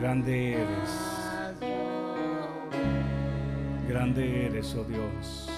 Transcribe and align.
Grande 0.00 0.54
eres. 0.54 0.90
Grande 3.88 4.46
eres, 4.46 4.74
oh 4.74 4.84
Dios. 4.84 5.50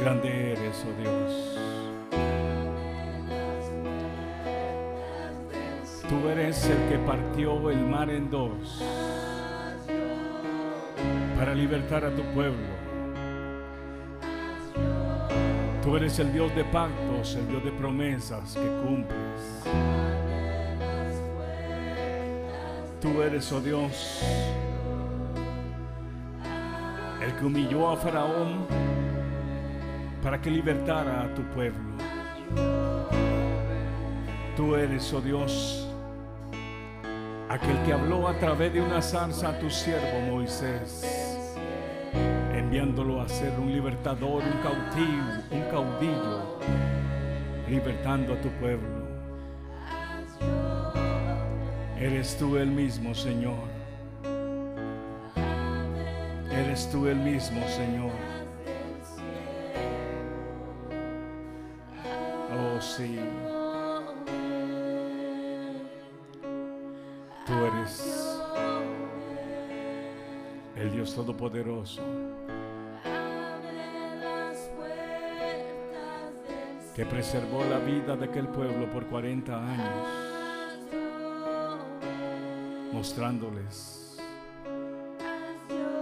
Grande 0.00 0.52
eres, 0.52 0.84
oh 0.84 0.92
Dios. 1.00 1.58
Tú 6.08 6.28
eres 6.28 6.64
el 6.70 6.88
que 6.88 6.98
partió 7.06 7.70
el 7.70 7.84
mar 7.84 8.08
en 8.08 8.30
dos 8.30 8.82
para 11.38 11.54
libertar 11.54 12.04
a 12.04 12.10
tu 12.10 12.22
pueblo. 12.34 12.66
Tú 15.82 15.96
eres 15.96 16.18
el 16.18 16.32
Dios 16.32 16.54
de 16.56 16.64
pactos, 16.64 17.34
el 17.36 17.48
Dios 17.48 17.64
de 17.64 17.72
promesas 17.72 18.54
que 18.54 18.66
cumples. 18.86 20.07
Tú 23.00 23.22
eres, 23.22 23.52
oh 23.52 23.60
Dios, 23.60 24.22
el 27.22 27.32
que 27.36 27.44
humilló 27.44 27.90
a 27.90 27.96
Faraón 27.96 28.66
para 30.20 30.40
que 30.40 30.50
libertara 30.50 31.22
a 31.22 31.34
tu 31.34 31.42
pueblo. 31.54 31.78
Tú 34.56 34.74
eres, 34.74 35.12
oh 35.12 35.20
Dios, 35.20 35.88
aquel 37.48 37.80
que 37.84 37.92
habló 37.92 38.26
a 38.26 38.36
través 38.36 38.72
de 38.72 38.80
una 38.80 39.00
zarza 39.00 39.50
a 39.50 39.58
tu 39.60 39.70
siervo 39.70 40.20
Moisés, 40.32 41.38
enviándolo 42.52 43.20
a 43.20 43.28
ser 43.28 43.56
un 43.60 43.72
libertador, 43.72 44.42
un 44.42 44.60
cautivo, 44.60 45.22
un 45.52 45.62
caudillo, 45.70 46.58
libertando 47.68 48.34
a 48.34 48.40
tu 48.40 48.48
pueblo. 48.58 48.97
Eres 52.00 52.36
tú 52.38 52.56
el 52.56 52.70
mismo, 52.70 53.14
Señor. 53.14 53.68
Eres 56.50 56.88
tú 56.90 57.06
el 57.08 57.16
mismo, 57.16 57.60
Señor. 57.68 58.12
Oh, 62.52 62.80
sí. 62.80 63.18
Tú 67.46 67.52
eres 67.64 68.40
el 70.76 70.92
Dios 70.92 71.14
Todopoderoso 71.14 72.02
que 76.98 77.06
preservó 77.06 77.64
la 77.64 77.78
vida 77.78 78.16
de 78.16 78.24
aquel 78.24 78.48
pueblo 78.48 78.90
por 78.90 79.06
40 79.06 79.56
años, 79.56 80.27
mostrándoles 82.98 84.18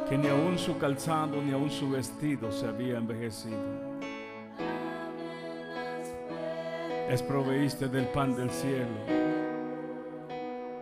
que 0.09 0.17
ni 0.17 0.29
aun 0.29 0.59
su 0.59 0.79
calzado 0.79 1.43
ni 1.43 1.53
aun 1.53 1.69
su 1.69 1.91
vestido 1.91 2.51
se 2.51 2.67
había 2.67 2.97
envejecido. 2.97 3.61
Les 7.11 7.23
proveíste 7.23 7.89
del 7.89 8.07
pan 8.07 8.35
del 8.35 8.49
cielo 8.49 8.99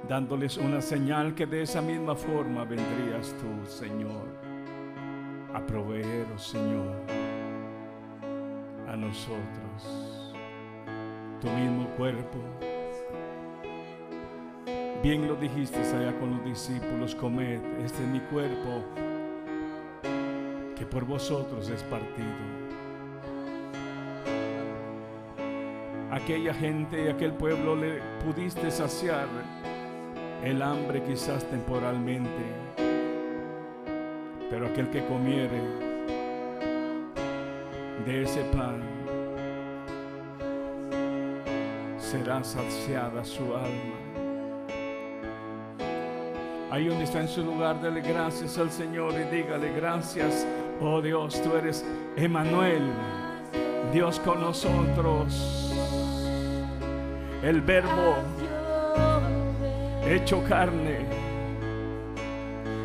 dándoles 0.09 0.57
una 0.57 0.81
señal 0.81 1.35
que 1.35 1.47
de 1.47 1.63
esa 1.63 1.83
misma 1.83 2.15
forma 2.15 2.63
vendrías 2.65 3.35
tú, 3.41 3.69
Señor, 3.69 4.29
a 5.53 5.67
proveer, 5.67 6.27
oh 6.33 6.39
Señor, 6.39 6.95
a 8.87 8.95
nosotros 8.95 10.33
tu 11.41 11.49
mismo 11.51 11.89
cuerpo. 11.97 12.74
Bien 15.05 15.29
lo 15.29 15.37
dijiste 15.37 15.81
allá 15.81 16.19
con 16.19 16.31
los 16.31 16.45
discípulos, 16.47 17.15
comed, 17.15 17.61
este 17.85 18.03
es 18.03 18.09
mi 18.09 18.21
cuerpo 18.21 18.83
que 20.75 20.87
por 20.87 21.05
vosotros 21.05 21.69
es 21.69 21.83
partido. 21.83 22.27
Aquella 26.11 26.55
gente 26.55 27.05
y 27.05 27.09
aquel 27.09 27.35
pueblo 27.35 27.77
le 27.77 28.01
pudiste 28.25 28.71
saciar 28.71 29.29
el 30.43 30.63
hambre 30.63 31.03
quizás 31.03 31.45
temporalmente, 31.51 32.43
pero 34.49 34.69
aquel 34.69 34.89
que 34.89 35.05
comiere 35.05 35.61
de 38.07 38.23
ese 38.23 38.43
pan 38.45 38.81
será 41.99 42.43
saciada 42.43 43.23
su 43.23 43.55
alma. 43.55 44.04
Ahí 46.75 46.89
donde 46.89 47.05
está 47.05 47.21
en 47.21 47.29
su 47.29 47.45
lugar, 47.45 47.81
dele 47.81 48.01
gracias 48.01 48.59
al 48.59 48.69
Señor 48.69 49.13
y 49.13 49.33
dígale 49.33 49.73
gracias, 49.75 50.45
oh 50.81 51.01
Dios, 51.01 51.41
tú 51.41 51.55
eres 51.55 51.85
Emanuel, 52.17 52.83
Dios 53.93 54.19
con 54.19 54.41
nosotros. 54.41 55.73
El 57.45 57.61
verbo 57.61 58.17
hecho 60.05 60.43
carne. 60.49 61.07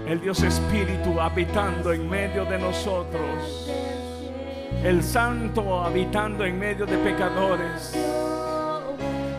El 0.06 0.22
Dios 0.22 0.44
Espíritu 0.44 1.20
habitando 1.20 1.92
en 1.92 2.08
medio 2.08 2.46
de 2.46 2.60
nosotros. 2.60 3.72
El 4.84 5.02
Santo 5.02 5.84
habitando 5.84 6.46
en 6.46 6.60
medio 6.60 6.86
de 6.86 6.98
pecadores. 7.00 7.98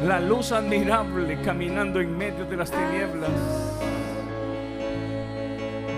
La 0.05 0.19
luz 0.19 0.51
admirable 0.51 1.41
caminando 1.41 2.01
en 2.01 2.19
medio 2.19 2.45
de 2.47 2.57
las 2.57 2.73
tinieblas. 2.73 3.31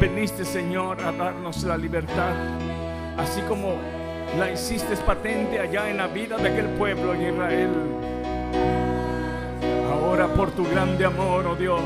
Veniste 0.03 0.45
Señor 0.45 1.01
a 1.01 1.13
darnos 1.13 1.63
la 1.63 1.77
libertad, 1.77 2.35
así 3.17 3.41
como 3.43 3.77
la 4.37 4.51
hiciste 4.51 4.97
patente 4.97 5.61
allá 5.61 5.89
en 5.89 5.99
la 5.99 6.09
vida 6.09 6.37
de 6.39 6.49
aquel 6.49 6.67
pueblo 6.71 7.15
en 7.15 7.23
Israel 7.23 7.71
ahora 10.13 10.29
por 10.29 10.51
tu 10.51 10.69
grande 10.69 11.07
amor, 11.07 11.47
oh 11.47 11.55
Dios, 11.55 11.81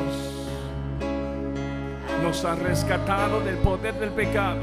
nos 2.22 2.44
has 2.44 2.58
rescatado 2.58 3.40
del 3.40 3.56
poder 3.58 3.94
del 3.94 4.10
pecado. 4.10 4.62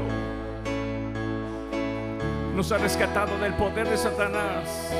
Nos 2.54 2.70
ha 2.72 2.78
rescatado 2.78 3.38
del 3.38 3.54
poder 3.54 3.88
de 3.88 3.96
Satanás. 3.96 4.90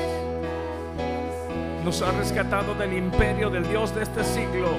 Nos 1.83 2.01
ha 2.01 2.11
rescatado 2.13 2.73
del 2.73 2.93
imperio 2.93 3.51
del 3.51 3.67
Dios 3.67 3.93
de 3.93 4.01
este 4.01 4.23
siglo, 4.23 4.69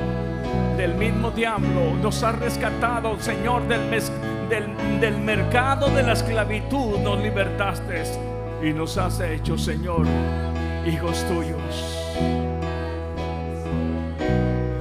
del 0.77 0.95
mismo 0.95 1.31
diablo. 1.31 1.95
Nos 2.03 2.23
ha 2.23 2.33
rescatado, 2.33 3.19
Señor, 3.21 3.67
del, 3.69 3.91
del, 3.91 5.01
del 5.01 5.19
mercado 5.19 5.89
de 5.89 6.03
la 6.03 6.13
esclavitud. 6.13 6.99
Nos 6.99 7.21
libertaste 7.21 8.03
y 8.63 8.73
nos 8.73 8.97
has 8.99 9.21
hecho, 9.21 9.59
Señor, 9.59 10.07
hijos 10.87 11.25
tuyos. 11.29 12.03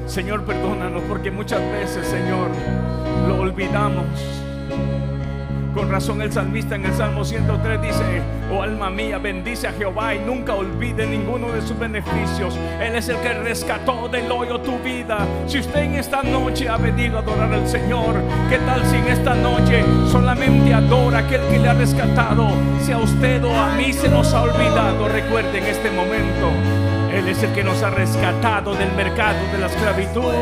Señor, 0.07 0.45
perdónanos 0.45 1.03
porque 1.09 1.31
muchas 1.31 1.59
veces, 1.71 2.07
Señor, 2.07 2.49
lo 3.27 3.41
olvidamos. 3.41 4.05
Con 5.75 5.91
razón 5.91 6.21
el 6.21 6.31
salmista 6.31 6.75
en 6.75 6.85
el 6.85 6.93
Salmo 6.93 7.25
103 7.25 7.81
dice, 7.81 8.21
oh 8.49 8.61
alma 8.61 8.89
mía, 8.89 9.17
bendice 9.17 9.67
a 9.67 9.73
Jehová 9.73 10.15
y 10.15 10.19
nunca 10.19 10.53
olvide 10.53 11.05
ninguno 11.05 11.51
de 11.51 11.61
sus 11.61 11.77
beneficios. 11.77 12.57
Él 12.79 12.95
es 12.95 13.09
el 13.09 13.17
que 13.17 13.33
rescató 13.33 14.07
del 14.07 14.31
hoyo 14.31 14.61
tu 14.61 14.79
vida. 14.79 15.17
Si 15.47 15.59
usted 15.59 15.81
en 15.81 15.95
esta 15.95 16.23
noche 16.23 16.69
ha 16.69 16.77
venido 16.77 17.17
a 17.17 17.19
adorar 17.19 17.53
al 17.53 17.67
Señor, 17.67 18.15
¿qué 18.49 18.57
tal 18.59 18.85
si 18.85 18.95
en 18.95 19.07
esta 19.09 19.35
noche 19.35 19.83
solamente 20.09 20.73
adora 20.73 21.19
aquel 21.19 21.41
que 21.51 21.59
le 21.59 21.67
ha 21.67 21.73
rescatado? 21.73 22.47
Si 22.81 22.93
a 22.93 22.97
usted 22.97 23.43
o 23.43 23.53
a 23.53 23.75
mí 23.75 23.91
se 23.91 24.07
nos 24.07 24.33
ha 24.33 24.43
olvidado, 24.43 25.09
recuerde 25.09 25.57
en 25.57 25.65
este 25.65 25.91
momento 25.91 26.51
él 27.15 27.29
es 27.29 27.41
el 27.43 27.53
que 27.53 27.63
nos 27.63 27.81
ha 27.81 27.89
rescatado 27.89 28.75
del 28.75 28.91
mercado 28.93 29.39
de 29.51 29.57
la 29.57 29.67
esclavitud. 29.67 30.33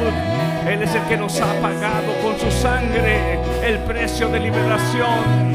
Él 0.67 0.81
es 0.81 0.95
el 0.95 1.03
que 1.03 1.17
nos 1.17 1.39
ha 1.39 1.53
pagado 1.61 2.13
con 2.23 2.39
su 2.39 2.49
sangre 2.49 3.39
el 3.63 3.79
precio 3.79 4.29
de 4.29 4.39
liberación. 4.39 5.53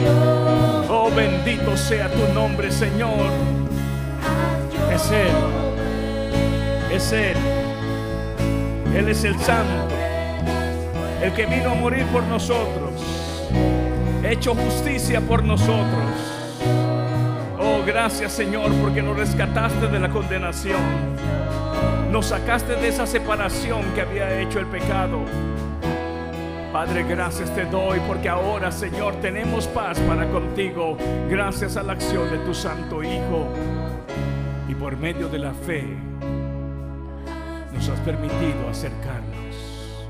Oh, 0.88 1.10
bendito 1.14 1.76
sea 1.76 2.08
tu 2.10 2.32
nombre, 2.32 2.70
Señor. 2.70 3.30
Es 4.92 5.10
Él. 5.10 5.36
Es 6.92 7.12
Él. 7.12 7.36
Él 8.94 9.08
es 9.08 9.24
el 9.24 9.38
santo. 9.38 9.94
El 11.22 11.32
que 11.32 11.46
vino 11.46 11.70
a 11.70 11.74
morir 11.74 12.04
por 12.06 12.22
nosotros. 12.24 12.92
Hecho 14.22 14.54
justicia 14.54 15.20
por 15.20 15.44
nosotros 15.44 16.38
gracias 17.88 18.32
Señor 18.32 18.70
porque 18.82 19.00
nos 19.00 19.16
rescataste 19.16 19.88
de 19.88 19.98
la 19.98 20.10
condenación. 20.10 20.80
Nos 22.12 22.26
sacaste 22.26 22.76
de 22.76 22.88
esa 22.88 23.06
separación 23.06 23.82
que 23.94 24.02
había 24.02 24.40
hecho 24.40 24.58
el 24.58 24.66
pecado. 24.66 25.20
Padre, 26.72 27.02
gracias 27.02 27.54
te 27.54 27.64
doy 27.64 27.98
porque 28.06 28.28
ahora, 28.28 28.70
Señor, 28.70 29.14
tenemos 29.22 29.66
paz 29.68 29.98
para 30.00 30.28
contigo 30.28 30.98
gracias 31.30 31.78
a 31.78 31.82
la 31.82 31.94
acción 31.94 32.30
de 32.30 32.38
tu 32.38 32.52
Santo 32.52 33.02
Hijo. 33.02 33.48
Y 34.68 34.74
por 34.74 34.94
medio 34.98 35.28
de 35.28 35.38
la 35.38 35.54
fe 35.54 35.82
nos 37.72 37.88
has 37.88 37.98
permitido 38.00 38.68
acercarnos 38.70 40.06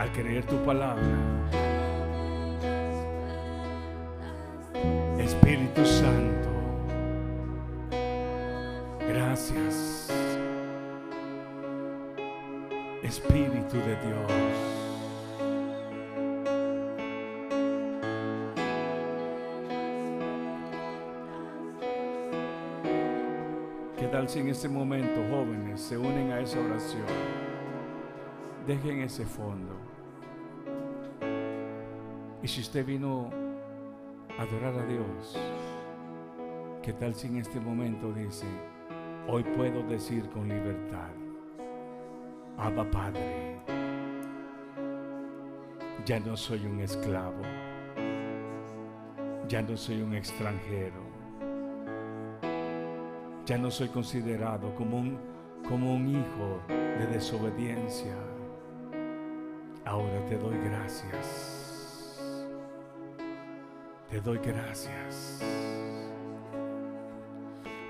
al 0.00 0.10
creer 0.10 0.44
tu 0.46 0.56
palabra. 0.64 1.04
Espíritu 5.20 5.86
Santo, 5.86 6.48
gracias. 9.08 10.10
Espíritu 13.04 13.76
de 13.76 13.96
Dios. 14.06 14.77
¿Qué 24.28 24.32
tal 24.34 24.42
si 24.42 24.46
en 24.46 24.50
este 24.50 24.68
momento 24.68 25.24
jóvenes 25.30 25.80
se 25.80 25.96
unen 25.96 26.32
a 26.32 26.40
esa 26.40 26.60
oración? 26.60 27.06
Dejen 28.66 29.00
ese 29.00 29.24
fondo. 29.24 29.72
Y 32.42 32.46
si 32.46 32.60
usted 32.60 32.84
vino 32.84 33.30
a 34.38 34.42
adorar 34.42 34.74
a 34.80 34.84
Dios, 34.84 35.34
¿qué 36.82 36.92
tal 36.92 37.14
si 37.14 37.28
en 37.28 37.38
este 37.38 37.58
momento 37.58 38.12
dice, 38.12 38.44
hoy 39.28 39.44
puedo 39.44 39.82
decir 39.84 40.28
con 40.28 40.46
libertad, 40.46 41.08
Abba 42.58 42.84
Padre, 42.90 43.60
ya 46.04 46.20
no 46.20 46.36
soy 46.36 46.66
un 46.66 46.80
esclavo, 46.80 47.40
ya 49.48 49.62
no 49.62 49.74
soy 49.74 50.02
un 50.02 50.14
extranjero 50.14 51.07
ya 53.48 53.56
no 53.56 53.70
soy 53.70 53.88
considerado 53.88 54.74
como 54.74 54.98
un, 54.98 55.18
como 55.66 55.94
un 55.94 56.06
hijo 56.06 56.60
de 56.68 57.06
desobediencia. 57.06 58.14
Ahora 59.86 60.22
te 60.26 60.36
doy 60.36 60.58
gracias. 60.64 62.20
Te 64.10 64.20
doy 64.20 64.36
gracias. 64.36 65.40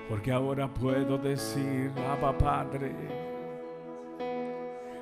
Porque 0.07 0.31
ahora 0.31 0.73
puedo 0.73 1.17
decir, 1.17 1.91
Abba 2.07 2.37
Padre. 2.37 2.95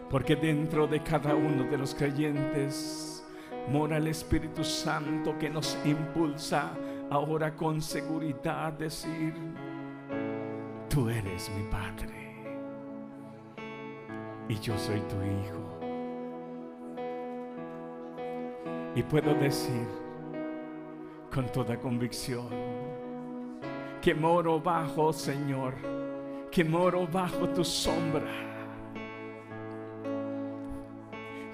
Porque 0.09 0.35
dentro 0.35 0.87
de 0.87 1.03
cada 1.03 1.35
uno 1.35 1.65
de 1.65 1.77
los 1.77 1.93
creyentes 1.93 3.23
mora 3.71 3.97
el 3.97 4.07
Espíritu 4.07 4.63
Santo 4.63 5.37
que 5.37 5.51
nos 5.51 5.77
impulsa 5.85 6.71
ahora 7.11 7.55
con 7.55 7.79
seguridad 7.79 8.73
decir, 8.73 9.35
tú 10.97 11.07
eres 11.09 11.51
mi 11.55 11.61
Padre 11.69 12.33
y 14.49 14.55
yo 14.59 14.75
soy 14.79 14.99
tu 15.01 15.15
Hijo. 15.21 15.63
Y 18.95 19.03
puedo 19.03 19.35
decir 19.35 19.87
con 21.31 21.45
toda 21.51 21.77
convicción 21.77 22.47
que 24.01 24.15
moro 24.15 24.59
bajo, 24.59 25.13
Señor, 25.13 25.75
que 26.49 26.63
moro 26.63 27.05
bajo 27.05 27.47
tu 27.49 27.63
sombra. 27.63 28.33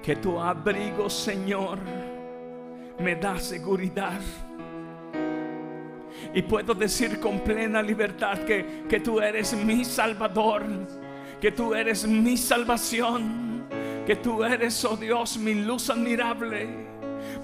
Que 0.02 0.16
tu 0.16 0.40
abrigo, 0.40 1.10
Señor, 1.10 1.80
me 2.98 3.14
da 3.18 3.38
seguridad 3.38 4.22
y 6.34 6.42
puedo 6.42 6.74
decir 6.74 7.20
con 7.20 7.40
plena 7.42 7.82
libertad 7.82 8.40
que, 8.40 8.84
que 8.90 9.00
tú 9.00 9.20
eres 9.20 9.54
mi 9.54 9.86
salvador, 9.86 10.64
que 11.40 11.52
tú 11.52 11.76
eres 11.76 12.08
mi 12.08 12.38
salvación, 12.38 13.66
que 14.06 14.16
tú 14.16 14.44
eres, 14.44 14.84
oh 14.86 14.98
Dios, 14.98 15.38
mi 15.38 15.54
luz 15.54 15.90
admirable. 15.90 16.94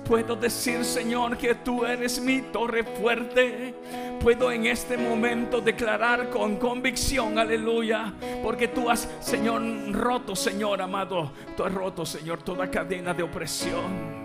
Puedo 0.05 0.35
decir, 0.35 0.83
Señor, 0.83 1.37
que 1.37 1.55
tú 1.55 1.85
eres 1.85 2.19
mi 2.19 2.41
torre 2.41 2.83
fuerte. 2.83 3.75
Puedo 4.19 4.51
en 4.51 4.65
este 4.65 4.97
momento 4.97 5.61
declarar 5.61 6.29
con 6.29 6.57
convicción, 6.57 7.37
aleluya, 7.37 8.13
porque 8.43 8.67
tú 8.67 8.89
has, 8.89 9.07
Señor, 9.21 9.61
roto, 9.93 10.35
Señor 10.35 10.81
amado, 10.81 11.31
tú 11.55 11.63
has 11.63 11.73
roto, 11.73 12.05
Señor, 12.05 12.41
toda 12.41 12.69
cadena 12.69 13.13
de 13.13 13.23
opresión. 13.23 14.18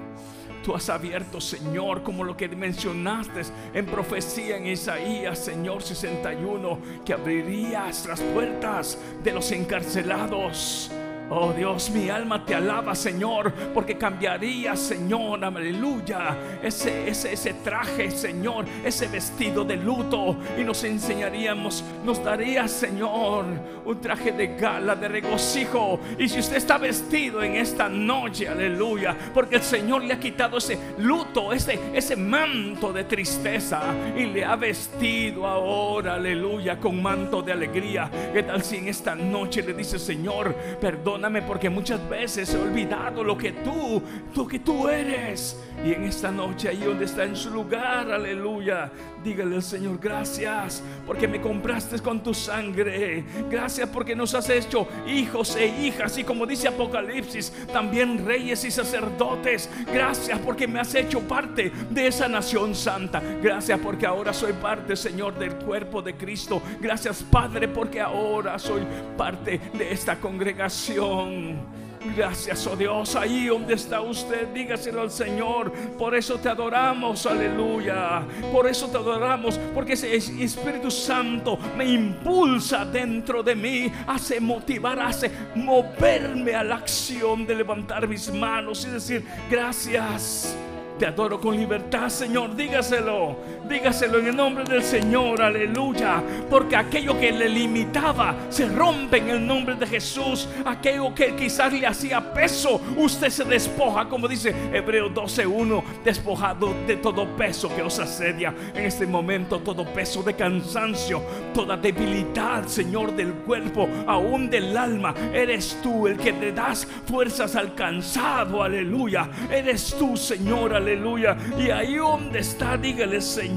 Tú 0.65 0.75
has 0.75 0.89
abierto, 0.89 1.43
Señor, 1.43 2.03
como 2.03 2.25
lo 2.25 2.35
que 2.35 2.49
mencionaste 2.49 3.43
en 3.75 3.85
profecía 3.85 4.57
en 4.57 4.67
Isaías, 4.67 5.39
Señor 5.39 5.83
61, 5.83 6.79
que 7.05 7.13
abrirías 7.13 8.07
las 8.07 8.21
puertas 8.21 8.99
de 9.23 9.33
los 9.33 9.53
encarcelados 9.53 10.91
Oh 11.31 11.55
Dios, 11.55 11.91
mi 11.91 12.11
alma 12.11 12.45
te 12.45 12.55
alaba, 12.55 12.95
Señor, 12.95 13.51
porque 13.73 13.97
cambiaría, 13.97 14.77
Señor, 14.77 15.43
aleluya, 15.43 16.37
ese, 16.63 17.09
ese, 17.09 17.33
ese 17.33 17.55
traje, 17.55 18.11
Señor, 18.11 18.67
ese 18.85 19.09
vestido 19.09 19.65
de 19.65 19.77
luto 19.77 20.37
y 20.59 20.65
nos 20.65 20.85
enseñaríamos, 20.85 21.83
nos 22.05 22.23
daría, 22.23 22.69
Señor, 22.69 23.47
un 23.87 24.01
traje 24.03 24.33
de 24.33 24.49
gala, 24.49 24.95
de 24.97 25.09
regocijo. 25.09 25.99
Y 26.19 26.29
si 26.29 26.41
usted 26.41 26.57
está 26.57 26.77
vestido 26.77 27.43
en 27.43 27.55
esta 27.55 27.89
noche, 27.89 28.47
aleluya, 28.47 29.17
porque 29.33 29.57
el 29.57 29.63
Señor 29.63 30.05
le 30.05 30.13
ha 30.13 30.21
quitado 30.21 30.59
ese 30.59 30.79
luto, 30.99 31.55
ese, 31.55 31.79
ese 31.95 32.17
manto 32.17 32.93
de 32.93 33.05
tristeza 33.05 33.95
y 34.15 34.27
le 34.27 34.45
ha 34.45 34.57
vestido 34.57 35.47
ahora, 35.47 36.15
aleluya, 36.15 36.79
con 36.79 37.03
manto 37.03 37.41
de 37.41 37.53
alegría. 37.53 38.11
¿Qué 38.31 38.43
tal 38.43 38.63
si 38.63 38.77
en 38.77 38.89
esta 38.89 39.15
noche 39.15 39.63
le 39.63 39.73
dice, 39.73 39.99
Señor, 39.99 40.55
perdón? 40.79 41.14
Perdóname 41.15 41.43
porque 41.43 41.71
muchas 41.71 42.09
veces 42.09 42.53
he 42.53 42.59
olvidado 42.59 43.23
lo 43.23 43.39
que 43.39 43.53
tú, 43.53 44.03
lo 44.35 44.49
que 44.49 44.59
tú 44.59 44.89
eres. 44.89 45.57
Y 45.85 45.93
en 45.93 46.03
esta 46.03 46.33
noche, 46.33 46.69
ahí 46.69 46.81
donde 46.81 47.05
está 47.05 47.23
en 47.23 47.37
su 47.37 47.51
lugar, 47.51 48.11
aleluya, 48.11 48.91
dígale 49.25 49.57
al 49.57 49.63
Señor, 49.63 49.99
gracias 49.99 50.83
porque 51.07 51.27
me 51.27 51.41
compraste 51.41 51.99
con 52.01 52.23
tu 52.23 52.35
sangre. 52.35 53.25
Gracias 53.51 53.89
porque 53.89 54.15
nos 54.15 54.35
has 54.35 54.51
hecho 54.51 54.87
hijos 55.07 55.57
e 55.57 55.67
hijas. 55.67 56.19
Y 56.19 56.25
como 56.25 56.47
dice 56.47 56.69
Apocalipsis, 56.69 57.53
también 57.73 58.25
reyes 58.25 58.65
y 58.65 58.71
sacerdotes. 58.71 59.71
Gracias 59.93 60.39
porque 60.41 60.69
me 60.69 60.81
has 60.81 60.95
hecho 60.95 61.21
parte 61.21 61.73
de 61.91 62.07
esa 62.07 62.29
nación 62.29 62.75
santa. 62.75 63.23
Gracias 63.43 63.81
porque 63.81 64.07
ahora 64.07 64.33
soy 64.33 64.53
parte, 64.53 64.95
Señor, 64.95 65.39
del 65.39 65.55
cuerpo 65.57 66.03
de 66.03 66.15
Cristo. 66.15 66.63
Gracias, 66.81 67.23
Padre, 67.23 67.69
porque 67.69 68.01
ahora 68.01 68.59
soy 68.59 68.83
parte 69.17 69.61
de 69.73 69.93
esta 69.93 70.17
congregación. 70.21 71.84
Gracias, 72.17 72.67
oh 72.67 72.77
Dios, 72.77 73.17
ahí 73.17 73.47
donde 73.47 73.75
está 73.75 74.01
usted, 74.03 74.49
dígaselo 74.49 75.01
al 75.01 75.11
Señor. 75.11 75.73
Por 75.99 76.15
eso 76.15 76.39
te 76.39 76.49
adoramos, 76.49 77.25
aleluya. 77.25 78.23
Por 78.53 78.67
eso 78.67 78.89
te 78.89 78.99
adoramos, 78.99 79.59
porque 79.75 79.95
ese 79.95 80.15
Espíritu 80.15 80.91
Santo 80.91 81.59
me 81.77 81.87
impulsa 81.87 82.85
dentro 82.85 83.43
de 83.43 83.55
mí, 83.55 83.91
hace 84.07 84.39
motivar, 84.39 85.01
hace 85.01 85.31
moverme 85.55 86.55
a 86.55 86.63
la 86.63 86.77
acción 86.77 87.47
de 87.47 87.55
levantar 87.55 88.07
mis 88.07 88.33
manos 88.33 88.85
y 88.85 88.91
decir, 88.91 89.25
gracias. 89.51 90.57
Te 90.99 91.07
adoro 91.07 91.41
con 91.41 91.57
libertad, 91.57 92.09
Señor. 92.09 92.55
Dígaselo. 92.55 93.37
Dígaselo 93.69 94.19
en 94.19 94.27
el 94.29 94.37
nombre 94.37 94.65
del 94.65 94.83
Señor. 94.83 95.41
Aleluya. 95.41 96.23
Porque 96.51 96.77
aquello 96.77 97.19
que 97.19 97.33
le 97.33 97.49
limitaba 97.49 98.35
se 98.51 98.69
rompe 98.69 99.19
en 99.19 99.31
el 99.31 99.47
nombre 99.47 99.75
de 99.75 99.87
Jesús. 99.87 100.49
Aquello 100.65 101.15
que 101.15 101.35
quizás 101.35 101.73
le 101.73 101.87
hacía 101.87 102.21
peso, 102.33 102.81
usted 102.97 103.31
se 103.31 103.45
despoja, 103.45 104.09
como 104.09 104.29
dice 104.29 104.55
Hebreo 104.73 105.09
12:1, 105.09 105.83
despojado 106.05 106.75
de 106.87 106.97
todo 106.97 107.27
peso 107.37 107.75
que 107.75 107.83
os 107.83 107.99
asedia 107.99 108.55
en 108.75 108.85
este 108.85 109.07
momento, 109.07 109.61
todo 109.61 109.85
peso 109.85 110.23
de 110.23 110.35
cansancio, 110.35 111.23
toda 111.55 111.77
debilidad, 111.77 112.67
Señor, 112.67 113.15
del 113.17 113.33
cuerpo, 113.33 113.89
aún 114.07 114.51
del 114.51 114.77
alma. 114.77 115.15
Eres 115.33 115.79
tú 115.83 116.07
el 116.07 116.19
que 116.19 116.33
te 116.35 116.53
das 116.53 116.87
fuerzas 117.07 117.57
al 117.57 117.75
cansado. 117.75 118.63
Aleluya. 118.63 119.29
Eres 119.51 119.95
tú, 119.99 120.17
Señor 120.17 120.75
aleluya. 120.75 121.37
Y 121.59 121.71
ahí 121.71 121.97
donde 121.97 122.41
está, 122.41 122.77
dígale, 122.77 123.21
Señor, 123.21 123.54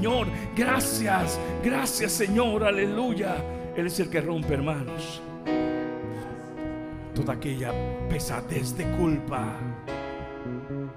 gracias, 0.55 1.39
gracias, 1.63 2.11
Señor, 2.11 2.63
aleluya. 2.63 3.35
Él 3.75 3.87
es 3.87 3.99
el 3.99 4.09
que 4.09 4.21
rompe, 4.21 4.53
hermanos, 4.53 5.21
toda 7.13 7.33
aquella 7.33 7.71
pesadez 8.09 8.75
de 8.75 8.85
culpa, 8.97 9.55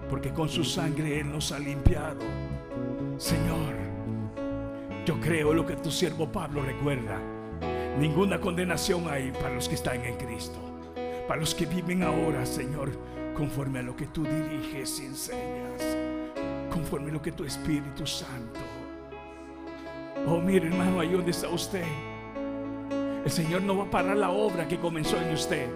porque 0.08 0.30
con 0.30 0.48
su 0.48 0.64
sangre 0.64 1.20
Él 1.20 1.30
nos 1.30 1.52
ha 1.52 1.58
limpiado. 1.58 2.20
Señor, 3.18 3.74
yo 5.04 5.20
creo 5.20 5.52
lo 5.52 5.66
que 5.66 5.76
tu 5.76 5.90
siervo 5.90 6.30
Pablo 6.30 6.62
recuerda. 6.62 7.18
Ninguna 7.98 8.40
condenación 8.40 9.08
hay 9.10 9.30
para 9.32 9.54
los 9.54 9.68
que 9.68 9.74
están 9.74 10.02
en 10.04 10.16
Cristo, 10.16 10.58
para 11.28 11.40
los 11.40 11.54
que 11.54 11.66
viven 11.66 12.02
ahora, 12.02 12.46
Señor, 12.46 12.90
conforme 13.36 13.80
a 13.80 13.82
lo 13.82 13.94
que 13.94 14.06
tú 14.06 14.24
diriges 14.24 15.00
y 15.00 15.06
enseñas 15.06 16.00
conforme 16.70 17.10
lo 17.10 17.20
que 17.20 17.32
tu 17.32 17.44
Espíritu 17.44 18.06
Santo. 18.06 18.79
Oh, 20.30 20.40
mire 20.40 20.68
hermano, 20.68 21.02
donde 21.02 21.32
está 21.32 21.48
usted. 21.48 21.82
El 23.24 23.30
Señor 23.30 23.62
no 23.62 23.78
va 23.78 23.84
a 23.84 23.90
parar 23.90 24.16
la 24.16 24.30
obra 24.30 24.68
que 24.68 24.78
comenzó 24.78 25.16
en 25.16 25.34
usted. 25.34 25.68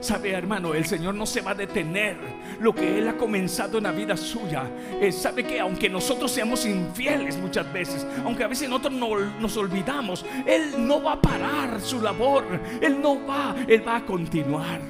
Sabe, 0.00 0.32
hermano, 0.32 0.74
el 0.74 0.86
Señor 0.86 1.14
no 1.14 1.24
se 1.24 1.40
va 1.40 1.52
a 1.52 1.54
detener. 1.54 2.16
Lo 2.58 2.74
que 2.74 2.98
Él 2.98 3.06
ha 3.06 3.16
comenzado 3.16 3.78
en 3.78 3.84
la 3.84 3.92
vida 3.92 4.16
suya. 4.16 4.64
Él 5.00 5.12
sabe 5.12 5.44
que 5.44 5.60
aunque 5.60 5.88
nosotros 5.88 6.32
seamos 6.32 6.66
infieles 6.66 7.36
muchas 7.36 7.72
veces, 7.72 8.04
aunque 8.24 8.42
a 8.42 8.48
veces 8.48 8.68
nosotros 8.68 8.94
no, 8.94 9.16
nos 9.38 9.56
olvidamos, 9.56 10.26
Él 10.46 10.74
no 10.78 11.00
va 11.00 11.12
a 11.12 11.20
parar 11.20 11.80
su 11.80 12.00
labor. 12.00 12.42
Él 12.80 13.00
no 13.00 13.24
va, 13.24 13.54
Él 13.68 13.86
va 13.86 13.98
a 13.98 14.04
continuar. 14.04 14.80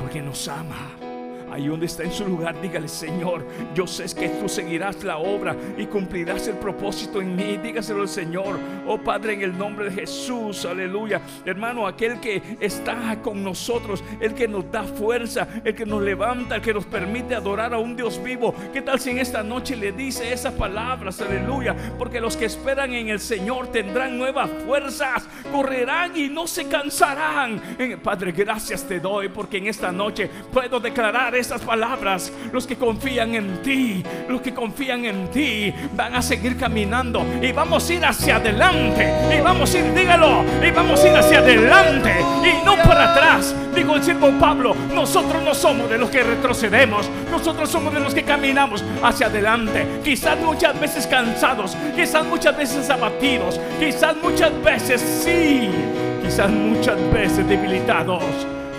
Porque 0.00 0.20
nos 0.20 0.48
ama. 0.48 0.99
Ahí 1.50 1.66
donde 1.66 1.86
está 1.86 2.04
en 2.04 2.12
su 2.12 2.26
lugar, 2.26 2.60
dígale, 2.60 2.88
Señor, 2.88 3.46
yo 3.74 3.86
sé 3.86 4.04
que 4.14 4.28
tú 4.28 4.48
seguirás 4.48 5.02
la 5.04 5.18
obra 5.18 5.56
y 5.76 5.86
cumplirás 5.86 6.46
el 6.48 6.56
propósito 6.56 7.20
en 7.20 7.34
mí. 7.34 7.56
Dígaselo 7.56 8.02
al 8.02 8.08
Señor. 8.08 8.58
Oh 8.86 8.98
Padre, 8.98 9.34
en 9.34 9.42
el 9.42 9.56
nombre 9.56 9.90
de 9.90 10.00
Jesús, 10.00 10.64
aleluya. 10.64 11.20
Hermano, 11.44 11.86
aquel 11.86 12.20
que 12.20 12.42
está 12.60 13.20
con 13.22 13.42
nosotros, 13.42 14.02
el 14.20 14.34
que 14.34 14.48
nos 14.48 14.70
da 14.70 14.84
fuerza, 14.84 15.46
el 15.64 15.74
que 15.74 15.86
nos 15.86 16.02
levanta, 16.02 16.56
el 16.56 16.62
que 16.62 16.74
nos 16.74 16.86
permite 16.86 17.34
adorar 17.34 17.74
a 17.74 17.78
un 17.78 17.96
Dios 17.96 18.22
vivo. 18.22 18.54
¿Qué 18.72 18.82
tal 18.82 19.00
si 19.00 19.10
en 19.10 19.18
esta 19.18 19.42
noche 19.42 19.76
le 19.76 19.92
dice 19.92 20.32
esas 20.32 20.54
palabras, 20.54 21.20
aleluya? 21.20 21.74
Porque 21.98 22.20
los 22.20 22.36
que 22.36 22.44
esperan 22.46 22.92
en 22.92 23.08
el 23.08 23.20
Señor 23.20 23.68
tendrán 23.68 24.18
nuevas 24.18 24.50
fuerzas, 24.66 25.26
correrán 25.52 26.16
y 26.16 26.28
no 26.28 26.46
se 26.46 26.68
cansarán. 26.68 27.60
Padre, 28.02 28.32
gracias 28.32 28.84
te 28.84 29.00
doy 29.00 29.28
porque 29.28 29.58
en 29.58 29.66
esta 29.66 29.92
noche 29.92 30.28
puedo 30.52 30.80
declarar 30.80 31.34
estas 31.40 31.62
palabras, 31.62 32.32
los 32.52 32.66
que 32.66 32.76
confían 32.76 33.34
en 33.34 33.62
ti, 33.62 34.02
los 34.28 34.40
que 34.40 34.54
confían 34.54 35.04
en 35.04 35.28
ti, 35.30 35.72
van 35.96 36.14
a 36.14 36.22
seguir 36.22 36.56
caminando 36.56 37.24
y 37.42 37.52
vamos 37.52 37.88
a 37.88 37.94
ir 37.94 38.04
hacia 38.04 38.36
adelante. 38.36 39.12
Y 39.36 39.40
vamos 39.40 39.74
a 39.74 39.78
ir, 39.78 39.94
dígalo, 39.94 40.44
y 40.62 40.70
vamos 40.70 41.02
a 41.02 41.08
ir 41.08 41.16
hacia 41.16 41.38
adelante 41.38 42.14
y 42.44 42.64
no 42.64 42.76
para 42.76 43.12
atrás. 43.12 43.54
Dijo 43.74 43.96
el 43.96 44.02
siervo 44.02 44.30
Pablo, 44.38 44.74
nosotros 44.94 45.42
no 45.42 45.54
somos 45.54 45.88
de 45.88 45.98
los 45.98 46.10
que 46.10 46.22
retrocedemos, 46.22 47.08
nosotros 47.30 47.70
somos 47.70 47.94
de 47.94 48.00
los 48.00 48.14
que 48.14 48.22
caminamos 48.22 48.84
hacia 49.02 49.26
adelante. 49.26 49.86
Quizás 50.04 50.38
muchas 50.38 50.78
veces 50.78 51.06
cansados, 51.06 51.76
quizás 51.96 52.24
muchas 52.26 52.56
veces 52.56 52.90
abatidos, 52.90 53.60
quizás 53.78 54.16
muchas 54.22 54.52
veces 54.62 55.00
sí, 55.00 55.70
quizás 56.22 56.50
muchas 56.50 56.98
veces 57.12 57.48
debilitados 57.48 58.22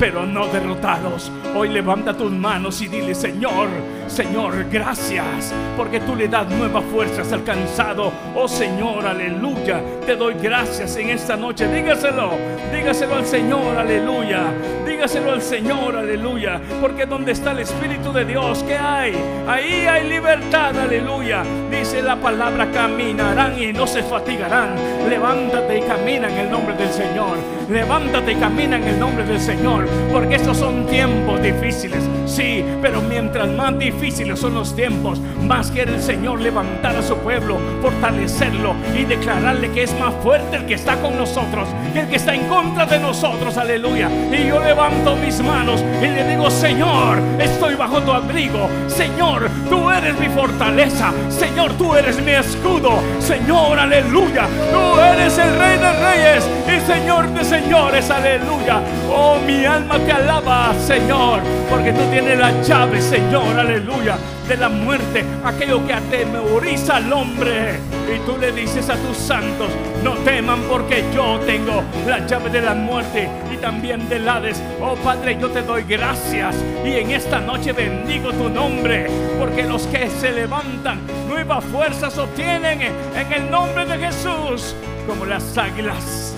pero 0.01 0.25
no 0.25 0.47
derrotados. 0.47 1.31
Hoy 1.55 1.69
levanta 1.69 2.17
tus 2.17 2.31
manos 2.31 2.81
y 2.81 2.87
dile, 2.87 3.13
Señor, 3.13 3.67
Señor, 4.07 4.65
gracias, 4.71 5.53
porque 5.77 5.99
tú 5.99 6.15
le 6.15 6.27
das 6.27 6.49
nuevas 6.49 6.83
fuerzas 6.85 7.31
al 7.31 7.43
cansado. 7.43 8.11
Oh 8.35 8.47
Señor, 8.47 9.05
aleluya. 9.05 9.79
Te 10.03 10.15
doy 10.15 10.33
gracias 10.41 10.95
en 10.95 11.11
esta 11.11 11.37
noche. 11.37 11.67
Dígaselo, 11.67 12.31
dígaselo 12.73 13.15
al 13.15 13.25
Señor, 13.27 13.77
aleluya. 13.77 14.45
Dígaselo 14.87 15.33
al 15.33 15.41
Señor, 15.41 15.95
aleluya. 15.95 16.59
Porque 16.81 17.05
donde 17.05 17.33
está 17.33 17.51
el 17.51 17.59
Espíritu 17.59 18.11
de 18.11 18.25
Dios, 18.25 18.63
¿qué 18.63 18.77
hay? 18.77 19.15
Ahí 19.47 19.85
hay 19.85 20.09
libertad, 20.09 20.77
aleluya. 20.79 21.43
Dice 21.69 22.01
la 22.01 22.15
palabra, 22.15 22.71
caminarán 22.71 23.61
y 23.61 23.71
no 23.71 23.85
se 23.85 24.01
fatigarán. 24.01 24.69
Levántate 25.07 25.77
y 25.77 25.81
camina 25.83 26.27
en 26.27 26.37
el 26.37 26.49
nombre 26.49 26.75
del 26.75 26.89
Señor. 26.89 27.37
Levántate 27.69 28.31
y 28.31 28.35
camina 28.35 28.77
en 28.77 28.83
el 28.83 28.99
nombre 28.99 29.23
del 29.25 29.39
Señor 29.39 29.90
porque 30.11 30.35
estos 30.35 30.57
son 30.57 30.85
tiempos 30.85 31.41
difíciles. 31.41 32.03
Sí, 32.25 32.63
pero 32.81 33.01
mientras 33.01 33.47
más 33.49 33.77
difíciles 33.77 34.39
son 34.39 34.53
los 34.53 34.75
tiempos, 34.75 35.19
más 35.47 35.71
quiere 35.71 35.95
el 35.95 36.01
Señor 36.01 36.39
levantar 36.39 36.95
a 36.95 37.01
su 37.01 37.15
pueblo, 37.17 37.57
fortalecerlo 37.81 38.75
y 38.97 39.03
declararle 39.03 39.71
que 39.71 39.83
es 39.83 39.99
más 39.99 40.13
fuerte 40.23 40.57
el 40.57 40.65
que 40.65 40.75
está 40.75 40.95
con 41.01 41.17
nosotros 41.17 41.67
que 41.93 41.99
el 41.99 42.07
que 42.07 42.15
está 42.15 42.33
en 42.33 42.47
contra 42.47 42.85
de 42.85 42.99
nosotros. 42.99 43.57
Aleluya. 43.57 44.09
Y 44.31 44.47
yo 44.47 44.59
levanto 44.59 45.15
mis 45.15 45.41
manos 45.41 45.83
y 46.01 46.07
le 46.07 46.27
digo, 46.27 46.49
Señor, 46.49 47.19
estoy 47.39 47.75
bajo 47.75 48.01
tu 48.01 48.11
abrigo. 48.11 48.69
Señor, 48.87 49.49
tú 49.69 49.89
eres 49.89 50.17
mi 50.19 50.27
fortaleza. 50.27 51.11
Señor, 51.29 51.73
tú 51.73 51.95
eres 51.95 52.21
mi 52.21 52.31
escudo. 52.31 52.99
Señor, 53.19 53.77
aleluya. 53.77 54.47
Tú 54.71 54.99
eres 54.99 55.37
el 55.37 55.57
rey 55.57 55.77
de 55.77 55.93
reyes 55.93 56.49
y 56.67 56.79
Señor 56.91 57.29
de 57.29 57.43
señores. 57.43 58.09
Aleluya. 58.09 58.81
Oh, 59.09 59.37
mi 59.45 59.65
alma 59.71 59.97
te 59.99 60.11
alaba, 60.11 60.73
Señor, 60.73 61.39
porque 61.69 61.93
tú 61.93 62.01
tienes 62.11 62.37
la 62.37 62.61
llave, 62.61 63.01
Señor, 63.01 63.57
aleluya, 63.57 64.17
de 64.47 64.57
la 64.57 64.67
muerte, 64.67 65.23
aquello 65.45 65.85
que 65.87 65.93
atemoriza 65.93 66.97
al 66.97 67.11
hombre. 67.13 67.79
Y 68.13 68.19
tú 68.25 68.37
le 68.37 68.51
dices 68.51 68.89
a 68.89 68.95
tus 68.95 69.15
santos, 69.15 69.69
no 70.03 70.13
teman 70.25 70.59
porque 70.69 71.05
yo 71.13 71.39
tengo 71.45 71.83
la 72.05 72.25
llave 72.27 72.49
de 72.49 72.61
la 72.61 72.73
muerte 72.73 73.29
y 73.53 73.57
también 73.57 74.09
del 74.09 74.27
Hades. 74.27 74.61
Oh 74.81 74.95
Padre, 74.95 75.37
yo 75.39 75.49
te 75.49 75.61
doy 75.61 75.83
gracias 75.83 76.55
y 76.85 76.97
en 76.97 77.11
esta 77.11 77.39
noche 77.39 77.71
bendigo 77.71 78.31
tu 78.33 78.49
nombre, 78.49 79.07
porque 79.39 79.63
los 79.63 79.83
que 79.87 80.09
se 80.09 80.31
levantan, 80.31 80.99
nuevas 81.29 81.63
fuerzas 81.65 82.17
obtienen 82.17 82.81
en 82.81 83.33
el 83.33 83.49
nombre 83.49 83.85
de 83.85 83.97
Jesús, 83.97 84.75
como 85.07 85.25
las 85.25 85.57
águilas. 85.57 86.35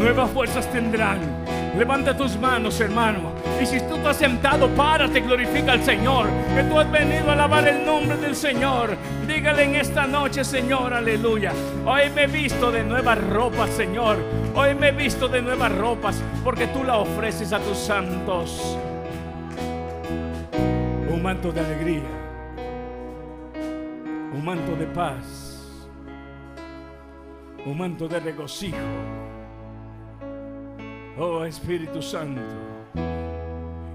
Nuevas 0.00 0.30
fuerzas 0.30 0.66
tendrán 0.72 1.39
Levanta 1.76 2.16
tus 2.16 2.36
manos, 2.36 2.80
hermano. 2.80 3.32
Y 3.60 3.66
si 3.66 3.78
tú 3.80 3.96
estás 3.96 4.16
sentado, 4.16 4.68
párate, 4.70 5.20
glorifica 5.20 5.72
al 5.72 5.82
Señor. 5.84 6.26
Que 6.54 6.64
tú 6.64 6.78
has 6.78 6.90
venido 6.90 7.30
a 7.30 7.32
alabar 7.34 7.66
el 7.68 7.86
nombre 7.86 8.16
del 8.16 8.34
Señor. 8.34 8.96
Dígale 9.26 9.64
en 9.64 9.76
esta 9.76 10.06
noche, 10.06 10.44
Señor, 10.44 10.92
aleluya. 10.92 11.52
Hoy 11.86 12.10
me 12.14 12.24
he 12.24 12.26
visto 12.26 12.72
de 12.72 12.82
nuevas 12.82 13.18
ropas, 13.28 13.70
Señor. 13.70 14.18
Hoy 14.54 14.74
me 14.74 14.88
he 14.88 14.92
visto 14.92 15.28
de 15.28 15.42
nuevas 15.42 15.72
ropas 15.76 16.20
porque 16.42 16.66
tú 16.68 16.82
la 16.82 16.98
ofreces 16.98 17.52
a 17.52 17.60
tus 17.60 17.78
santos. 17.78 18.76
Un 21.08 21.22
manto 21.22 21.52
de 21.52 21.60
alegría. 21.60 22.02
Un 24.34 24.44
manto 24.44 24.74
de 24.74 24.86
paz. 24.86 25.86
Un 27.64 27.78
manto 27.78 28.08
de 28.08 28.18
regocijo 28.18 29.29
Oh 31.18 31.44
Espíritu 31.44 32.00
Santo, 32.00 32.40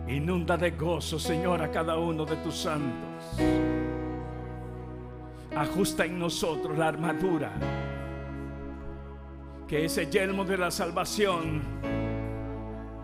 inunda 0.07 0.57
de 0.57 0.72
gozo, 0.72 1.17
Señor, 1.17 1.62
a 1.62 1.72
cada 1.72 1.98
uno 1.98 2.25
de 2.25 2.36
tus 2.38 2.55
santos. 2.55 3.39
Ajusta 5.55 6.05
en 6.05 6.19
nosotros 6.19 6.77
la 6.77 6.89
armadura, 6.89 7.51
que 9.67 9.86
ese 9.86 10.05
yelmo 10.07 10.43
de 10.43 10.57
la 10.57 10.69
salvación 10.69 11.62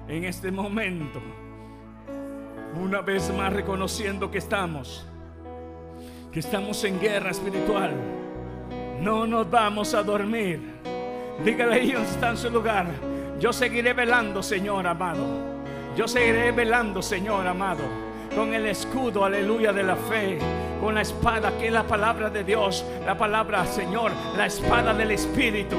en 0.08 0.26
este 0.26 0.52
momento, 0.52 1.22
una 2.80 3.02
vez 3.02 3.34
más 3.34 3.54
reconociendo 3.54 4.30
que 4.30 4.40
estamos, 4.40 5.08
que 6.32 6.42
estamos 6.42 6.84
en 6.84 7.00
guerra 7.00 7.32
espiritual, 7.32 7.94
no 9.02 9.26
nos 9.26 9.50
vamos 9.50 9.94
a 9.94 10.04
dormir. 10.04 10.60
Dígale 11.44 11.76
ahí 11.76 11.92
donde 11.94 12.10
está 12.10 12.30
en 12.30 12.38
su 12.38 12.50
lugar. 12.50 12.88
Yo 13.42 13.52
seguiré 13.52 13.94
velando, 13.94 14.44
Señor 14.44 14.86
amado. 14.86 15.26
Yo 15.98 16.08
seguiré 16.08 16.52
velando, 16.52 17.02
Señor 17.02 17.48
amado. 17.48 17.82
Con 18.36 18.54
el 18.54 18.68
escudo, 18.68 19.26
aleluya, 19.26 19.74
de 19.74 19.82
la 19.82 19.96
fe. 19.96 20.38
Con 20.80 20.94
la 20.94 21.02
espada 21.02 21.52
que 21.58 21.66
es 21.66 21.74
la 21.74 21.82
palabra 21.82 22.30
de 22.30 22.44
Dios. 22.44 22.86
La 23.04 23.18
palabra, 23.18 23.66
Señor, 23.66 24.12
la 24.38 24.46
espada 24.46 24.94
del 24.94 25.10
Espíritu. 25.10 25.76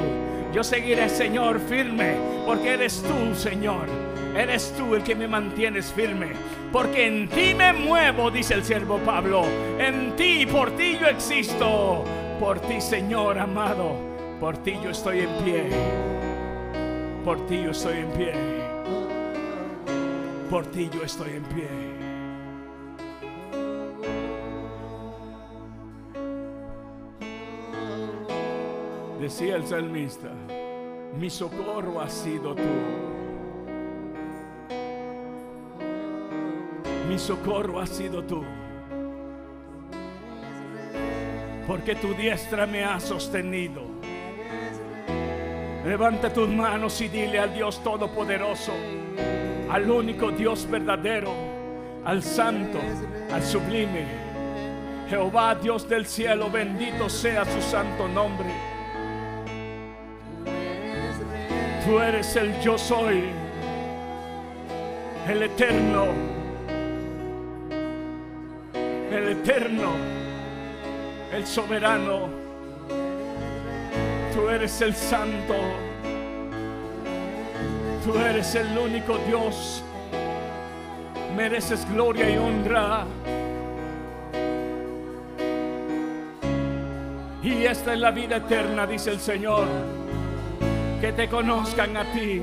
Yo 0.53 0.61
seguiré, 0.61 1.07
Señor, 1.07 1.57
firme. 1.61 2.17
Porque 2.45 2.73
eres 2.73 3.01
tú, 3.01 3.33
Señor. 3.33 3.87
Eres 4.35 4.73
tú 4.77 4.93
el 4.95 5.03
que 5.03 5.15
me 5.15 5.29
mantienes 5.29 5.93
firme. 5.93 6.33
Porque 6.69 7.07
en 7.07 7.29
ti 7.29 7.53
me 7.55 7.71
muevo, 7.71 8.29
dice 8.29 8.55
el 8.55 8.65
siervo 8.65 8.97
Pablo. 9.05 9.45
En 9.79 10.17
ti, 10.17 10.45
por 10.45 10.71
ti 10.71 10.97
yo 10.99 11.07
existo. 11.07 12.03
Por 12.41 12.59
ti, 12.59 12.81
Señor 12.81 13.39
amado. 13.39 13.95
Por 14.41 14.57
ti 14.57 14.73
yo 14.83 14.89
estoy 14.89 15.21
en 15.21 15.45
pie. 15.45 16.32
Por 17.23 17.45
ti 17.47 17.63
yo 17.63 17.71
estoy 17.71 17.99
en 17.99 18.11
pie. 18.11 18.33
Por 20.49 20.65
ti 20.65 20.89
yo 20.93 21.03
estoy 21.03 21.31
en 21.31 21.43
pie. 21.43 21.69
Decía 29.21 29.55
el 29.55 29.65
salmista, 29.65 30.31
mi 31.17 31.29
socorro 31.29 32.01
ha 32.01 32.09
sido 32.09 32.55
tú. 32.55 32.61
Mi 37.07 37.17
socorro 37.17 37.79
ha 37.79 37.87
sido 37.87 38.21
tú. 38.25 38.43
Porque 41.65 41.95
tu 41.95 42.13
diestra 42.15 42.67
me 42.67 42.83
ha 42.83 42.99
sostenido. 42.99 43.92
Levanta 45.85 46.31
tus 46.31 46.47
manos 46.47 46.99
y 47.01 47.09
dile 47.09 47.39
al 47.39 47.53
Dios 47.53 47.83
Todopoderoso, 47.83 48.71
al 49.69 49.89
único 49.89 50.31
Dios 50.31 50.65
verdadero, 50.69 51.33
al 52.05 52.23
Santo, 52.23 52.79
al 53.31 53.43
Sublime. 53.43 54.05
Jehová, 55.09 55.55
Dios 55.55 55.87
del 55.89 56.05
cielo, 56.05 56.49
bendito 56.49 57.09
sea 57.09 57.43
su 57.45 57.61
santo 57.61 58.07
nombre. 58.07 58.49
Tú 61.85 61.99
eres 61.99 62.35
el 62.37 62.59
yo 62.61 62.77
soy. 62.77 63.23
el 65.27 65.41
eterno, 65.43 66.07
el 69.09 69.29
eterno, 69.29 69.91
el 71.31 71.47
soberano. 71.47 72.42
Tú 74.33 74.49
eres 74.49 74.81
el 74.81 74.95
santo. 74.95 75.53
Tú 78.03 78.17
eres 78.17 78.55
el 78.55 78.77
único 78.77 79.17
Dios. 79.27 79.83
Mereces 81.35 81.87
gloria 81.89 82.29
y 82.29 82.37
honra. 82.37 83.05
Y 87.43 87.65
esta 87.65 87.93
es 87.93 87.99
la 87.99 88.11
vida 88.11 88.37
eterna, 88.37 88.87
dice 88.87 89.11
el 89.11 89.19
Señor. 89.19 89.67
Que 90.99 91.11
te 91.11 91.29
conozcan 91.29 91.95
a 91.97 92.11
ti. 92.11 92.41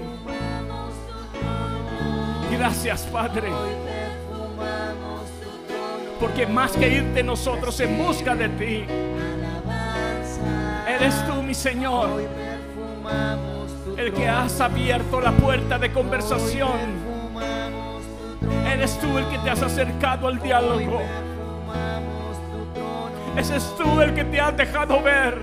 Gracias, 2.52 3.02
Padre. 3.04 3.49
Porque 6.20 6.47
más 6.47 6.73
que 6.73 6.88
irte 6.88 7.23
nosotros 7.23 7.80
en 7.80 7.97
busca 7.97 8.35
de 8.35 8.49
ti, 8.50 8.85
eres 10.87 11.26
tú, 11.26 11.39
mi 11.50 11.54
Señor, 11.54 12.11
el 13.97 14.12
que 14.12 14.28
has 14.28 14.61
abierto 14.61 15.21
la 15.21 15.33
puerta 15.33 15.80
de 15.80 15.90
conversación. 15.90 16.78
Eres 18.73 18.97
tú 19.00 19.19
el 19.19 19.26
que 19.26 19.38
te 19.38 19.50
has 19.50 19.61
acercado 19.61 20.28
al 20.28 20.38
diálogo. 20.38 21.02
Ese 23.37 23.57
es 23.57 23.75
tú 23.76 24.00
el 24.00 24.14
que 24.14 24.23
te 24.26 24.40
has 24.40 24.57
dejado 24.57 25.02
ver. 25.02 25.38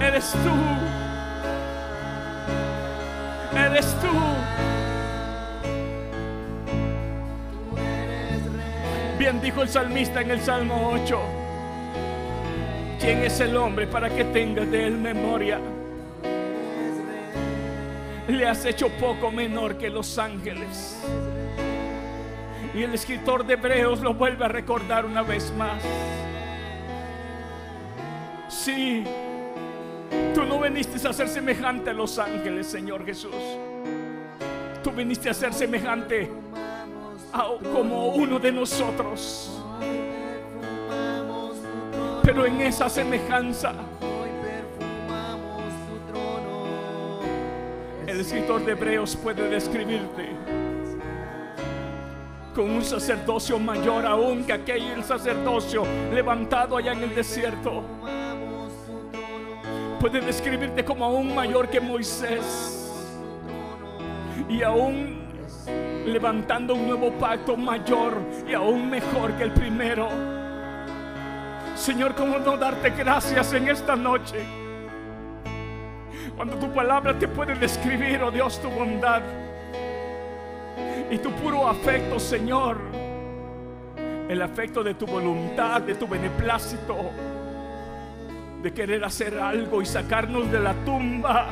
Eres 0.00 0.30
tú. 0.30 0.54
Eres 3.58 3.86
tú. 4.00 4.08
Bien 9.18 9.40
dijo 9.40 9.62
el 9.62 9.68
salmista 9.68 10.20
en 10.20 10.30
el 10.30 10.40
Salmo 10.40 10.92
8. 10.94 11.43
¿Quién 13.04 13.22
es 13.22 13.38
el 13.40 13.54
hombre 13.58 13.86
para 13.86 14.08
que 14.08 14.24
tenga 14.24 14.64
de 14.64 14.86
él 14.86 14.96
memoria? 14.96 15.60
Le 18.26 18.46
has 18.46 18.64
hecho 18.64 18.88
poco 18.98 19.30
menor 19.30 19.76
que 19.76 19.90
los 19.90 20.16
ángeles. 20.16 20.98
Y 22.74 22.82
el 22.82 22.94
escritor 22.94 23.44
de 23.44 23.52
Hebreos 23.52 24.00
lo 24.00 24.14
vuelve 24.14 24.46
a 24.46 24.48
recordar 24.48 25.04
una 25.04 25.20
vez 25.20 25.52
más. 25.52 25.82
Sí, 28.48 29.04
tú 30.34 30.44
no 30.44 30.58
viniste 30.62 31.06
a 31.06 31.12
ser 31.12 31.28
semejante 31.28 31.90
a 31.90 31.92
los 31.92 32.18
ángeles, 32.18 32.68
Señor 32.68 33.04
Jesús. 33.04 33.34
Tú 34.82 34.92
viniste 34.92 35.28
a 35.28 35.34
ser 35.34 35.52
semejante 35.52 36.30
a, 37.34 37.48
como 37.70 38.14
uno 38.14 38.38
de 38.38 38.50
nosotros. 38.50 39.53
Pero 42.24 42.46
en 42.46 42.58
esa 42.62 42.88
semejanza, 42.88 43.74
el 48.06 48.18
escritor 48.18 48.64
de 48.64 48.72
Hebreos 48.72 49.14
puede 49.14 49.46
describirte 49.50 50.30
con 52.54 52.70
un 52.70 52.82
sacerdocio 52.82 53.58
mayor 53.58 54.06
aún 54.06 54.44
que 54.44 54.54
aquel 54.54 55.04
sacerdocio 55.04 55.84
levantado 56.14 56.78
allá 56.78 56.92
en 56.92 57.02
el 57.02 57.14
desierto. 57.14 57.82
Puede 60.00 60.20
describirte 60.20 60.82
como 60.82 61.04
aún 61.04 61.34
mayor 61.34 61.68
que 61.68 61.80
Moisés 61.80 62.90
y 64.48 64.62
aún 64.62 65.24
levantando 66.06 66.74
un 66.74 66.86
nuevo 66.86 67.12
pacto 67.18 67.54
mayor 67.56 68.18
y 68.48 68.54
aún 68.54 68.88
mejor 68.88 69.34
que 69.36 69.44
el 69.44 69.52
primero. 69.52 70.33
Señor, 71.74 72.14
¿cómo 72.14 72.38
no 72.38 72.56
darte 72.56 72.90
gracias 72.90 73.52
en 73.52 73.68
esta 73.68 73.96
noche? 73.96 74.36
Cuando 76.36 76.56
tu 76.56 76.72
palabra 76.72 77.18
te 77.18 77.28
puede 77.28 77.54
describir, 77.54 78.22
oh 78.22 78.30
Dios, 78.30 78.60
tu 78.60 78.70
bondad 78.70 79.22
y 81.10 81.18
tu 81.18 81.30
puro 81.32 81.68
afecto, 81.68 82.18
Señor. 82.18 82.78
El 84.28 84.40
afecto 84.40 84.82
de 84.82 84.94
tu 84.94 85.06
voluntad, 85.06 85.82
de 85.82 85.96
tu 85.96 86.08
beneplácito, 86.08 86.96
de 88.62 88.72
querer 88.72 89.04
hacer 89.04 89.38
algo 89.38 89.82
y 89.82 89.86
sacarnos 89.86 90.50
de 90.50 90.60
la 90.60 90.72
tumba, 90.84 91.48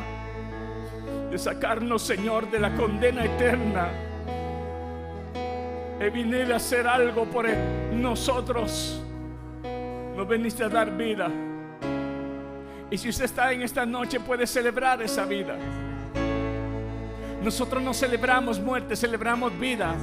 de 1.29 1.37
sacarnos, 1.37 2.01
Señor, 2.01 2.49
de 2.49 2.59
la 2.59 2.73
condena 2.73 3.25
eterna. 3.25 3.89
He 5.99 6.09
venido 6.09 6.53
a 6.53 6.57
hacer 6.57 6.87
algo 6.87 7.25
por 7.25 7.47
nosotros. 7.93 9.02
Nos 10.15 10.27
veniste 10.27 10.63
a 10.63 10.69
dar 10.69 10.95
vida. 10.95 11.29
Y 12.91 12.97
si 12.97 13.09
usted 13.09 13.25
está 13.25 13.51
en 13.51 13.61
esta 13.61 13.85
noche, 13.85 14.19
puede 14.19 14.45
celebrar 14.45 15.01
esa 15.01 15.25
vida. 15.25 15.55
Nosotros 17.43 17.81
no 17.81 17.93
celebramos 17.93 18.59
muerte, 18.59 18.95
celebramos 18.95 19.57
vida. 19.59 19.95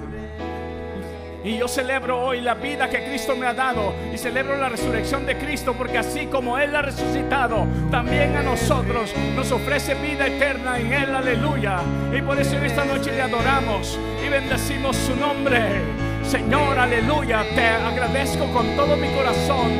Y 1.42 1.56
yo 1.56 1.68
celebro 1.68 2.20
hoy 2.20 2.42
la 2.42 2.52
vida 2.52 2.90
que 2.90 3.02
Cristo 3.02 3.34
me 3.34 3.46
ha 3.46 3.54
dado 3.54 3.94
y 4.12 4.18
celebro 4.18 4.56
la 4.58 4.68
resurrección 4.68 5.24
de 5.24 5.38
Cristo 5.38 5.74
porque 5.76 5.96
así 5.96 6.26
como 6.26 6.58
Él 6.58 6.76
ha 6.76 6.82
resucitado, 6.82 7.66
también 7.90 8.36
a 8.36 8.42
nosotros 8.42 9.14
nos 9.34 9.50
ofrece 9.50 9.94
vida 9.94 10.26
eterna 10.26 10.78
en 10.78 10.92
Él, 10.92 11.14
aleluya. 11.14 11.78
Y 12.14 12.20
por 12.20 12.38
eso 12.38 12.56
en 12.56 12.64
esta 12.64 12.84
noche 12.84 13.12
le 13.12 13.22
adoramos 13.22 13.98
y 14.24 14.28
bendecimos 14.28 14.96
su 14.96 15.16
nombre. 15.16 15.80
Señor, 16.24 16.78
aleluya, 16.78 17.42
te 17.54 17.66
agradezco 17.66 18.44
con 18.52 18.76
todo 18.76 18.96
mi 18.96 19.08
corazón, 19.08 19.70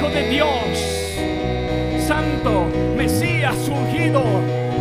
Hijo 0.00 0.08
de 0.08 0.30
Dios, 0.30 2.06
Santo, 2.06 2.64
Mesías 2.96 3.68
ungido 3.68 4.22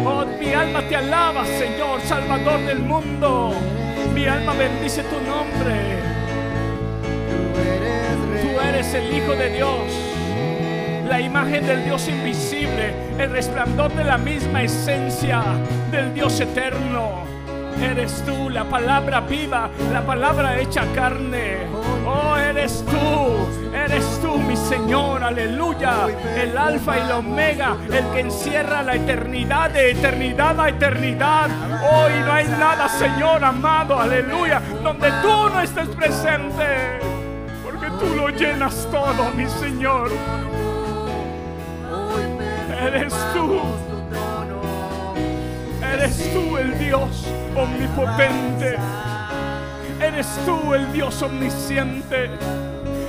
Oh, 0.06 0.26
mi 0.40 0.54
alma 0.54 0.82
te 0.88 0.96
alaba, 0.96 1.46
Señor, 1.46 2.00
Salvador 2.00 2.62
del 2.62 2.80
mundo. 2.80 3.52
Mi 4.14 4.26
alma 4.26 4.54
bendice 4.54 5.04
tu 5.04 5.20
nombre. 5.30 6.00
Tú 8.42 8.62
eres 8.62 8.94
el 8.94 9.14
Hijo 9.14 9.34
de 9.34 9.50
Dios, 9.50 9.92
la 11.10 11.20
imagen 11.20 11.68
del 11.68 11.84
Dios 11.84 12.08
invisible, 12.08 12.94
el 13.18 13.30
resplandor 13.30 13.94
de 13.94 14.06
la 14.06 14.18
misma 14.18 14.64
esencia 14.64 15.44
del 15.92 16.14
Dios 16.14 16.40
eterno. 16.40 17.39
Eres 17.82 18.24
tú, 18.26 18.50
la 18.50 18.66
palabra 18.66 19.22
viva, 19.22 19.70
la 19.92 20.02
palabra 20.06 20.60
hecha 20.60 20.84
carne. 20.94 21.68
Oh, 22.06 22.36
eres 22.36 22.84
tú, 22.86 23.76
eres 23.76 24.20
tú, 24.22 24.38
mi 24.38 24.56
Señor, 24.58 25.24
aleluya. 25.24 26.08
El 26.36 26.58
alfa 26.58 27.00
y 27.00 27.08
la 27.08 27.18
omega, 27.18 27.78
el 27.92 28.06
que 28.12 28.20
encierra 28.20 28.84
la 28.84 28.96
eternidad 28.96 29.70
de 29.72 29.92
eternidad 29.92 30.60
a 30.60 30.70
eternidad. 30.70 31.50
Hoy 31.82 32.12
no 32.26 32.34
hay 32.34 32.48
nada, 32.48 32.90
Señor 32.90 33.44
amado, 33.44 33.98
aleluya, 34.00 34.62
donde 34.84 35.10
tú 35.22 35.50
no 35.50 35.62
estés 35.62 35.88
presente. 35.90 37.00
Porque 37.64 37.88
tú 38.00 38.14
lo 38.16 38.30
llenas 38.30 38.88
todo, 38.92 39.32
mi 39.36 39.48
Señor. 39.48 40.12
Eres 42.82 43.14
tú. 43.34 43.89
Eres 45.94 46.34
tú 46.34 46.58
el 46.58 46.78
Dios 46.78 47.26
omnipotente. 47.56 48.78
Eres 50.00 50.28
tú 50.46 50.74
el 50.74 50.92
Dios 50.94 51.22
omnisciente. 51.22 52.30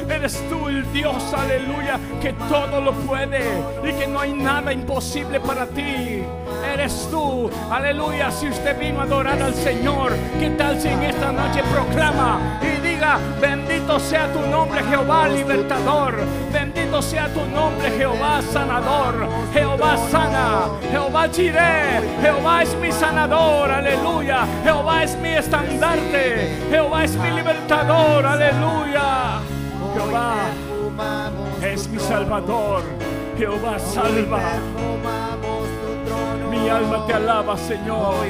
Eres 0.09 0.43
tú 0.49 0.69
el 0.69 0.93
Dios, 0.93 1.33
aleluya, 1.33 2.01
que 2.21 2.33
todo 2.33 2.81
lo 2.81 2.93
puede 2.93 3.43
y 3.85 3.93
que 3.93 4.09
no 4.09 4.21
hay 4.21 4.33
nada 4.33 4.73
imposible 4.73 5.39
para 5.41 5.67
ti. 5.67 6.25
Eres 6.75 7.09
tú, 7.11 7.49
aleluya, 7.71 8.31
si 8.33 8.49
usted 8.49 8.77
vino 8.79 9.01
a 9.01 9.05
adorar 9.05 9.41
al 9.41 9.55
Señor, 9.55 10.13
¿qué 10.41 10.51
tal 10.51 10.81
si 10.81 10.89
en 10.89 11.05
esta 11.05 11.31
noche 11.31 11.63
proclama 11.73 12.59
y 12.61 12.81
bendito 13.41 13.99
sea 13.99 14.33
tu 14.33 14.41
nombre 14.41 14.83
Jehová 14.85 15.29
libertador, 15.29 16.15
bendito 16.53 17.03
sea 17.03 17.29
tu 17.29 17.45
nombre 17.47 17.91
Jehová 17.91 18.43
sanador, 18.43 19.29
Jehová 19.53 19.97
sana, 20.11 20.69
Jehová 20.91 21.31
chiré, 21.31 22.01
Jehová 22.21 22.63
es 22.63 22.75
mi 22.77 22.93
sanador, 22.93 23.71
aleluya, 23.71 24.47
Jehová 24.65 25.05
es 25.05 25.17
mi 25.17 25.31
estandarte, 25.31 26.57
Jehová 26.71 27.05
es 27.05 27.17
mi 27.17 27.31
libertador, 27.31 28.27
aleluya. 28.27 29.41
Jehová 29.95 30.37
es 31.63 31.89
mi 31.89 31.99
salvador. 31.99 32.83
Jehová 33.37 33.79
salva. 33.79 34.41
Mi 36.51 36.69
alma 36.69 37.07
te 37.07 37.15
alaba, 37.15 37.57
Señor. 37.57 38.27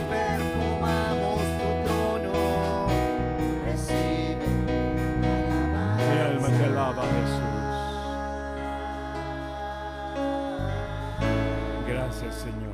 Señor. 12.41 12.73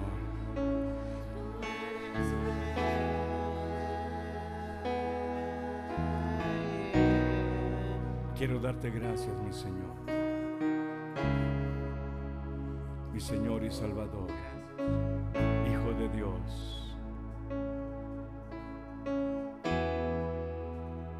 Quiero 8.38 8.60
darte 8.60 8.90
gracias, 8.90 9.34
mi 9.42 9.52
Señor. 9.52 9.96
Mi 13.12 13.18
Señor 13.18 13.64
y 13.64 13.70
Salvador, 13.72 14.28
Hijo 15.68 15.92
de 15.98 16.08
Dios. 16.10 16.96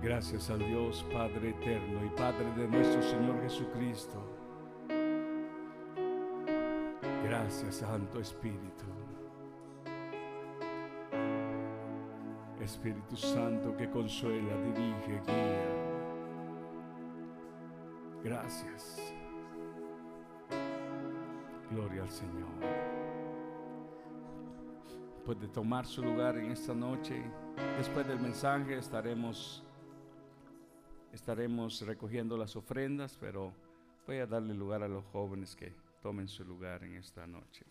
Gracias 0.00 0.50
al 0.50 0.60
Dios 0.60 1.04
Padre 1.12 1.50
eterno 1.50 2.04
y 2.04 2.08
Padre 2.16 2.46
de 2.56 2.68
nuestro 2.68 3.02
Señor 3.02 3.42
Jesucristo 3.42 4.45
Gracias, 7.46 7.76
Santo 7.76 8.18
Espíritu. 8.18 8.86
Espíritu 12.60 13.14
Santo 13.14 13.76
que 13.76 13.88
consuela, 13.88 14.52
dirige, 14.62 15.22
guía. 15.24 15.66
Gracias. 18.24 19.14
Gloria 21.70 22.02
al 22.02 22.10
Señor. 22.10 22.48
Puede 25.24 25.46
tomar 25.46 25.86
su 25.86 26.02
lugar 26.02 26.36
en 26.38 26.50
esta 26.50 26.74
noche. 26.74 27.22
Después 27.78 28.08
del 28.08 28.18
mensaje 28.18 28.76
estaremos 28.76 29.62
estaremos 31.12 31.80
recogiendo 31.82 32.36
las 32.36 32.56
ofrendas, 32.56 33.16
pero 33.20 33.52
voy 34.04 34.16
a 34.16 34.26
darle 34.26 34.52
lugar 34.52 34.82
a 34.82 34.88
los 34.88 35.04
jóvenes 35.12 35.54
que 35.54 35.85
tomen 36.06 36.28
su 36.28 36.44
lugar 36.44 36.84
en 36.84 36.94
esta 36.94 37.26
noche. 37.26 37.66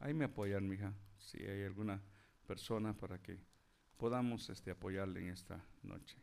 Ahí 0.00 0.12
me 0.12 0.26
apoyan, 0.26 0.68
mija, 0.68 0.92
si 1.16 1.38
hay 1.38 1.62
alguna 1.62 2.02
persona 2.46 2.92
para 2.92 3.18
que 3.22 3.38
podamos 3.96 4.50
este, 4.50 4.70
apoyarle 4.70 5.20
en 5.20 5.28
esta 5.30 5.64
noche. 5.84 6.18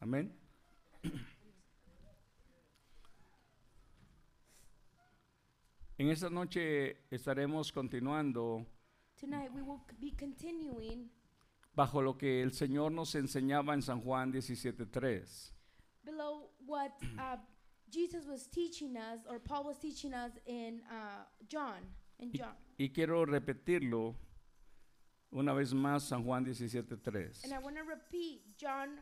Amén. 0.00 0.36
En 5.98 6.08
esta 6.08 6.30
noche 6.30 6.96
estaremos 7.10 7.70
continuando 7.70 8.66
Tonight 9.20 9.52
we 9.54 9.60
will 9.60 9.82
be 10.00 10.16
continuing 10.18 11.10
bajo 11.74 12.00
lo 12.00 12.16
que 12.16 12.42
el 12.42 12.52
Señor 12.54 12.90
nos 12.90 13.14
enseñaba 13.14 13.74
en 13.74 13.82
San 13.82 14.00
Juan 14.00 14.32
17:3. 14.32 15.59
Below 16.04 16.48
what 16.66 16.92
uh, 17.18 17.36
Jesus 17.90 18.24
was 18.26 18.46
teaching 18.46 18.96
us, 18.96 19.20
or 19.28 19.38
Paul 19.38 19.64
was 19.64 19.78
teaching 19.78 20.14
us 20.14 20.32
in 20.46 20.80
uh, 20.90 21.24
John. 21.48 21.78
In 22.18 22.30
Y, 22.32 22.38
John. 22.38 22.54
y 22.78 22.88
quiero 22.92 23.24
repetirlo 23.24 24.14
una 25.32 25.54
vez 25.54 25.72
más, 25.72 26.02
San 26.02 26.24
Juan 26.24 26.44
17:3. 26.44 27.44
And 27.44 27.52
I 27.52 27.58
want 27.58 27.76
to 27.76 27.82
repeat 27.84 28.42
John. 28.58 29.00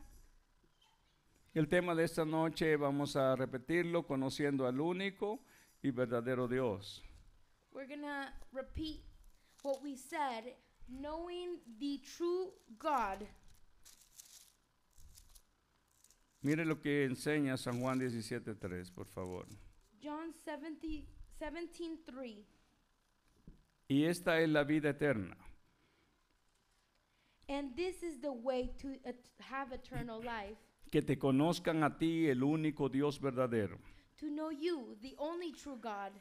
El 1.55 1.65
tema 1.67 1.95
de 1.95 2.03
esta 2.03 2.23
noche 2.25 2.75
vamos 2.77 3.15
a 3.15 3.35
repetirlo 3.35 4.05
conociendo 4.05 4.67
al 4.67 4.79
único 4.79 5.39
y 5.81 5.89
verdadero 5.91 6.47
Dios. 6.47 7.01
We're 7.73 7.87
going 7.87 8.01
to 8.01 8.27
repeat 8.53 9.01
what 9.63 9.81
we 9.83 9.95
said, 9.95 10.53
knowing 10.87 11.59
the 11.79 11.99
true 12.03 12.51
God. 12.77 13.25
Mire 16.41 16.63
lo 16.65 16.79
que 16.79 17.03
enseña 17.05 17.57
San 17.57 17.81
Juan 17.81 17.99
17:3, 17.99 18.91
por 18.91 19.07
favor. 19.07 19.45
John 20.01 20.33
17, 20.45 21.05
17 21.39 22.45
Y 23.89 24.05
esta 24.05 24.39
es 24.39 24.49
la 24.49 24.63
vida 24.63 24.89
eterna, 24.91 25.35
And 27.49 27.75
this 27.75 28.03
is 28.03 28.21
the 28.21 28.31
way 28.31 28.69
to 28.77 28.89
have 29.39 29.73
eternal 29.73 30.21
life, 30.21 30.57
que 30.91 31.01
te 31.01 31.17
conozcan 31.17 31.83
a 31.83 31.97
ti, 31.97 32.27
el 32.29 32.43
único 32.43 32.89
Dios 32.89 33.19
verdadero, 33.19 33.79
to 34.17 34.27
know 34.27 34.51
you, 34.51 34.95
the 35.01 35.15
only 35.17 35.51
true 35.51 35.77
God, 35.81 36.11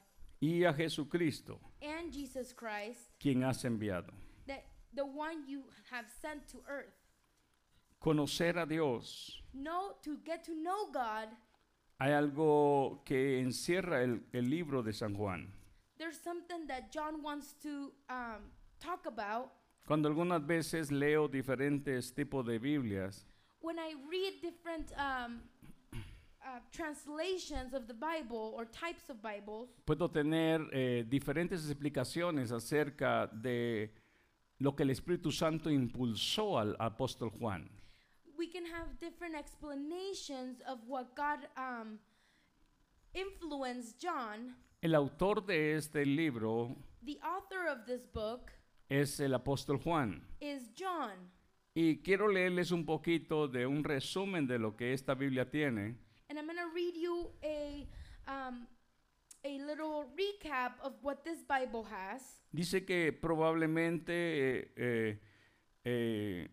y 0.41 0.65
a 0.65 0.73
Jesucristo, 0.73 1.61
and 1.83 2.11
Jesus 2.13 2.53
Christ, 2.55 3.11
quien 3.21 3.43
has 3.45 3.63
enviado. 3.65 4.13
that 4.47 4.65
the 4.95 5.05
one 5.05 5.47
you 5.47 5.65
have 5.91 6.07
sent 6.23 6.49
to 6.49 6.63
earth. 6.67 6.95
Conocer 8.01 8.59
a 8.59 8.67
Dios. 8.67 9.43
Know 9.53 9.97
to 10.03 10.19
get 10.25 10.45
to 10.45 10.53
know 10.55 10.91
God. 10.93 11.29
Hay 12.01 12.13
algo 12.13 13.03
que 13.05 13.41
encierra 13.41 14.03
el, 14.03 14.21
el 14.33 14.49
libro 14.49 14.83
de 14.83 14.93
San 14.93 15.15
Juan. 15.15 15.53
There's 15.99 16.21
something 16.23 16.67
that 16.69 16.93
John 16.93 17.23
wants 17.25 17.55
to 17.63 17.93
um, 18.09 18.53
talk 18.79 19.07
about. 19.07 19.51
Cuando 19.85 20.09
algunas 20.09 20.47
veces 20.47 20.93
leo 20.93 21.29
diferentes 21.29 22.15
tipos 22.15 22.47
de 22.47 22.59
Biblias, 22.59 23.27
When 23.61 23.79
I 23.79 23.95
read 24.09 24.41
different 24.41 24.93
um, 24.97 25.41
uh, 25.93 26.61
translations 26.71 27.75
of 27.75 27.89
the 27.89 27.95
Bible 27.95 28.55
or 28.57 28.65
types 28.67 29.11
of 29.11 29.21
Bibles, 29.21 29.69
puedo 29.85 30.09
tener 30.09 30.69
eh, 30.73 31.05
diferentes 31.09 31.69
explicaciones 31.69 32.53
acerca 32.53 33.27
de 33.27 33.91
lo 34.61 34.77
que 34.77 34.85
el 34.85 34.91
Espíritu 34.91 35.33
Santo 35.33 35.69
impulsó 35.71 36.61
al 36.61 36.77
apóstol 36.79 37.31
Juan. 37.31 37.69
We 38.39 38.47
can 38.47 38.65
have 38.65 38.99
different 39.01 39.35
explanations 39.35 40.63
of 40.67 40.79
what 40.87 41.15
God 41.17 41.41
um, 41.57 41.99
influenced 43.13 43.99
John. 44.01 44.55
El 44.83 44.95
autor 44.95 45.45
de 45.45 45.75
este 45.75 46.07
libro 46.07 46.77
The 47.03 47.19
author 47.23 47.67
of 47.69 47.85
this 47.87 48.07
book 48.07 48.53
es 48.89 49.19
el 49.21 49.35
apóstol 49.35 49.83
Juan. 49.83 50.23
is 50.41 50.71
John. 50.75 51.31
Y 51.75 52.01
quiero 52.03 52.29
leerles 52.29 52.71
un 52.73 52.85
poquito 52.85 53.49
de 53.49 53.67
un 53.67 53.85
resumen 53.85 54.47
de 54.47 54.59
lo 54.59 54.77
que 54.77 54.93
esta 54.93 55.15
Biblia 55.15 55.49
tiene. 55.51 55.97
And 56.31 56.39
I'm 56.39 56.47
going 56.47 56.57
to 56.59 56.71
read 56.75 56.95
you 56.97 57.31
a, 57.43 57.87
um, 58.27 58.67
a 59.45 59.59
little 59.59 60.05
recap 60.17 60.73
of 60.83 60.95
what 61.03 61.25
this 61.25 61.43
Bible 61.43 61.85
has. 61.85 62.41
Dice 62.53 62.85
que 62.85 63.13
probablemente 63.13 64.13
eh, 64.13 64.73
eh, 64.77 65.21
eh, 65.85 66.49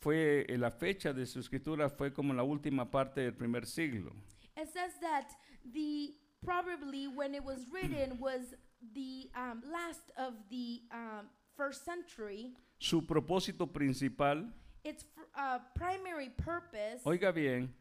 fue 0.00 0.44
eh, 0.48 0.58
la 0.58 0.70
fecha 0.70 1.12
de 1.12 1.26
su 1.26 1.40
escritura 1.40 1.88
fue 1.88 2.12
como 2.12 2.32
la 2.34 2.42
última 2.42 2.90
parte 2.90 3.20
del 3.22 3.34
primer 3.34 3.66
siglo. 3.66 4.12
It 4.56 4.68
says 4.72 4.98
that 5.00 5.28
the 5.72 6.14
probably 6.44 7.06
when 7.08 7.34
it 7.34 7.42
was 7.44 7.66
written 7.70 8.18
was 8.20 8.54
the 8.94 9.30
um, 9.34 9.62
last 9.70 10.10
of 10.16 10.34
the 10.50 10.82
um, 10.92 11.28
first 11.56 11.84
century. 11.84 12.54
Su 12.78 13.06
propósito 13.06 13.72
principal, 13.72 14.52
Its 14.84 15.04
uh, 15.34 15.58
primary 15.74 16.30
purpose. 16.30 17.00
oiga 17.04 17.32
bien, 17.32 17.74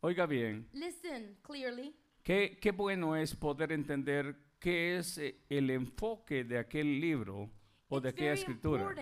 oiga 0.00 0.26
bien, 0.26 0.66
Listen 0.72 1.36
clearly. 1.42 1.94
qué, 2.22 2.58
qué 2.60 2.70
bueno 2.72 3.16
es 3.16 3.34
poder 3.34 3.72
entender 3.72 4.36
qué 4.60 4.96
es 4.96 5.18
eh, 5.18 5.36
el 5.50 5.70
enfoque 5.70 6.44
de 6.44 6.58
aquel 6.58 7.00
libro 7.00 7.50
o 7.94 8.00
de 8.00 8.08
aquella 8.08 8.32
escritura. 8.32 8.92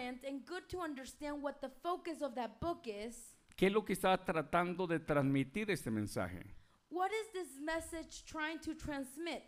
¿Qué 3.56 3.66
es 3.66 3.72
lo 3.72 3.84
que 3.84 3.92
está 3.92 4.24
tratando 4.24 4.86
de 4.86 4.98
transmitir 5.00 5.70
este 5.70 5.90
mensaje? 5.90 6.44
What 6.90 7.10
is 7.10 7.32
this 7.32 7.58
message 7.60 8.24
trying 8.26 8.60
to 8.60 8.74
transmit? 8.74 9.44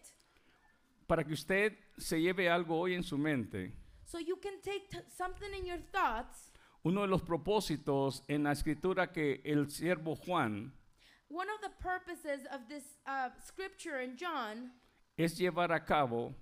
Para 1.06 1.22
que 1.24 1.34
usted 1.34 1.76
se 1.98 2.18
lleve 2.20 2.48
algo 2.48 2.78
hoy 2.78 2.94
en 2.94 3.02
su 3.02 3.18
mente, 3.18 3.72
So 4.06 4.18
you 4.18 4.36
can 4.36 4.60
take 4.62 4.88
something 5.08 5.52
in 5.52 5.66
your 5.66 5.80
thoughts. 5.92 6.52
uno 6.82 7.02
de 7.02 7.08
los 7.08 7.22
propósitos 7.22 8.22
en 8.28 8.44
la 8.44 8.52
escritura 8.52 9.12
que 9.12 9.42
el 9.44 9.70
siervo 9.70 10.16
Juan 10.16 10.72
One 11.28 11.48
of 11.50 11.60
the 11.62 11.70
purposes 11.82 12.46
of 12.52 12.68
this 12.68 12.84
uh, 13.06 13.30
scripture 13.44 14.00
in 14.00 14.16
John, 14.16 14.72
es 15.18 15.36
llevar 15.38 15.72
a 15.72 15.84
cabo 15.84 16.34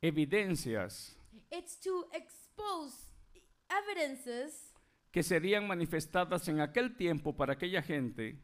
evidencias 0.00 1.16
it's 1.50 1.76
to 1.80 2.06
expose 2.12 2.94
evidences 3.68 4.72
que 5.12 5.22
serían 5.22 5.66
manifestadas 5.66 6.46
en 6.48 6.60
aquel 6.60 6.96
tiempo 6.96 7.34
para 7.36 7.54
aquella 7.54 7.82
gente 7.82 8.38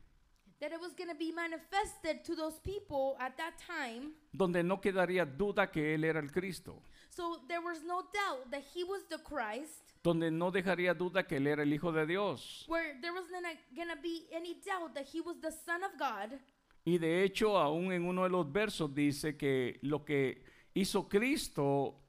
that 0.60 0.70
it 0.72 0.80
was 0.80 0.94
going 0.94 1.08
to 1.08 1.16
be 1.18 1.32
manifested 1.32 2.22
to 2.24 2.36
those 2.36 2.58
people 2.60 3.16
at 3.18 3.36
that 3.36 3.54
time. 3.58 4.12
donde 4.32 4.62
no 4.62 4.80
quedaría 4.80 5.24
duda 5.26 5.70
que 5.70 5.94
él 5.94 6.04
era 6.04 6.20
el 6.20 6.30
Cristo, 6.30 6.82
So 7.10 7.42
there 7.46 7.60
was 7.60 7.82
no 7.82 8.04
doubt 8.14 8.50
that 8.50 8.62
he 8.74 8.84
was 8.84 9.02
the 9.10 9.18
Christ, 9.18 9.82
donde 10.02 10.30
no 10.30 10.50
dejaría 10.50 10.94
duda 10.94 11.26
que 11.26 11.36
él 11.36 11.46
era 11.46 11.62
el 11.62 11.72
Hijo 11.72 11.92
de 11.92 12.06
Dios. 12.06 12.64
where 12.68 12.96
there 13.02 13.12
wasn't 13.12 13.44
going 13.74 13.88
to 13.88 14.00
be 14.02 14.26
any 14.32 14.54
doubt 14.64 14.94
that 14.94 15.04
he 15.12 15.20
was 15.20 15.36
the 15.40 15.50
Son 15.50 15.82
of 15.82 15.90
God. 15.98 16.38
Y 16.86 16.98
de 16.98 17.22
hecho, 17.22 17.58
aún 17.58 17.92
en 17.92 18.04
uno 18.06 18.22
de 18.24 18.30
los 18.30 18.50
versos 18.50 18.92
dice 18.94 19.36
que 19.36 19.78
lo 19.82 20.04
que 20.04 20.42
hizo 20.74 21.08
Cristo 21.08 22.01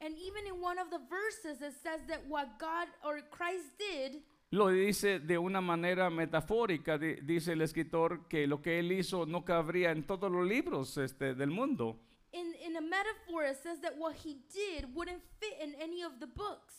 And 0.00 0.14
even 0.18 0.46
in 0.46 0.60
one 0.60 0.78
of 0.78 0.90
the 0.90 0.98
verses, 1.08 1.60
it 1.62 1.74
says 1.82 2.00
that 2.08 2.20
what 2.28 2.58
God 2.58 2.88
or 3.04 3.20
Christ 3.30 3.78
did, 3.78 4.22
lo 4.52 4.70
dice 4.70 5.18
de 5.20 5.38
una 5.38 5.60
manera 5.60 6.10
metafórica, 6.10 6.98
di- 6.98 7.16
dice 7.22 7.52
el 7.52 7.62
escritor 7.62 8.28
que 8.28 8.46
lo 8.46 8.60
que 8.60 8.78
él 8.78 8.92
hizo 8.92 9.24
no 9.26 9.44
cabría 9.44 9.90
en 9.92 10.02
todos 10.06 10.30
los 10.30 10.46
libros 10.46 10.96
este, 10.98 11.34
del 11.34 11.50
mundo. 11.50 11.98
in, 12.32 12.54
in 12.62 12.76
a 12.76 12.80
metaphor, 12.82 13.44
it 13.44 13.56
says 13.62 13.80
that 13.80 13.96
what 13.96 14.14
he 14.22 14.36
did 14.52 14.94
wouldn't 14.94 15.22
fit 15.40 15.54
in 15.62 15.74
any 15.80 16.02
of 16.02 16.20
the 16.20 16.26
books. 16.26 16.74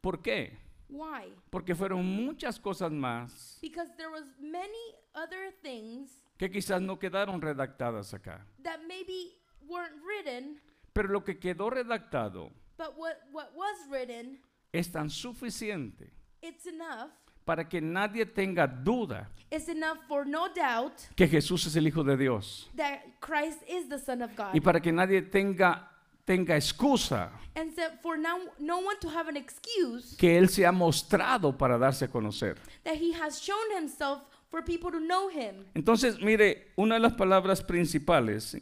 ¿Por 0.00 0.22
qué? 0.22 0.56
Why? 0.88 1.32
Porque 1.50 1.74
fueron 1.74 2.04
muchas 2.04 2.58
cosas 2.58 2.90
más 2.90 3.58
Because 3.60 3.90
there 3.98 4.10
was 4.10 4.24
many 4.40 4.94
other 5.14 5.52
things 5.62 6.10
que 6.38 6.48
quizás 6.50 6.80
no 6.80 6.98
quedaron 6.98 7.40
redactadas 7.42 8.14
acá. 8.14 8.40
that 8.64 8.80
maybe 8.88 9.36
weren't 9.68 9.92
written, 10.02 10.58
Pero 10.92 11.08
lo 11.08 11.22
que 11.24 11.38
quedó 11.38 11.70
redactado 11.70 12.50
but 12.78 12.96
what, 12.96 13.14
what 13.32 13.48
was 13.54 13.76
written, 13.90 14.38
es 14.72 14.90
tan 14.90 15.08
suficiente 15.10 16.10
it's 16.42 16.66
enough. 16.66 17.10
para 17.44 17.68
que 17.68 17.80
nadie 17.80 18.26
tenga 18.26 18.66
duda 18.66 19.28
It's 19.50 19.68
enough 19.68 19.98
for 20.06 20.24
no 20.26 20.48
doubt 20.54 20.92
que 21.16 21.26
Jesús 21.26 21.66
es 21.66 21.74
el 21.76 21.86
Hijo 21.86 22.04
de 22.04 22.16
Dios. 22.16 22.68
that 22.76 23.00
Christ 23.20 23.58
is 23.68 23.88
the 23.88 23.98
Son 23.98 24.22
of 24.22 24.30
God. 24.36 24.54
Y 24.54 24.60
para 24.60 24.80
que 24.80 24.92
nadie 24.92 25.22
tenga, 25.22 25.90
tenga 26.24 26.56
excusa 26.56 27.30
and 27.56 27.74
so 27.74 27.82
for 28.00 28.16
now, 28.16 28.38
no 28.60 28.78
one 28.78 28.96
to 29.00 29.08
have 29.08 29.28
an 29.28 29.36
excuse 29.36 30.14
que 30.16 30.38
Él 30.38 30.48
se 30.48 30.64
ha 30.64 30.70
mostrado 30.72 31.56
para 31.58 31.76
darse 31.78 32.04
a 32.04 32.08
conocer. 32.08 32.56
that 32.84 32.94
he 32.96 33.12
has 33.12 33.40
shown 33.40 33.70
himself 33.76 34.22
for 34.50 34.62
people 34.62 34.90
to 34.92 35.00
know 35.00 35.28
him. 35.28 35.64
Entonces, 35.74 36.20
mire, 36.22 36.72
una 36.76 36.94
de 36.96 37.00
las 37.00 37.12
palabras 37.14 37.62
principales 37.62 38.56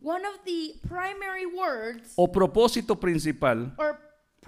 One 0.00 0.24
of 0.24 0.40
the 0.44 0.74
primary 0.86 1.46
words 1.46 2.12
o 2.16 2.28
propósito 2.30 2.98
principal 2.98 3.72
or 3.78 3.98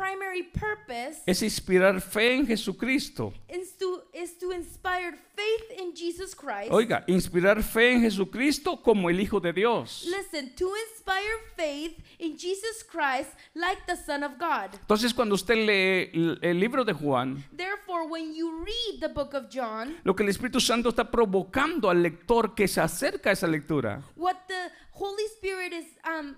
primary 0.00 0.44
purpose 0.44 1.22
es 1.26 1.42
inspirar 1.42 2.00
fe 2.00 2.34
en 2.36 2.46
Jesucristo. 2.46 3.32
is 3.48 3.72
to, 3.78 4.02
is 4.14 4.38
to 4.38 4.50
inspire 4.52 5.12
faith 5.34 5.78
in 5.78 5.94
Jesus 5.94 6.34
Christ. 6.34 6.70
Oiga, 6.70 7.04
inspirar 7.06 7.62
fe 7.62 7.92
en 7.92 8.00
Jesucristo 8.02 8.80
como 8.82 9.10
el 9.10 9.20
Hijo 9.20 9.40
de 9.40 9.52
Dios. 9.52 10.06
Listen, 10.08 10.54
to 10.54 10.70
inspire 10.88 11.36
faith 11.56 11.98
in 12.18 12.36
Jesus 12.36 12.82
Christ 12.82 13.30
like 13.54 13.82
the 13.86 13.96
Son 13.96 14.22
of 14.22 14.38
God. 14.38 14.74
Entonces, 14.80 15.12
cuando 15.12 15.34
usted 15.34 15.56
lee 15.56 16.10
el, 16.14 16.38
el 16.42 16.60
libro 16.60 16.84
de 16.84 16.92
Juan, 16.92 17.44
Therefore, 17.54 18.06
when 18.08 18.34
you 18.34 18.64
read 18.64 19.00
the 19.00 19.08
book 19.08 19.34
of 19.34 19.48
John, 19.50 19.96
lo 20.04 20.14
que 20.14 20.22
el 20.24 20.30
Espíritu 20.30 20.60
Santo 20.60 20.90
está 20.90 21.10
provocando 21.10 21.90
al 21.90 22.02
lector 22.02 22.54
que 22.54 22.68
se 22.68 22.80
acerca 22.80 23.30
a 23.30 23.32
esa 23.32 23.46
lectura 23.46 24.02
what 24.16 24.36
the 24.48 24.70
Holy 25.00 25.26
Spirit 25.38 25.72
is 25.72 25.86
um, 26.04 26.36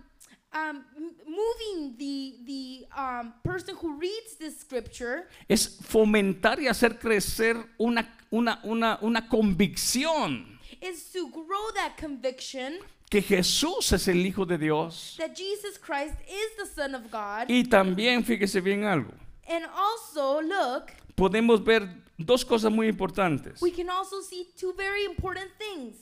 um, 0.52 0.84
moving 1.26 1.96
the, 1.98 2.36
the 2.46 2.86
um, 2.96 3.32
person 3.42 3.74
who 3.80 3.98
reads 3.98 4.36
this 4.38 4.60
scripture 4.60 5.26
es 5.48 5.78
fomentar 5.82 6.60
y 6.60 6.68
hacer 6.68 6.98
crecer 6.98 7.56
una, 7.78 8.06
una, 8.30 8.60
una, 8.62 8.98
una 9.02 9.28
convicción 9.28 10.58
is 10.80 11.10
to 11.12 11.28
grow 11.30 11.70
that 11.74 11.96
conviction 11.96 12.78
que 13.10 13.20
Jesús 13.20 13.92
es 13.92 14.06
el 14.08 14.24
Hijo 14.24 14.44
de 14.46 14.56
Dios. 14.58 15.16
that 15.18 15.36
Jesus 15.36 15.76
Christ 15.76 16.14
is 16.28 16.56
the 16.56 16.66
Son 16.66 16.94
of 16.94 17.10
God. 17.10 17.48
Y 17.50 17.64
también, 17.64 18.24
fíjese 18.24 18.62
bien 18.62 18.84
algo, 18.84 19.12
And 19.48 19.64
also, 19.74 20.40
look, 20.40 20.92
podemos 21.16 21.62
ver 21.64 21.88
dos 22.16 22.44
cosas 22.44 22.70
muy 22.72 22.86
importantes. 22.88 23.60
we 23.60 23.70
can 23.72 23.90
also 23.90 24.20
see 24.22 24.46
two 24.56 24.72
very 24.76 25.04
important 25.04 25.50
things. 25.58 25.96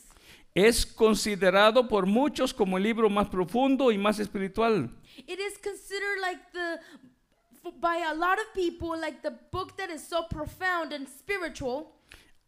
Es 0.53 0.85
considerado 0.85 1.87
por 1.87 2.05
muchos 2.05 2.53
como 2.53 2.77
el 2.77 2.83
libro 2.83 3.09
más 3.09 3.29
profundo 3.29 3.91
y 3.91 3.97
más 3.97 4.19
espiritual. 4.19 4.89
It 5.27 5.39
is 5.39 5.57
considered 5.57 6.19
like 6.19 6.41
the, 6.51 7.71
by 7.79 8.03
a 8.03 8.13
lot 8.13 8.37
of 8.37 8.53
people, 8.53 8.99
like 8.99 9.21
the 9.21 9.33
book 9.51 9.77
that 9.77 9.89
is 9.89 10.01
so 10.01 10.27
profound 10.29 10.93
and 10.93 11.07
spiritual. 11.07 11.93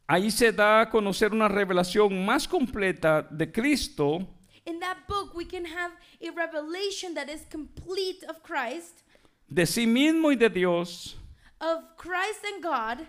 Ahí 0.07 0.31
se 0.31 0.51
da 0.51 0.81
a 0.81 0.89
conocer 0.89 1.31
una 1.31 1.47
revelación 1.47 2.25
más 2.25 2.47
completa 2.47 3.21
de 3.21 3.51
Cristo 3.51 4.27
In 4.65 4.79
that 4.79 5.07
book, 5.07 5.35
we 5.35 5.43
can 5.45 5.65
have 5.65 5.91
a 6.21 6.29
revelation 6.31 7.13
that 7.15 7.29
is 7.29 7.45
complete 7.51 8.23
of 8.29 8.41
Christ, 8.43 9.03
de 9.49 9.65
sí 9.65 9.85
mismo 9.85 10.31
y 10.31 10.35
de 10.35 10.49
Dios 10.49 11.17
of 11.59 11.83
Christ 11.97 12.45
and 12.45 12.63
God, 12.63 13.05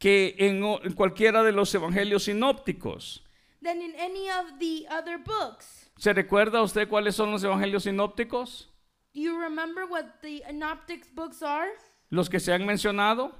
que 0.00 0.34
en, 0.36 0.64
en 0.64 0.92
cualquiera 0.94 1.44
de 1.44 1.52
los 1.52 1.72
evangelios 1.74 2.24
sinópticos. 2.24 3.24
Than 3.62 3.82
in 3.82 3.94
any 3.96 4.28
of 4.30 4.58
the 4.58 4.86
other 4.90 5.18
books. 5.18 5.90
¿Se 5.98 6.12
recuerda 6.12 6.62
usted 6.62 6.88
cuáles 6.88 7.14
son 7.14 7.30
los 7.30 7.42
evangelios 7.42 7.84
sinópticos? 7.84 8.68
Do 9.14 9.20
you 9.20 9.40
remember 9.40 9.84
what 9.86 10.20
the 10.22 10.42
synoptic 10.46 11.14
books 11.14 11.42
are? 11.42 11.68
Los 12.10 12.28
que 12.28 12.38
se 12.38 12.52
han 12.52 12.64
mencionado. 12.64 13.32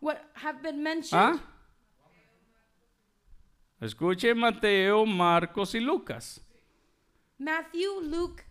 What 0.00 0.18
have 0.34 0.62
been 0.62 0.82
mentioned? 0.82 1.40
¿Ah? 1.40 1.40
Escuche 3.80 4.34
Mateo, 4.34 5.04
Marcos 5.06 5.74
y 5.74 5.80
Lucas. 5.80 6.40
Matthew, 7.38 8.00
Luke. 8.02 8.44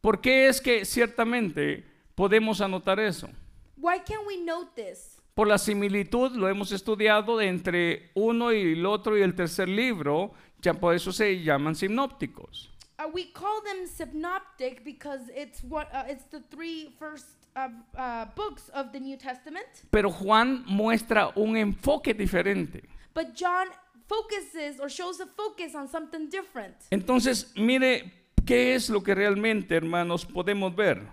¿Por 0.00 0.20
qué 0.20 0.46
es 0.46 0.60
que 0.60 0.84
ciertamente 0.84 1.84
podemos 2.14 2.60
anotar 2.60 3.00
eso? 3.00 3.28
Why 3.76 4.00
can 4.00 4.24
we 4.26 4.36
note 4.36 4.70
this? 4.74 5.17
Por 5.38 5.46
la 5.46 5.56
similitud, 5.56 6.32
lo 6.32 6.48
hemos 6.48 6.72
estudiado 6.72 7.40
entre 7.40 8.10
uno 8.14 8.52
y 8.52 8.72
el 8.72 8.84
otro 8.84 9.16
y 9.16 9.22
el 9.22 9.36
tercer 9.36 9.68
libro, 9.68 10.32
ya 10.60 10.74
por 10.74 10.96
eso 10.96 11.12
se 11.12 11.40
llaman 11.44 11.76
sinópticos. 11.76 12.72
Uh, 12.98 13.08
we 13.14 13.30
call 13.32 13.62
them 13.62 13.86
synoptic 13.86 14.82
because 14.84 15.30
it's 15.32 15.62
what 15.62 15.86
uh, 15.94 16.10
it's 16.10 16.24
the 16.32 16.40
three 16.50 16.92
first 16.98 17.26
uh, 17.54 17.68
uh, 17.96 18.24
books 18.34 18.68
of 18.74 18.90
the 18.90 18.98
New 18.98 19.16
Testament. 19.16 19.68
Pero 19.92 20.10
Juan 20.10 20.64
muestra 20.66 21.30
un 21.36 21.56
enfoque 21.56 22.14
diferente. 22.14 22.82
But 23.14 23.36
John 23.36 23.68
focuses 24.08 24.80
or 24.80 24.88
shows 24.88 25.20
a 25.20 25.26
focus 25.26 25.76
on 25.76 25.86
something 25.86 26.28
different. 26.28 26.74
Entonces, 26.90 27.52
mire 27.54 28.12
qué 28.44 28.74
es 28.74 28.90
lo 28.90 29.04
que 29.04 29.14
realmente, 29.14 29.76
hermanos, 29.76 30.26
podemos 30.26 30.74
ver. 30.74 31.06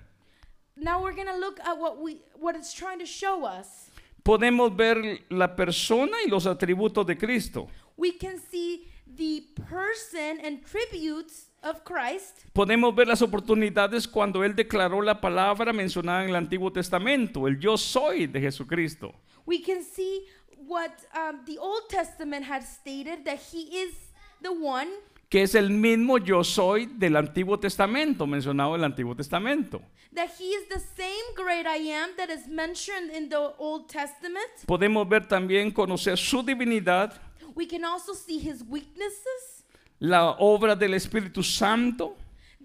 Now 0.75 1.03
we're 1.03 1.15
gonna 1.15 1.37
look 1.37 1.59
at 1.59 1.77
what 1.77 2.01
we 2.01 2.23
what 2.39 2.55
it's 2.55 2.73
trying 2.73 2.97
to 2.97 3.05
show 3.05 3.45
us. 3.45 3.84
Podemos 4.25 4.75
ver 4.75 5.23
la 5.29 5.55
persona 5.55 6.17
y 6.25 6.29
los 6.29 6.47
atributos 6.47 7.05
de 7.05 7.15
Cristo. 7.15 7.67
We 7.95 8.17
can 8.17 8.39
see 8.39 8.91
the 9.05 9.43
person 9.69 10.43
and 10.43 10.65
tributes 10.65 11.51
of 11.61 11.83
Christ. 11.83 12.43
Podemos 12.51 12.95
ver 12.95 13.07
las 13.07 13.21
oportunidades 13.21 14.07
cuando 14.07 14.43
Él 14.43 14.55
declaró 14.55 15.03
la 15.03 15.21
palabra 15.21 15.71
mencionada 15.73 16.23
en 16.23 16.29
el 16.29 16.35
Antiguo 16.37 16.73
Testamento, 16.73 17.47
el 17.47 17.59
yo 17.59 17.77
soy 17.77 18.25
de 18.25 18.41
Jesucristo. 18.41 19.13
We 19.45 19.61
can 19.61 19.83
see 19.83 20.25
what 20.57 20.89
um, 21.13 21.45
the 21.45 21.59
Old 21.59 21.87
Testament 21.87 22.47
had 22.49 22.63
stated 22.63 23.25
that 23.25 23.37
He 23.53 23.77
is 23.77 23.93
the 24.41 24.49
one, 24.51 24.89
que 25.29 25.41
es 25.43 25.55
el 25.55 25.69
mismo 25.71 26.17
yo 26.17 26.43
soy 26.43 26.85
del 26.85 27.15
Antiguo 27.15 27.59
Testamento, 27.59 28.25
mencionado 28.27 28.75
en 28.75 28.81
el 28.81 28.85
Antiguo 28.85 29.15
Testamento. 29.15 29.81
that 30.13 30.29
He 30.39 30.45
is 30.45 30.67
the 30.69 30.79
same 30.79 31.33
great 31.35 31.65
I 31.67 31.89
am 31.91 32.11
that 32.17 32.29
is 32.29 32.47
mentioned 32.47 33.11
in 33.13 33.27
the 33.29 33.53
Old 33.57 33.89
Testament. 33.89 34.47
Podemos 34.65 35.07
ver 35.09 35.27
también, 35.27 35.71
conocer 35.71 36.17
su 36.17 36.41
divinidad, 36.43 37.19
We 37.55 37.65
can 37.67 37.83
also 37.85 38.13
see 38.13 38.37
His 38.37 38.63
weaknesses, 38.67 39.63
la 39.99 40.35
obra 40.39 40.75
del 40.77 40.93
Espíritu 40.93 41.41
Santo, 41.43 42.15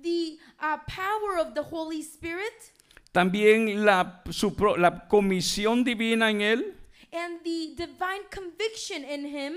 the 0.01 0.37
uh, 0.61 0.79
power 0.87 1.38
of 1.38 1.55
the 1.55 1.62
Holy 1.62 2.01
Spirit, 2.03 2.73
también 3.12 3.85
la, 3.85 4.23
su 4.31 4.55
pro- 4.55 4.77
la 4.77 5.07
comisión 5.09 5.83
divina 5.85 6.31
en 6.31 6.40
Él. 6.40 6.75
and 7.12 7.40
the 7.42 7.75
divine 7.77 8.23
conviction 8.31 9.05
in 9.05 9.25
Him. 9.27 9.55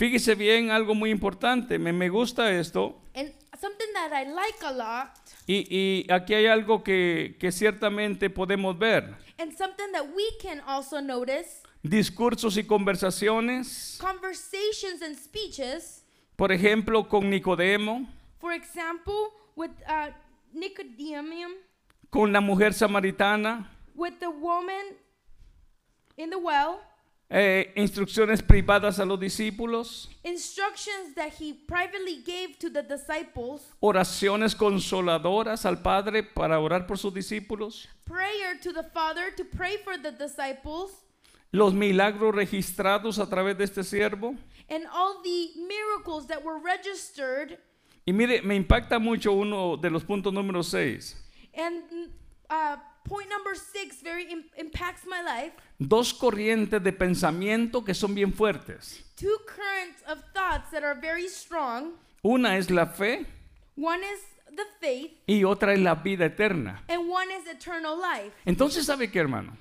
Fíjese 0.00 0.34
bien 0.34 0.70
algo 0.70 0.94
muy 0.94 1.10
importante, 1.10 1.78
me, 1.78 1.92
me 1.92 2.08
gusta 2.08 2.50
esto. 2.50 2.98
And 3.14 3.30
something 3.60 3.92
that 3.92 4.10
I 4.14 4.24
like 4.30 4.64
a 4.64 4.72
lot, 4.72 5.10
Y, 5.46 5.66
y 5.68 6.06
aquí 6.10 6.32
hay 6.32 6.46
algo 6.46 6.82
que, 6.82 7.36
que 7.38 7.52
ciertamente 7.52 8.30
podemos 8.30 8.78
ver. 8.78 9.14
and 9.38 9.52
something 9.52 9.92
that 9.92 10.06
we 10.16 10.24
can 10.40 10.62
also 10.66 11.02
notice. 11.02 11.60
Discursos 11.82 12.56
y 12.56 12.64
conversaciones, 12.64 13.98
conversations 14.00 15.02
and 15.02 15.16
speeches, 15.18 16.02
por 16.34 16.50
ejemplo, 16.50 17.06
con 17.06 17.28
Nicodemo, 17.28 18.06
for 18.38 18.54
example, 18.54 19.34
with 19.54 19.70
uh, 19.86 20.08
Nicodemus, 20.54 21.52
con 22.08 22.32
la 22.32 22.40
mujer 22.40 22.72
samaritana, 22.72 23.68
with 23.94 24.18
the 24.18 24.30
woman 24.30 24.96
in 26.16 26.30
the 26.30 26.38
well, 26.38 26.80
eh, 27.30 27.72
instrucciones 27.76 28.42
privadas 28.42 28.98
a 28.98 29.04
los 29.04 29.18
discípulos, 29.20 30.08
instructions 30.24 31.14
that 31.14 31.32
he 31.40 31.54
privately 31.54 32.22
gave 32.24 32.58
to 32.58 32.68
the 32.68 32.82
disciples, 32.82 33.62
oraciones 33.80 34.54
consoladoras 34.56 35.64
al 35.64 35.80
Padre 35.80 36.22
para 36.24 36.58
orar 36.58 36.86
por 36.86 36.98
sus 36.98 37.14
discípulos, 37.14 37.86
prayer 38.04 38.58
to 38.60 38.72
the 38.72 38.82
Father 38.92 39.30
to 39.36 39.44
pray 39.44 39.76
for 39.84 39.96
the 39.96 40.10
disciples, 40.10 40.90
los 41.52 41.72
milagros 41.72 42.34
registrados 42.34 43.18
a 43.18 43.26
través 43.28 43.56
de 43.56 43.64
este 43.64 43.84
siervo. 43.84 44.36
and 44.68 44.86
all 44.92 45.20
the 45.22 45.50
miracles 45.66 46.26
that 46.26 46.42
were 46.44 46.58
registered. 46.58 47.58
Y 48.06 48.12
mire, 48.12 48.40
me 48.42 48.56
impacta 48.56 48.98
mucho 49.00 49.32
uno 49.32 49.76
de 49.76 49.90
los 49.90 50.02
puntos 50.04 50.32
número 50.32 50.62
6. 50.64 51.16
And 51.54 51.82
uh, 52.48 52.76
point 53.04 53.28
number 53.28 53.54
six 53.54 54.02
very 54.02 54.24
im- 54.30 54.44
impacts 54.56 55.04
my 55.06 55.20
life. 55.22 55.52
Dos 55.78 56.12
corrientes 56.12 56.82
de 56.82 56.92
pensamiento 56.92 57.84
que 57.84 57.94
son 57.94 58.14
bien 58.14 58.32
fuertes. 58.32 59.02
Two 59.16 59.36
currents 59.46 60.02
of 60.06 60.22
thoughts 60.32 60.70
that 60.72 60.82
are 60.84 60.98
very 61.00 61.28
strong. 61.28 61.92
Una 62.22 62.56
es 62.58 62.70
la 62.70 62.86
fe 62.86 63.26
One 63.76 64.00
is 64.04 64.20
the 64.56 64.64
faith, 64.80 65.12
y 65.26 65.44
otra 65.44 65.72
es 65.72 65.78
la 65.80 65.94
vida 65.94 66.26
eterna. 66.26 66.82
and 66.88 67.08
one 67.08 67.28
is 67.32 67.46
eternal 67.48 67.96
life. 67.98 68.32
Entonces, 68.44 68.84
¿sabe 68.86 69.10
qué, 69.10 69.18
hermano? 69.20 69.56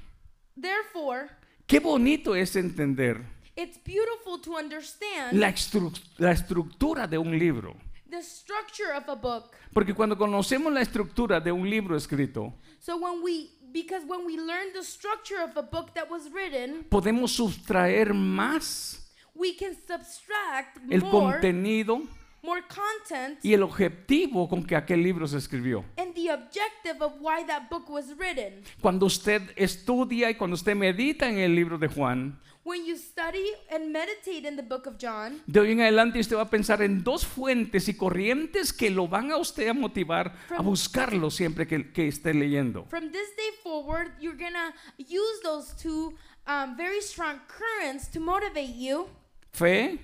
Therefore, 0.56 1.30
qué 1.68 1.80
bonito 1.80 2.36
es 2.36 2.56
entender 2.56 3.22
it's 3.56 3.78
beautiful 3.84 4.40
to 4.42 4.56
understand 4.58 5.38
la, 5.38 5.50
estru- 5.50 5.94
la 6.18 6.32
estructura 6.32 7.08
de 7.08 7.18
un 7.18 7.38
libro. 7.38 7.76
The 8.10 8.22
structure 8.22 8.94
of 8.96 9.08
a 9.08 9.16
book. 9.16 9.52
Porque 9.74 9.94
cuando 9.94 10.18
conocemos 10.18 10.72
la 10.74 10.82
estructura 10.82 11.40
de 11.40 11.52
un 11.52 11.70
libro 11.70 11.96
escrito, 11.96 12.54
So 12.80 12.98
when 12.98 13.22
we 13.22 13.50
because 13.72 14.04
when 14.08 14.26
we 14.26 14.38
learn 14.38 14.74
the 14.74 14.84
structure 14.84 15.42
of 15.44 15.56
a 15.56 15.62
book 15.62 15.94
that 15.94 16.10
was 16.10 16.30
written, 16.32 16.86
podemos 16.90 17.32
sustraer 17.32 18.14
más 18.14 19.06
we 19.36 19.56
can 19.56 19.76
subtract 19.76 20.78
el 20.92 21.02
more 21.02 21.34
contenido 21.34 22.02
more 22.42 22.62
content 22.64 23.38
y 23.44 23.54
el 23.54 23.64
objetivo 23.64 24.48
con 24.48 24.64
que 24.64 24.76
aquel 24.76 25.04
libro 25.04 25.28
se 25.28 25.38
escribió. 25.38 25.84
and 25.98 26.14
the 26.16 26.30
objective 26.32 27.02
of 27.02 27.14
why 27.20 27.44
that 27.46 27.70
book 27.70 27.90
was 27.90 28.06
written. 28.18 28.64
Cuando 28.82 29.06
usted 29.06 29.42
estudia 29.56 30.30
y 30.30 30.36
cuando 30.36 30.56
usted 30.56 30.76
medita 30.76 31.30
en 31.30 31.38
el 31.38 31.54
libro 31.54 31.78
de 31.78 31.88
Juan, 31.90 32.40
When 32.70 32.86
you 32.86 32.98
study 32.98 33.48
and 33.72 33.92
meditate 33.92 34.48
in 34.48 34.56
the 34.56 34.62
book 34.62 34.86
of 34.86 35.00
John, 35.00 35.42
de 35.48 35.60
hoy 35.60 35.72
en 35.72 35.82
adelante 35.82 36.20
usted 36.20 36.36
va 36.36 36.44
a 36.44 36.50
pensar 36.52 36.84
en 36.84 37.04
dos 37.04 37.26
fuentes 37.26 37.90
y 37.90 37.96
corrientes 37.96 38.72
que 38.72 38.92
lo 38.92 39.08
van 39.08 39.32
a 39.32 39.38
usted 39.38 39.70
a 39.70 39.74
motivar 39.74 40.36
a 40.56 40.62
buscarlo 40.62 41.32
siempre 41.32 41.66
que, 41.66 41.92
que 41.92 42.08
esté 42.08 42.32
leyendo. 42.32 42.86
from 42.86 43.12
this 43.12 43.36
day 43.36 43.50
forward, 43.64 44.12
you're 44.22 44.38
gonna 44.38 44.72
use 45.00 45.42
those 45.42 45.74
two 45.82 46.14
um, 46.46 46.78
very 46.78 47.02
strong 47.02 47.40
currents 47.48 48.08
to 48.08 48.20
motivate 48.20 48.76
you 48.76 49.08
Fe 49.52 49.98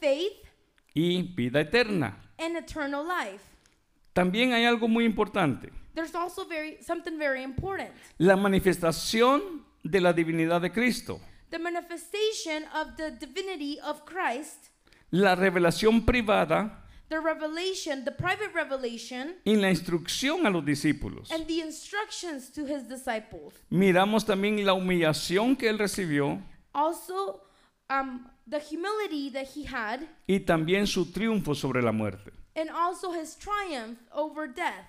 faith 0.00 0.32
y 0.96 1.22
vida 1.36 1.60
eterna. 1.60 2.16
and 2.40 2.56
eternal 2.56 3.06
life. 3.06 3.44
También 4.12 4.52
hay 4.54 4.64
algo 4.64 4.88
muy 4.88 5.04
importante. 5.04 5.70
There's 5.94 6.16
also 6.16 6.44
very 6.44 6.78
something 6.82 7.16
very 7.16 7.44
important. 7.44 7.90
La 8.18 8.34
manifestación 8.34 9.64
de 9.84 10.00
la 10.00 10.12
divinidad 10.12 10.60
de 10.60 10.72
Cristo. 10.72 11.20
The 11.50 11.58
manifestation 11.58 12.64
of 12.74 12.96
the 12.96 13.10
divinity 13.10 13.78
of 13.80 14.04
Christ, 14.04 14.70
La 15.10 15.34
revelación 15.34 16.04
privada 16.04 16.84
the 17.08 17.20
revelation, 17.20 18.04
the 18.04 18.12
private 18.12 18.52
revelation, 18.54 19.36
y 19.46 19.54
la 19.54 19.70
instrucción 19.70 20.44
a 20.46 20.50
los 20.50 20.62
discípulos. 20.62 21.30
and 21.30 21.46
the 21.46 21.62
instructions 21.62 22.50
to 22.50 22.66
his 22.66 22.82
disciples. 22.86 23.54
Miramos 23.70 24.26
también 24.26 24.62
la 24.66 24.74
humillación 24.74 25.56
que 25.58 25.70
él 25.70 25.78
recibió 25.78 26.42
Also, 26.74 27.40
um, 27.88 28.26
the 28.46 28.60
humility 28.60 29.30
that 29.30 29.46
he 29.56 29.64
had, 29.64 30.00
y 30.28 30.40
también 30.40 30.86
su 30.86 31.06
triunfo 31.06 31.54
sobre 31.54 31.80
la 31.80 31.92
muerte. 31.92 32.30
and 32.54 32.68
also 32.68 33.12
his 33.12 33.34
triumph 33.36 33.98
over 34.12 34.46
death. 34.46 34.84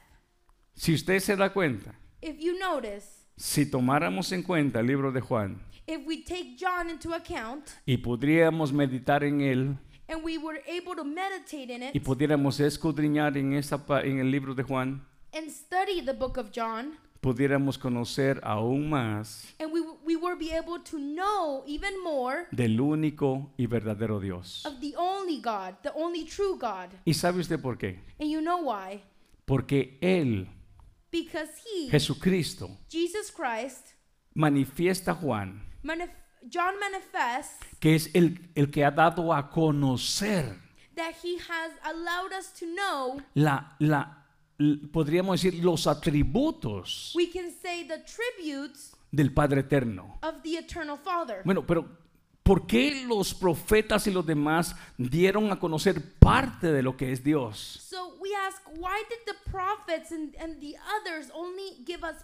Si 0.76 0.94
usted 0.94 1.20
se 1.22 1.38
da 1.38 1.50
cuenta, 1.54 1.94
If 2.22 2.38
you 2.42 2.60
notice, 2.60 3.28
si 3.38 3.66
tomáramos 3.66 4.34
en 4.34 4.44
cuenta 4.44 4.82
el 4.82 4.88
libro 4.88 5.14
de 5.14 5.22
Juan 5.22 5.62
if 5.90 6.06
we 6.06 6.24
take 6.24 6.56
John 6.56 6.88
into 6.90 7.14
account 7.16 7.66
y 7.86 7.98
podríamos 7.98 8.72
meditar 8.72 9.24
en 9.24 9.42
él 9.42 9.78
and 10.08 10.24
we 10.24 10.38
were 10.38 10.62
able 10.68 10.96
to 10.96 11.04
meditate 11.04 11.72
in 11.72 11.82
y 11.82 11.90
it 11.96 12.04
pudiéramos 12.04 12.60
escudriñar 12.60 13.36
en, 13.38 13.54
esa, 13.54 13.84
en 14.04 14.20
el 14.20 14.30
libro 14.30 14.54
de 14.54 14.62
Juan, 14.64 15.04
and 15.34 15.50
study 15.50 16.02
the 16.02 16.14
book 16.14 16.38
of 16.38 16.52
John, 16.56 16.96
pudiéramos 17.22 17.80
conocer 17.80 18.40
aún 18.44 18.88
más 18.88 19.52
and 19.60 19.72
we, 19.74 19.82
we 20.06 20.16
were 20.16 20.36
be 20.36 20.52
able 20.52 20.80
to 20.80 20.98
know 21.00 21.64
even 21.66 21.94
more 22.04 22.46
del 22.52 22.80
único 22.80 23.52
y 23.58 23.66
verdadero 23.66 24.20
Dios. 24.20 24.64
of 24.68 24.80
the 24.82 24.94
only 24.96 25.42
God, 25.42 25.74
the 25.82 25.92
only 25.96 26.24
true 26.24 26.56
God. 26.56 26.90
¿Y 27.04 27.14
sabe 27.16 27.40
usted 27.40 27.60
por 27.60 27.78
qué? 27.80 28.00
And 28.20 28.30
you 28.30 28.42
know 28.42 28.60
why? 28.62 29.02
Porque 29.46 29.98
Él, 30.02 30.48
Because 31.12 31.50
he, 31.66 31.90
Jesucristo, 31.90 32.70
Jesus 32.88 33.32
Christ, 33.32 33.96
manifiesta 34.36 35.14
a 35.14 35.16
Juan 35.16 35.64
manif- 35.84 36.12
John 36.52 36.76
manifests 36.80 37.66
que 37.80 37.96
es 37.96 38.10
el, 38.14 38.50
el 38.56 38.72
que 38.72 38.86
ha 38.86 38.92
dado 38.92 39.34
a 39.34 39.50
conocer 39.50 40.56
that 40.96 41.14
he 41.24 41.38
has 41.38 41.72
allowed 41.84 42.32
us 42.38 42.52
to 42.60 42.66
know, 42.66 43.22
la, 43.34 43.76
la, 43.80 44.26
podríamos 44.92 45.42
decir, 45.42 45.64
los 45.64 45.88
atributos 45.88 47.14
we 47.16 47.30
can 47.32 47.52
say 47.62 47.84
the 47.88 48.00
tributes 48.00 48.92
del 49.12 49.34
Padre 49.34 49.62
Eterno. 49.62 50.20
of 50.22 50.42
the 50.44 50.58
eternal 50.58 50.98
Father. 50.98 51.42
Bueno, 51.44 51.66
pero 51.66 51.88
¿por 52.44 52.68
qué 52.68 53.04
los 53.08 53.34
profetas 53.34 54.06
y 54.08 54.12
los 54.12 54.26
demás 54.26 54.76
dieron 54.98 55.52
a 55.52 55.60
conocer 55.60 56.18
parte 56.20 56.72
de 56.72 56.84
lo 56.84 56.96
que 56.96 57.12
es 57.12 57.24
Dios? 57.24 57.80
So 57.90 58.16
we 58.20 58.30
ask, 58.48 58.62
why 58.78 59.02
did 59.10 59.26
the 59.26 59.50
prophets 59.52 60.12
and, 60.12 60.36
and 60.40 60.60
the 60.62 60.76
others 61.02 61.32
only 61.34 61.84
give 61.86 62.04
us 62.04 62.24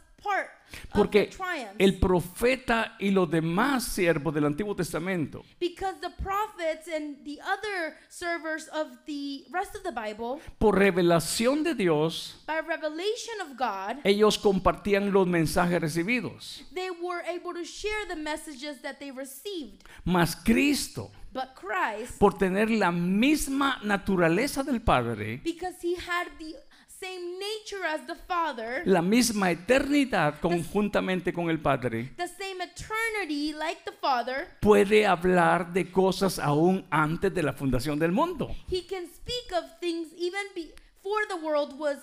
Porque 0.94 1.30
el 1.78 2.00
profeta 2.00 2.96
y 3.00 3.12
los 3.12 3.30
demás 3.30 3.84
siervos 3.84 4.34
del 4.34 4.46
Antiguo 4.46 4.76
Testamento 4.76 5.44
because 5.60 6.00
the 6.02 6.10
prophets 6.22 6.88
and 6.88 7.24
the 7.24 7.40
other 7.42 7.96
servers 8.10 8.68
of 8.70 8.88
the 9.06 9.46
rest 9.52 9.76
of 9.76 9.84
the 9.84 9.92
Bible, 9.92 10.42
por 10.58 10.76
revelación 10.78 11.64
de 11.64 11.76
Dios, 11.76 12.44
by 12.48 12.60
revelation 12.62 13.42
of 13.42 13.58
God, 13.58 14.00
ellos 14.04 14.38
compartían 14.38 15.12
los 15.12 15.28
mensajes 15.28 15.80
recibidos. 15.80 16.64
they 16.74 16.90
were 16.90 17.22
able 17.28 17.54
to 17.54 17.64
share 17.64 18.06
the 18.08 18.16
messages 18.16 18.82
that 18.82 19.00
they 19.00 19.12
received. 19.12 19.84
Mas 20.04 20.36
Cristo, 20.36 21.12
But 21.34 21.54
Christ, 21.56 22.18
por 22.18 22.38
tener 22.38 22.70
la 22.70 22.92
misma 22.92 23.80
naturaleza 23.84 24.64
del 24.64 24.80
Padre, 24.80 25.42
because 25.44 25.76
he 25.82 25.96
had 25.96 26.28
the 26.40 26.56
same 27.00 27.38
nature 27.40 27.84
as 27.86 28.06
the 28.08 28.16
Father, 28.28 28.82
la 28.86 29.02
misma 29.02 29.52
eternidad 29.52 30.40
conjuntamente 30.40 31.34
con 31.34 31.50
el 31.50 31.60
Padre, 31.60 32.12
the 32.18 32.28
same 32.28 32.62
eternity 32.64 33.54
like 33.54 33.82
the 33.86 33.92
Father, 34.00 34.48
puede 34.62 35.06
hablar 35.06 35.74
de 35.74 35.92
cosas 35.92 36.40
aún 36.40 36.86
antes 36.90 37.34
de 37.34 37.44
la 37.44 37.54
fundación 37.54 38.00
del 38.00 38.12
mundo. 38.12 38.56
he 38.70 38.86
can 38.88 39.06
speak 39.08 39.52
of 39.54 39.64
things 39.80 40.08
even 40.18 40.46
before 40.54 41.26
the 41.28 41.36
world 41.46 41.78
was 41.80 41.98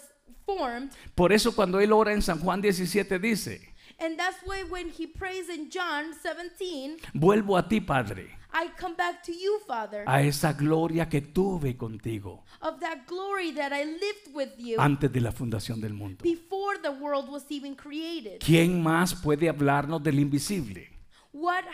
formed. 0.46 0.90
Por 1.14 1.32
eso 1.32 1.52
cuando 1.54 1.80
él 1.80 1.92
ora 1.92 2.12
en 2.12 2.22
San 2.22 2.38
Juan 2.40 2.60
17 2.60 3.18
dice, 3.18 3.71
And 4.02 4.18
that's 4.18 4.38
why 4.44 4.64
when 4.68 4.88
he 4.90 5.06
prays 5.06 5.48
in 5.48 5.70
John 5.70 6.12
17, 6.12 6.96
vuelvo 7.14 7.56
a 7.56 7.62
ti, 7.62 7.80
Padre, 7.80 8.36
I 8.52 8.68
come 8.76 8.96
back 8.96 9.22
to 9.22 9.32
you, 9.32 9.60
Father, 9.66 10.02
a 10.06 10.22
esa 10.22 10.52
gloria 10.54 11.08
que 11.08 11.20
tuve 11.20 11.76
contigo 11.76 12.42
of 12.60 12.80
that 12.80 13.06
glory 13.06 13.52
that 13.52 13.72
I 13.72 13.84
lived 13.84 14.34
with 14.34 14.50
you 14.58 14.80
antes 14.80 15.10
de 15.12 15.20
la 15.20 15.30
fundación 15.30 15.80
del 15.80 15.92
mundo. 15.94 16.22
before 16.22 16.78
the 16.82 16.90
world 16.90 17.28
was 17.30 17.44
even 17.48 17.76
created. 17.76 18.40
¿Quién 18.40 18.82
más 18.82 19.14
puede 19.14 19.48
hablarnos 19.48 20.02
del 20.02 20.18
invisible? 20.18 20.88
What 21.32 21.64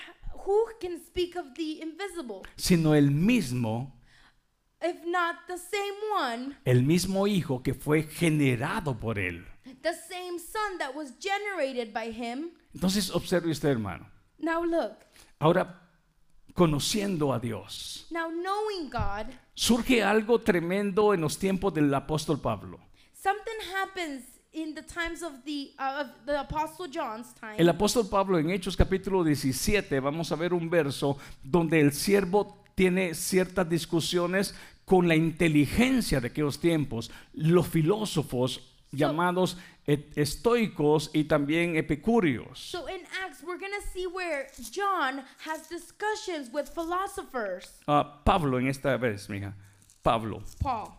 who 0.45 0.67
can 0.81 0.99
speak 1.05 1.35
of 1.37 1.47
the 1.57 1.81
invisible 1.83 2.43
Sino 2.57 2.95
el 2.95 3.11
mismo, 3.11 3.95
if 4.83 4.97
not 5.07 5.37
the 5.49 5.57
same 5.57 5.97
one, 6.14 6.57
el 6.67 6.83
mismo 6.83 7.27
Hijo 7.27 7.62
que 7.62 7.73
fue 7.75 8.03
generado 8.03 8.99
por 9.01 9.19
él. 9.19 9.47
The 9.83 9.92
same 10.09 10.38
son 10.38 10.78
that 10.78 10.94
was 10.94 11.12
generated 11.18 11.92
by 11.92 12.11
him? 12.11 12.50
Entonces 12.74 13.11
observe 13.11 13.46
usted, 13.50 13.68
hermano. 13.70 14.07
Now 14.38 14.62
look, 14.64 15.04
Ahora, 15.40 15.81
conociendo 16.54 17.33
a 17.33 17.38
Dios, 17.38 18.07
now 18.11 18.28
knowing 18.31 18.90
God, 18.90 19.26
surge 19.54 20.02
algo 20.02 20.40
tremendo 20.40 21.14
en 21.14 21.20
los 21.20 21.38
tiempos 21.38 21.72
del 21.74 21.92
apóstol 21.94 22.40
Pablo. 22.40 22.78
something 23.14 23.61
happens 23.74 24.22
in 24.52 24.74
the 24.74 24.83
times 24.83 25.22
of 25.22 25.33
the 25.44 25.72
uh, 25.78 26.02
of 26.02 26.07
the 26.26 26.38
apostle 26.40 26.87
John's 26.88 27.33
time. 27.35 27.57
El 27.59 27.68
apóstol 27.68 28.09
Pablo 28.09 28.38
en 28.38 28.50
Hechos 28.50 28.76
capítulo 28.76 29.22
17, 29.24 30.00
vamos 30.00 30.33
a 30.33 30.37
ver 30.37 30.52
un 30.52 30.68
verso 30.70 31.18
donde 31.42 31.81
el 31.81 31.92
siervo 31.92 32.64
tiene 32.74 33.14
ciertas 33.14 33.69
discusiones 33.69 34.54
con 34.85 35.06
la 35.06 35.14
inteligencia 35.16 36.21
de 36.21 36.29
aquellos 36.29 36.58
tiempos, 36.60 37.10
los 37.35 37.66
filósofos 37.69 38.60
llamados 38.93 39.57
estoicos 39.87 41.11
y 41.15 41.25
también 41.25 41.77
epicúreos. 41.77 42.59
So 42.59 42.87
in 42.87 43.01
Acts, 43.25 43.43
we're 43.43 43.59
going 43.59 43.73
to 43.73 43.87
see 43.93 44.07
where 44.07 44.49
John 44.71 45.25
has 45.47 45.69
discussions 45.69 46.51
with 46.53 46.69
philosophers. 46.69 47.81
Ah, 47.87 48.23
Pablo 48.25 48.59
en 48.59 48.69
esta 48.69 48.97
vez, 48.99 49.29
mija, 49.29 49.55
Pablo, 50.03 50.43
Paul. 50.61 50.93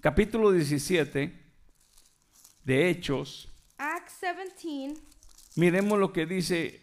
capítulo 0.00 0.52
17 0.52 1.32
de 2.64 2.90
Hechos, 2.90 3.48
Acts 3.78 4.20
17, 4.20 5.00
miremos 5.56 5.98
lo 5.98 6.12
que 6.12 6.26
dice 6.26 6.80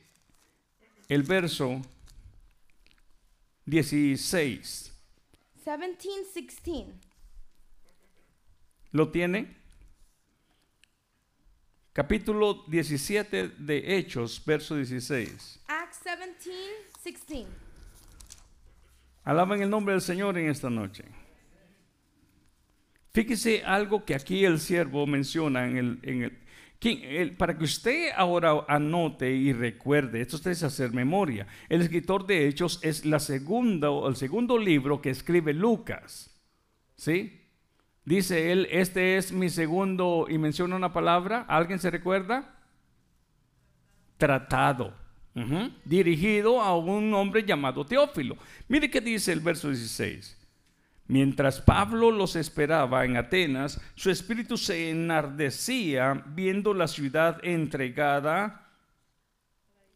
el 1.07 1.23
verso 1.23 1.81
16. 3.65 4.91
17, 5.63 5.97
16. 6.33 6.85
¿Lo 8.91 9.11
tiene? 9.11 9.55
Capítulo 11.97 12.63
17 12.67 13.53
de 13.57 13.97
Hechos, 13.97 14.39
verso 14.45 14.75
16. 14.75 15.61
Acts 15.67 16.03
17, 16.03 16.61
16. 17.03 17.47
Alaban 19.23 19.63
el 19.63 19.69
nombre 19.71 19.93
del 19.95 20.01
Señor 20.03 20.37
en 20.37 20.47
esta 20.47 20.69
noche. 20.69 21.05
Fíjese 23.11 23.63
algo 23.63 24.05
que 24.05 24.13
aquí 24.13 24.45
el 24.45 24.59
siervo 24.59 25.07
menciona 25.07 25.65
en 25.67 25.77
el, 25.77 25.99
en 26.03 26.21
el- 26.21 27.35
para 27.35 27.57
que 27.57 27.63
usted 27.63 28.11
ahora 28.15 28.63
anote 28.67 29.31
y 29.31 29.51
recuerde, 29.51 30.21
esto 30.21 30.51
es 30.51 30.61
hacer 30.61 30.93
memoria. 30.93 31.47
El 31.67 31.81
escritor 31.81 32.27
de 32.27 32.47
Hechos 32.47 32.79
es 32.83 33.05
la 33.05 33.19
segunda, 33.19 33.89
o 33.89 34.07
el 34.07 34.15
segundo 34.15 34.59
libro 34.59 35.01
que 35.01 35.09
escribe 35.09 35.51
Lucas. 35.51 36.29
¿Sí? 36.95 37.36
Dice 38.07 38.53
él, 38.53 38.69
este 38.71 39.17
es 39.17 39.33
mi 39.33 39.49
segundo, 39.49 40.27
y 40.29 40.37
menciona 40.37 40.77
una 40.77 40.93
palabra, 40.93 41.43
¿alguien 41.45 41.77
se 41.77 41.91
recuerda? 41.91 42.55
Tratado. 44.15 44.93
Dirigido 45.83 46.61
a 46.61 46.77
un 46.77 47.13
hombre 47.13 47.43
llamado 47.43 47.85
Teófilo. 47.85 48.37
Mire 48.69 48.89
qué 48.89 49.01
dice 49.01 49.33
el 49.33 49.41
verso 49.41 49.67
16. 49.67 50.37
Mientras 51.07 51.59
Pablo 51.59 52.09
los 52.09 52.37
esperaba 52.37 53.03
en 53.03 53.17
Atenas, 53.17 53.81
su 53.95 54.09
espíritu 54.09 54.55
se 54.55 54.89
enardecía 54.89 56.23
viendo 56.27 56.73
la 56.73 56.87
ciudad 56.87 57.41
entregada 57.43 58.69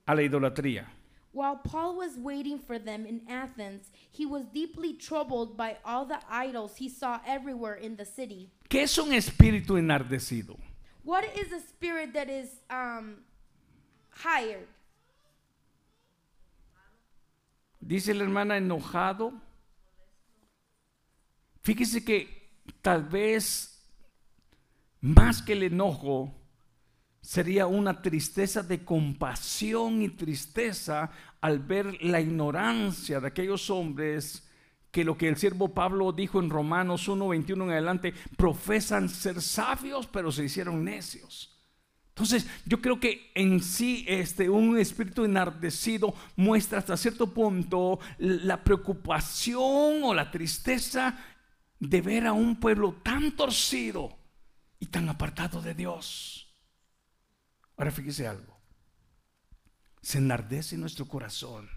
a 0.05 0.15
la 0.15 0.21
idolatría. 0.21 0.91
While 1.33 1.55
Paul 1.57 1.95
was 1.95 2.17
waiting 2.17 2.59
for 2.59 2.77
them 2.77 3.05
in 3.05 3.21
Athens, 3.29 3.89
he 4.11 4.25
was 4.25 4.43
deeply 4.53 4.93
troubled 4.93 5.55
by 5.55 5.77
all 5.85 6.05
the 6.05 6.19
idols 6.29 6.75
he 6.75 6.89
saw 6.89 7.19
everywhere 7.25 7.75
in 7.75 7.95
the 7.95 8.05
city. 8.05 8.49
¿Qué 8.69 8.83
es 8.83 8.97
un 8.97 9.13
espíritu 9.13 9.77
enardecido? 9.77 10.57
What 11.03 11.23
is 11.37 11.51
a 11.53 11.61
spirit 11.61 12.13
that 12.13 12.29
is 12.29 12.49
um, 12.69 13.17
hired? 14.09 14.67
Dice 17.81 18.13
la 18.13 18.23
hermana 18.25 18.57
enojado. 18.57 19.33
Fíjese 21.63 22.03
que 22.03 22.27
tal 22.81 23.03
vez 23.03 23.79
más 25.01 25.41
que 25.41 25.53
el 25.53 25.63
enojo 25.63 26.33
sería 27.21 27.67
una 27.67 28.01
tristeza 28.01 28.63
de 28.63 28.83
compasión 28.83 30.01
y 30.01 30.09
tristeza 30.09 31.11
al 31.39 31.59
ver 31.59 32.03
la 32.03 32.19
ignorancia 32.19 33.19
de 33.19 33.27
aquellos 33.27 33.69
hombres 33.69 34.47
que 34.91 35.05
lo 35.05 35.17
que 35.17 35.29
el 35.29 35.37
siervo 35.37 35.69
Pablo 35.69 36.11
dijo 36.11 36.39
en 36.39 36.49
Romanos 36.49 37.07
1:21 37.07 37.63
en 37.63 37.71
adelante, 37.71 38.13
profesan 38.35 39.07
ser 39.07 39.41
sabios, 39.41 40.07
pero 40.07 40.31
se 40.31 40.43
hicieron 40.43 40.83
necios. 40.83 41.57
Entonces, 42.09 42.45
yo 42.65 42.81
creo 42.81 42.99
que 42.99 43.31
en 43.33 43.61
sí 43.61 44.05
este 44.07 44.49
un 44.49 44.77
espíritu 44.77 45.23
enardecido 45.23 46.13
muestra 46.35 46.79
hasta 46.79 46.97
cierto 46.97 47.33
punto 47.33 47.99
la 48.17 48.63
preocupación 48.63 50.03
o 50.03 50.13
la 50.13 50.29
tristeza 50.29 51.17
de 51.79 52.01
ver 52.01 52.27
a 52.27 52.33
un 52.33 52.59
pueblo 52.59 52.93
tan 53.01 53.31
torcido 53.31 54.17
y 54.79 54.87
tan 54.87 55.07
apartado 55.07 55.61
de 55.61 55.73
Dios. 55.73 56.40
Ahora 57.81 57.89
fíjese 57.89 58.27
algo. 58.27 58.55
Se 60.03 60.19
enardece 60.19 60.77
nuestro 60.77 61.07
corazón. 61.07 61.67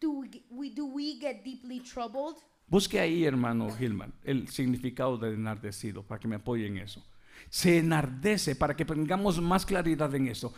Do 0.00 0.24
we, 0.50 0.74
do 0.74 0.86
we 0.86 1.16
get 1.20 1.44
deeply 1.44 1.78
troubled? 1.78 2.38
Busque 2.66 2.98
ahí, 2.98 3.24
hermano 3.24 3.70
Gilman, 3.70 4.12
el 4.24 4.48
significado 4.48 5.16
de 5.16 5.34
enardecido 5.34 6.04
para 6.04 6.18
que 6.18 6.26
me 6.26 6.34
apoye 6.34 6.66
en 6.66 6.78
eso. 6.78 7.06
Se 7.48 7.78
enardece 7.78 8.54
para 8.56 8.76
que 8.76 8.84
tengamos 8.84 9.40
más 9.40 9.64
claridad 9.64 10.14
en 10.14 10.28
eso. 10.28 10.52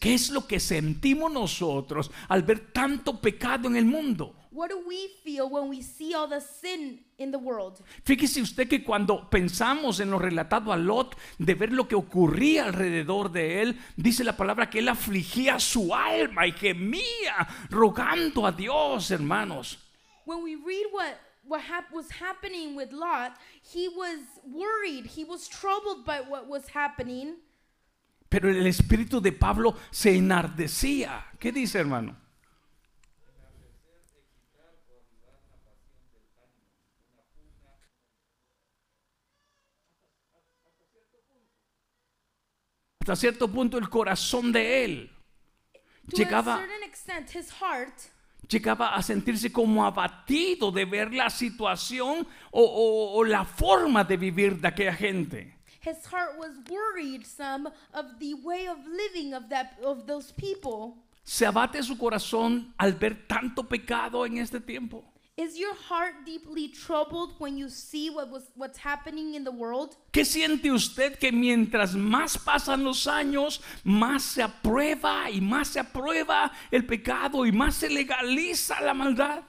¿Qué 0.00 0.14
es 0.14 0.30
lo 0.30 0.46
que 0.46 0.60
sentimos 0.60 1.32
nosotros 1.32 2.10
al 2.28 2.42
ver 2.42 2.72
tanto 2.72 3.20
pecado 3.20 3.68
en 3.68 3.76
el 3.76 3.84
mundo? 3.84 4.34
What 4.56 4.70
do 4.70 4.78
we 4.86 5.08
feel 5.22 5.48
when 5.50 5.68
we 5.68 5.82
see 5.82 6.14
all 6.14 6.26
the 6.26 6.40
sin 6.40 7.04
in 7.18 7.30
the 7.30 7.36
world? 7.36 7.78
Fíjese 8.04 8.40
usted 8.40 8.66
que 8.66 8.82
cuando 8.82 9.28
pensamos 9.28 10.00
en 10.00 10.10
lo 10.10 10.18
relatado 10.18 10.72
a 10.72 10.78
Lot, 10.78 11.14
de 11.38 11.54
ver 11.54 11.72
lo 11.72 11.86
que 11.86 11.94
ocurría 11.94 12.64
alrededor 12.64 13.30
de 13.30 13.60
él, 13.60 13.78
dice 13.96 14.24
la 14.24 14.34
palabra 14.34 14.70
que 14.70 14.78
él 14.78 14.88
afligía 14.88 15.60
su 15.60 15.94
alma 15.94 16.46
y 16.46 16.52
gemía 16.52 17.46
rogando 17.68 18.46
a 18.46 18.52
Dios, 18.52 19.10
hermanos. 19.10 19.78
When 20.24 20.42
we 20.42 20.56
read 20.56 20.86
what 20.90 21.25
what 21.48 21.60
hap- 21.62 21.92
was 21.92 22.10
happening 22.10 22.74
with 22.74 22.92
Lot, 22.92 23.36
he 23.62 23.88
was 23.88 24.20
worried. 24.44 25.06
He 25.06 25.24
was 25.24 25.48
troubled 25.48 26.04
by 26.04 26.20
what 26.20 26.48
was 26.48 26.68
happening. 26.68 27.36
Pero 28.28 28.50
el 28.50 28.66
espíritu 28.66 29.20
de 29.20 29.32
Pablo 29.32 29.76
se 29.90 30.16
enardecía. 30.16 31.24
¿Qué 31.38 31.52
dice, 31.52 31.78
hermano? 31.78 32.16
Hasta 43.00 43.14
cierto 43.14 43.46
punto 43.48 43.78
el 43.78 43.88
corazón 43.88 44.50
de 44.50 44.84
él 44.84 45.10
To 46.10 46.16
llegaba, 46.16 46.58
certain 46.58 46.82
extent, 46.82 47.30
his 47.30 47.50
heart 47.52 48.10
llegaba 48.48 48.94
a 48.94 49.02
sentirse 49.02 49.50
como 49.52 49.84
abatido 49.84 50.70
de 50.70 50.84
ver 50.84 51.12
la 51.12 51.30
situación 51.30 52.26
o, 52.50 52.62
o- 52.62 53.16
o 53.18 53.24
la 53.24 53.44
forma 53.44 54.04
de 54.04 54.16
vivir 54.16 54.60
de 54.60 54.68
aquella 54.68 54.94
gente. 54.94 55.52
his 55.80 56.04
heart 56.06 56.36
was 56.38 56.50
worried 56.68 57.24
some 57.24 57.68
of 57.94 58.06
the 58.18 58.34
way 58.42 58.66
of 58.68 58.76
living 58.86 59.32
of 59.34 59.48
that 59.48 59.78
of 59.84 60.04
those 60.06 60.32
people. 60.32 60.96
Se 61.22 61.46
abate 61.46 61.80
su 61.82 61.96
corazón 61.96 62.72
al 62.78 62.92
ver 62.94 63.26
tanto 63.28 63.62
pecado 63.68 64.24
en 64.26 64.38
este 64.38 64.60
tiempo. 64.60 65.04
Is 65.36 65.58
your 65.58 65.74
heart 65.74 66.24
deeply 66.24 66.68
troubled 66.68 67.34
when 67.36 67.58
you 67.58 67.68
see 67.68 68.08
what 68.08 68.30
was 68.30 68.44
what's 68.54 68.78
happening 68.78 69.34
in 69.34 69.44
the 69.44 69.52
world? 69.52 69.94
¿Qué 70.10 70.24
siente 70.24 70.72
usted 70.72 71.18
que 71.18 71.30
mientras 71.30 71.94
más 71.94 72.38
pasan 72.38 72.82
los 72.82 73.06
años, 73.06 73.60
más 73.84 74.22
se 74.22 74.42
aprueba 74.42 75.30
y 75.30 75.40
más 75.40 75.68
se 75.68 75.80
aprueba 75.80 76.50
el 76.72 76.86
pecado 76.86 77.44
y 77.44 77.52
más 77.52 77.74
se 77.74 77.90
legaliza 77.90 78.80
la 78.80 78.94
maldad? 78.94 79.42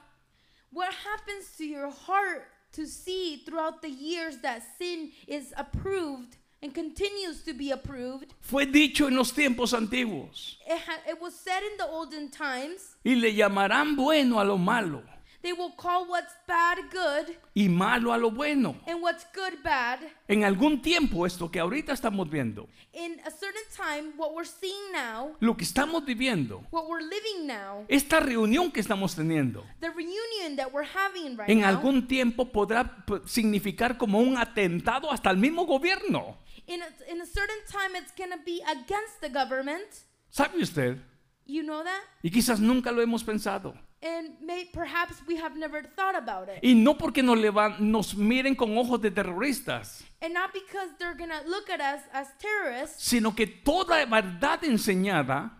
What 0.70 0.92
happens 0.92 1.56
to 1.56 1.64
your 1.64 1.90
heart 1.90 2.46
to 2.72 2.84
see 2.84 3.42
throughout 3.46 3.80
the 3.80 3.88
years 3.88 4.42
that 4.42 4.60
sin 4.76 5.12
is 5.26 5.54
approved 5.56 6.36
and 6.62 6.74
continues 6.74 7.42
to 7.44 7.54
be 7.54 7.70
approved? 7.70 8.34
Fue 8.42 8.66
dicho 8.66 9.06
en 9.06 9.16
los 9.16 9.32
tiempos 9.32 9.72
antiguos. 9.72 10.58
It, 10.66 10.82
it 11.08 11.18
was 11.18 11.34
said 11.34 11.62
in 11.62 11.78
the 11.78 11.86
olden 11.86 12.30
times, 12.30 12.96
Y 13.02 13.14
le 13.14 13.32
llamarán 13.32 13.96
bueno 13.96 14.38
a 14.38 14.44
lo 14.44 14.58
malo 14.58 15.02
they 15.42 15.52
will 15.52 15.72
call 15.76 16.06
what's 16.08 16.32
bad 16.46 16.78
good 16.90 17.36
y 17.54 17.68
malo 17.68 18.12
a 18.12 18.18
lo 18.18 18.30
bueno. 18.30 18.76
and 18.86 19.00
what's 19.02 19.26
good 19.34 19.62
bad. 19.62 20.00
En 20.26 20.44
algún 20.44 20.82
tiempo, 20.82 21.26
esto 21.26 21.50
que 21.50 21.60
ahorita 21.60 21.92
estamos 21.92 22.28
viendo, 22.28 22.68
In 22.92 23.20
a 23.24 23.30
certain 23.30 23.62
time, 23.76 24.12
what 24.16 24.34
we're 24.34 24.48
seeing 24.48 24.92
now, 24.92 25.36
lo 25.40 25.56
que 25.56 25.64
estamos 25.64 26.04
viviendo, 26.04 26.64
what 26.70 26.88
we're 26.88 27.02
living 27.02 27.46
now, 27.46 27.84
esta 27.88 28.20
reunión 28.20 28.72
que 28.72 28.80
estamos 28.80 29.14
teniendo, 29.14 29.64
the 29.80 29.90
reunion 29.90 30.56
that 30.56 30.72
we're 30.72 30.88
having 30.88 31.36
right 31.36 31.48
en 31.48 31.60
now, 31.60 31.68
algún 31.68 32.08
tiempo 32.08 32.50
podrá 32.50 33.04
significar 33.26 33.96
como 33.98 34.18
un 34.18 34.36
atentado 34.36 35.10
hasta 35.12 35.30
el 35.30 35.36
mismo 35.36 35.66
gobierno. 35.66 36.36
in 36.68 36.82
a, 36.82 37.10
in 37.10 37.20
a 37.20 37.26
certain 37.26 37.58
time, 37.66 37.96
it's 37.96 38.12
to 38.12 38.38
be 38.44 38.62
against 38.68 39.20
the 39.20 39.28
government. 39.28 40.04
¿Sabe 40.30 40.60
usted? 40.60 40.98
You 41.46 41.62
know 41.62 41.82
that? 41.82 42.02
Y 42.22 42.30
quizás 42.30 42.60
nunca 42.60 42.92
lo 42.92 43.00
hemos 43.02 43.24
pensado. 43.24 43.74
And 44.00 44.40
may, 44.40 44.66
perhaps 44.72 45.16
we 45.26 45.36
have 45.38 45.56
never 45.56 45.82
thought 45.82 46.14
about 46.14 46.48
it. 46.48 46.60
Y 46.62 46.74
no 46.74 46.96
porque 46.96 47.20
nos, 47.22 47.36
levan- 47.36 47.80
nos 47.80 48.14
miren 48.14 48.54
con 48.54 48.76
ojos 48.78 49.00
de 49.00 49.10
terroristas, 49.10 50.04
And 50.20 50.34
not 50.34 50.52
because 50.52 50.90
they're 50.98 51.14
going 51.16 51.30
to 51.30 51.42
look 51.48 51.68
at 51.68 51.80
us 51.80 52.02
as 52.12 52.28
terrorists, 52.38 53.02
sino 53.02 53.34
que 53.34 53.46
toda 53.46 54.04
verdad 54.06 54.62
enseñada 54.64 55.52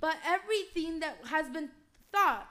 but 0.00 0.14
everything 0.26 1.00
that 1.00 1.16
has 1.30 1.48
been 1.50 1.70
thought, 2.12 2.48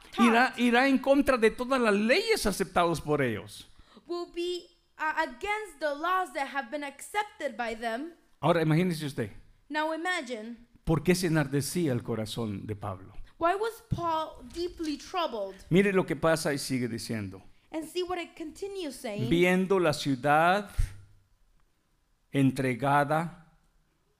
irá 0.58 0.88
en 0.88 0.98
contra 0.98 1.38
de 1.38 1.52
todas 1.52 1.80
las 1.80 1.93
leyes 1.93 2.46
aceptadas 2.48 3.00
por 3.00 3.22
ellos. 3.22 3.68
will 4.08 4.28
be 4.34 4.66
uh, 4.98 5.14
against 5.24 5.80
the 5.80 5.93
laws 5.93 6.32
that 6.34 6.48
have 6.48 6.70
been 6.72 6.84
accepted 6.84 7.56
by 7.56 7.76
them. 7.76 8.14
Ahora 8.41 8.62
imagínese 8.64 9.06
usted, 9.06 9.30
Now 9.70 9.93
imagine, 9.93 10.58
¿por 10.84 11.04
qué 11.04 11.14
se 11.16 11.28
enardecía 11.28 11.91
el 11.91 12.02
corazón 12.04 12.66
de 12.68 12.76
Pablo? 12.76 13.14
Why 13.38 13.56
was 13.56 13.82
Paul 13.90 14.44
deeply 14.54 14.98
troubled? 14.98 15.56
Mire 15.70 15.92
lo 15.94 16.06
que 16.06 16.16
pasa 16.16 16.54
y 16.54 16.58
sigue 16.58 16.88
diciendo. 16.88 17.42
And 17.72 17.86
see 17.86 18.04
what 18.04 18.18
it 18.18 18.36
continues 18.36 18.96
saying. 18.96 19.30
Viendo 19.30 19.80
la 19.80 19.92
ciudad 19.94 20.70
entregada 22.32 23.46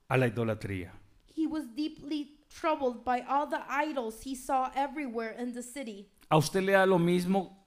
a 0.10 0.18
la 0.18 0.28
idolatría. 0.28 0.92
He 1.36 1.48
was 1.48 1.66
deeply 1.76 2.38
troubled 2.50 3.04
by 3.04 3.22
all 3.28 3.48
the 3.48 3.62
idols 3.70 4.22
he 4.24 4.36
saw 4.36 4.72
everywhere 4.76 5.36
in 5.38 5.54
the 5.54 5.64
city. 5.64 6.08
¿A 6.30 6.38
usted 6.38 6.64
le 6.64 6.74
da 6.74 6.86
lo 6.86 6.98
mismo 6.98 7.58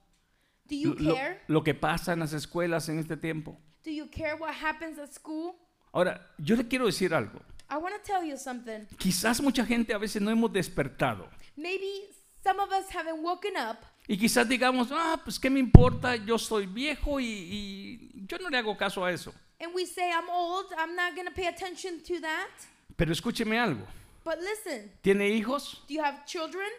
Do 0.67 0.75
you 0.75 0.95
lo, 0.99 1.15
care? 1.15 1.41
lo 1.47 1.63
que 1.63 1.73
pasa 1.73 2.13
en 2.13 2.19
las 2.19 2.33
escuelas 2.33 2.89
en 2.89 2.99
este 2.99 3.17
tiempo? 3.17 3.57
Do 3.83 3.91
you 3.91 4.07
care 4.07 4.35
what 4.35 4.53
happens 4.53 4.99
at 4.99 5.13
school? 5.13 5.55
Ahora, 5.93 6.19
yo 6.37 6.55
le 6.55 6.67
quiero 6.67 6.85
decir 6.85 7.13
algo. 7.13 7.39
I 7.69 7.77
want 7.77 7.95
to 7.95 8.01
tell 8.03 8.23
you 8.23 8.35
something. 8.37 8.85
Quizás 8.97 9.41
mucha 9.41 9.65
gente 9.65 9.93
a 9.93 9.97
veces 9.97 10.21
no 10.21 10.31
hemos 10.31 10.51
despertado. 10.51 11.27
Maybe 11.59 12.07
some 12.43 12.59
of 12.61 12.71
us 12.71 12.89
haven't 12.89 13.21
woken 13.21 13.57
up 13.57 13.77
Y 14.07 14.17
quizás 14.17 14.47
digamos, 14.47 14.87
ah, 14.91 15.19
pues 15.23 15.37
qué 15.37 15.49
me 15.51 15.59
importa, 15.59 16.15
yo 16.15 16.37
soy 16.39 16.65
viejo 16.65 17.19
y, 17.19 17.25
y 17.27 18.25
yo 18.25 18.37
no 18.39 18.49
le 18.49 18.57
hago 18.57 18.75
caso 18.77 19.03
a 19.05 19.11
eso. 19.11 19.33
and 19.61 19.73
we 19.75 19.85
say, 19.85 20.09
I'm 20.09 20.29
old, 20.29 20.67
I'm 20.77 20.95
not 20.95 21.13
going 21.15 21.27
to 21.27 21.33
pay 21.33 21.47
attention 21.47 21.99
to 22.07 22.19
that. 22.21 22.49
Pero 22.97 23.11
escúcheme 23.11 23.59
algo. 23.59 23.85
But 24.23 24.39
listen, 24.39 24.89
¿Tiene 25.03 25.29
hijos? 25.29 25.83
do 25.87 25.93
you 25.93 26.01
have 26.01 26.25
children? 26.25 26.69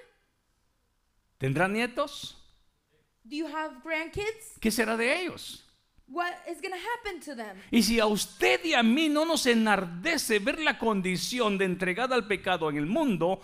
¿Tendrá 1.38 1.68
nietos? 1.68 2.36
Do 3.24 3.36
you 3.36 3.46
have 3.46 3.82
grandkids? 3.84 4.58
¿Qué 4.60 4.70
será 4.70 4.96
de 4.96 5.22
ellos? 5.22 5.64
What 6.08 6.32
is 6.50 6.60
going 6.60 6.72
to 6.72 6.78
happen 6.78 7.20
to 7.20 7.36
them? 7.36 7.56
Y 7.70 7.82
si 7.82 8.00
a 8.00 8.06
usted 8.06 8.64
y 8.64 8.74
a 8.74 8.82
mí 8.82 9.08
no 9.08 9.24
nos 9.24 9.46
enardece 9.46 10.40
ver 10.40 10.58
la 10.58 10.78
condición 10.78 11.56
de 11.58 11.66
entregada 11.66 12.16
al 12.16 12.26
pecado 12.26 12.68
en 12.68 12.76
el 12.78 12.86
mundo, 12.86 13.40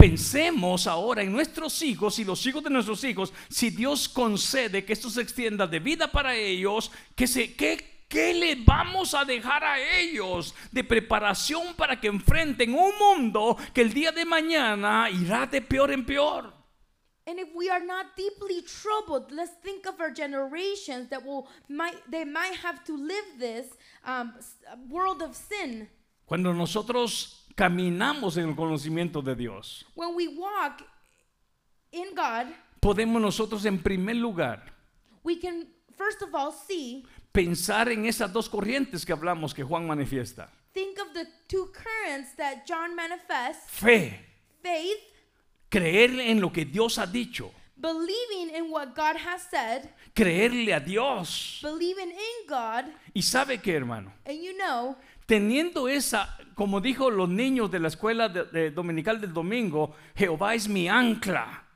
pensemos 0.00 0.86
ahora 0.86 1.22
en 1.22 1.30
nuestros 1.30 1.82
hijos 1.82 2.18
y 2.18 2.24
los 2.24 2.44
hijos 2.46 2.64
de 2.64 2.70
nuestros 2.70 3.04
hijos, 3.04 3.34
si 3.50 3.68
Dios 3.68 4.08
concede 4.08 4.82
que 4.84 4.94
esto 4.94 5.10
se 5.10 5.20
extienda 5.20 5.66
de 5.66 5.78
vida 5.78 6.10
para 6.10 6.34
ellos, 6.34 6.90
que 7.14 7.26
se, 7.26 7.54
¿qué, 7.54 8.06
¿qué 8.08 8.32
le 8.32 8.54
vamos 8.64 9.12
a 9.12 9.26
dejar 9.26 9.62
a 9.62 9.78
ellos 9.98 10.54
de 10.72 10.84
preparación 10.84 11.74
para 11.76 12.00
que 12.00 12.06
enfrenten 12.08 12.72
un 12.72 12.92
mundo 12.98 13.58
que 13.74 13.82
el 13.82 13.92
día 13.92 14.10
de 14.10 14.24
mañana 14.24 15.10
irá 15.10 15.44
de 15.44 15.60
peor 15.60 15.92
en 15.92 16.06
peor? 16.06 16.54
And 17.26 17.38
if 17.38 17.48
we 17.54 17.68
are 17.68 17.84
not 17.84 18.16
deeply 18.16 18.62
troubled, 18.62 19.30
let's 19.30 19.52
think 19.62 19.86
of 19.86 20.00
our 20.00 20.10
generations 20.10 21.10
that 21.10 21.22
will 21.22 21.46
might 21.68 21.94
they 22.10 22.24
might 22.24 22.56
have 22.64 22.82
to 22.84 22.96
live 22.96 23.38
this 23.38 23.66
um, 24.04 24.32
world 24.88 25.22
of 25.22 25.36
sin. 25.36 25.88
Cuando 26.24 26.54
nosotros 26.54 27.39
caminamos 27.56 28.36
en 28.36 28.48
el 28.50 28.56
conocimiento 28.56 29.22
de 29.22 29.34
Dios, 29.34 29.86
When 29.94 30.14
we 30.14 30.28
walk 30.28 30.82
in 31.92 32.14
God, 32.14 32.46
podemos 32.80 33.20
nosotros 33.20 33.64
en 33.64 33.78
primer 33.82 34.16
lugar 34.16 34.72
we 35.22 35.38
can 35.38 35.68
first 35.96 36.22
of 36.22 36.34
all 36.34 36.52
see, 36.52 37.04
pensar 37.32 37.88
en 37.90 38.06
esas 38.06 38.32
dos 38.32 38.48
corrientes 38.48 39.04
que 39.04 39.12
hablamos 39.12 39.52
que 39.54 39.62
Juan 39.62 39.86
manifiesta. 39.86 40.48
think 40.72 40.98
of 41.00 41.12
the 41.12 41.26
two 41.48 41.70
currents 41.72 42.34
that 42.36 42.64
John 42.66 42.94
manifests: 42.94 43.68
Fe, 43.68 44.24
faith, 44.62 44.98
creer 45.68 46.18
en 46.20 46.40
lo 46.40 46.50
que 46.52 46.64
Dios 46.64 46.96
ha 46.98 47.06
dicho, 47.06 47.52
believing 47.76 48.54
in 48.56 48.70
what 48.70 48.94
God 48.94 49.16
has 49.16 49.42
said, 49.50 49.90
creerle 50.14 50.72
a 50.74 50.80
Dios. 50.80 51.58
believing 51.62 52.10
in 52.10 52.46
God, 52.48 52.84
Y 53.14 53.22
sabe 53.22 53.60
que, 53.60 53.74
hermano, 53.74 54.12
and 54.24 54.38
you 54.40 54.56
know, 54.56 54.96
teniendo 55.30 55.88
esa, 55.88 56.36
como 56.56 56.80
dijo 56.80 57.08
los 57.08 57.28
niños 57.28 57.70
de 57.70 57.78
la 57.78 57.86
escuela 57.86 58.28
de- 58.28 58.46
de 58.46 58.70
dominical 58.72 59.20
del 59.20 59.32
domingo, 59.32 59.94
Jehová 60.16 60.54
es 60.56 60.66
mi 60.68 60.88
ancla. 60.88 61.66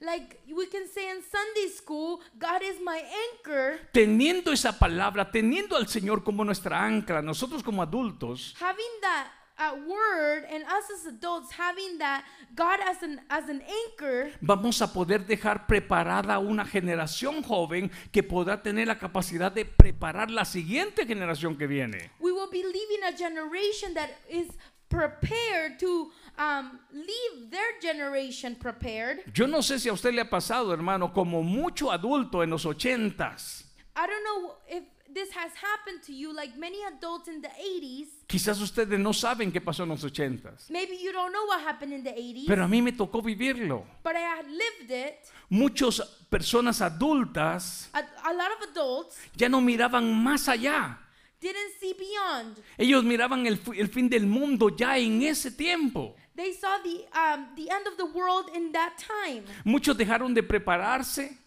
like 0.00 0.38
we 0.48 0.66
can 0.68 0.86
say 0.88 1.04
in 1.10 1.22
Sunday 1.22 1.68
school, 1.74 2.18
God 2.38 2.62
is 2.62 2.78
my 2.80 2.98
anchor. 3.32 3.78
Teniendo 3.92 4.52
esa 4.52 4.78
palabra, 4.78 5.30
teniendo 5.30 5.76
al 5.76 5.86
Señor 5.88 6.22
como 6.24 6.44
nuestra 6.44 6.82
ancla, 6.84 7.20
nosotros 7.22 7.62
como 7.62 7.82
adultos, 7.82 8.54
having 8.60 9.00
that 9.02 9.26
uh, 9.58 9.76
word 9.86 10.44
and 10.50 10.64
us 10.64 10.90
as 10.90 11.06
adults 11.06 11.52
having 11.52 11.98
that 11.98 12.24
God 12.54 12.80
as 12.84 13.02
an 13.02 13.20
as 13.30 13.48
an 13.48 13.62
anchor, 13.62 14.30
vamos 14.40 14.80
a 14.80 14.86
poder 14.92 15.24
dejar 15.26 15.66
preparada 15.66 16.38
una 16.38 16.64
generación 16.64 17.42
joven 17.42 17.90
que 18.12 18.22
podrá 18.22 18.62
tener 18.62 18.86
la 18.88 18.98
capacidad 18.98 19.52
de 19.52 19.64
preparar 19.64 20.30
la 20.30 20.44
siguiente 20.44 21.06
generación 21.06 21.56
que 21.56 21.66
viene. 21.66 22.10
we 22.20 22.32
will 22.32 22.50
be 22.50 22.62
leaving 22.62 23.04
a 23.08 23.16
generation 23.16 23.94
that 23.94 24.10
is 24.28 24.48
prepared 24.88 25.78
to 25.78 26.10
um, 26.38 26.78
leave 26.92 27.50
their 27.50 27.78
generation 27.80 28.54
prepared. 28.56 29.20
Yo 29.34 29.46
no 29.46 29.58
sé 29.58 29.78
si 29.78 29.88
a 29.88 29.92
usted 29.92 30.14
le 30.14 30.22
ha 30.22 30.30
pasado, 30.30 30.72
hermano, 30.72 31.12
como 31.12 31.42
mucho 31.42 31.90
adulto 31.90 32.42
en 32.42 32.50
los 32.50 32.64
ochentas. 32.64 33.64
I 33.96 34.06
don't 34.06 34.24
know 34.24 34.54
if 34.68 34.84
this 35.14 35.30
has 35.32 35.52
happened 35.54 36.02
to 36.04 36.12
you, 36.12 36.34
like 36.34 36.56
many 36.58 36.78
adults 36.84 37.28
in 37.28 37.40
the 37.40 37.48
80s. 37.48 38.08
Quizás 38.26 38.60
ustedes 38.60 38.98
no 38.98 39.12
saben 39.12 39.52
qué 39.52 39.60
pasó 39.60 39.84
en 39.84 39.90
los 39.90 40.02
ochentas, 40.04 40.68
Maybe 40.70 40.96
you 41.00 41.12
don't 41.12 41.32
know 41.32 41.46
what 41.46 41.60
happened 41.60 41.92
in 41.92 42.02
the 42.02 42.10
80s, 42.10 42.46
pero 42.46 42.64
a 42.64 42.68
mí 42.68 42.82
me 42.82 42.92
tocó 42.92 43.22
vivirlo. 43.22 43.84
but 44.02 44.16
I 44.16 44.20
had 44.20 44.46
lived 44.46 44.90
it. 44.90 45.16
Muchas 45.48 46.00
personas 46.28 46.80
adultas 46.80 47.88
A, 47.92 47.98
a 48.28 48.32
lot 48.32 48.50
of 48.60 48.70
adults 48.70 49.16
ya 49.36 49.48
no 49.48 49.60
miraban 49.60 50.04
más 50.22 50.48
allá. 50.48 50.98
didn't 51.40 51.72
see 51.78 51.94
beyond. 51.98 52.58
Ellos 52.78 53.04
miraban 53.04 53.46
el, 53.46 53.58
el 53.76 53.88
fin 53.88 54.08
del 54.08 54.26
mundo 54.26 54.70
ya 54.70 54.96
en 54.98 55.22
ese 55.22 55.50
tiempo. 55.50 56.16
They 56.34 56.52
saw 56.54 56.78
the 56.82 57.04
um, 57.16 57.46
the 57.54 57.70
end 57.70 57.86
of 57.86 57.96
the 57.96 58.06
world 58.06 58.48
in 58.56 58.72
that 58.72 58.94
time. 58.98 59.44
Muchos 59.64 59.96
dejaron 59.96 60.34
de 60.34 60.42
prepararse 60.42 61.38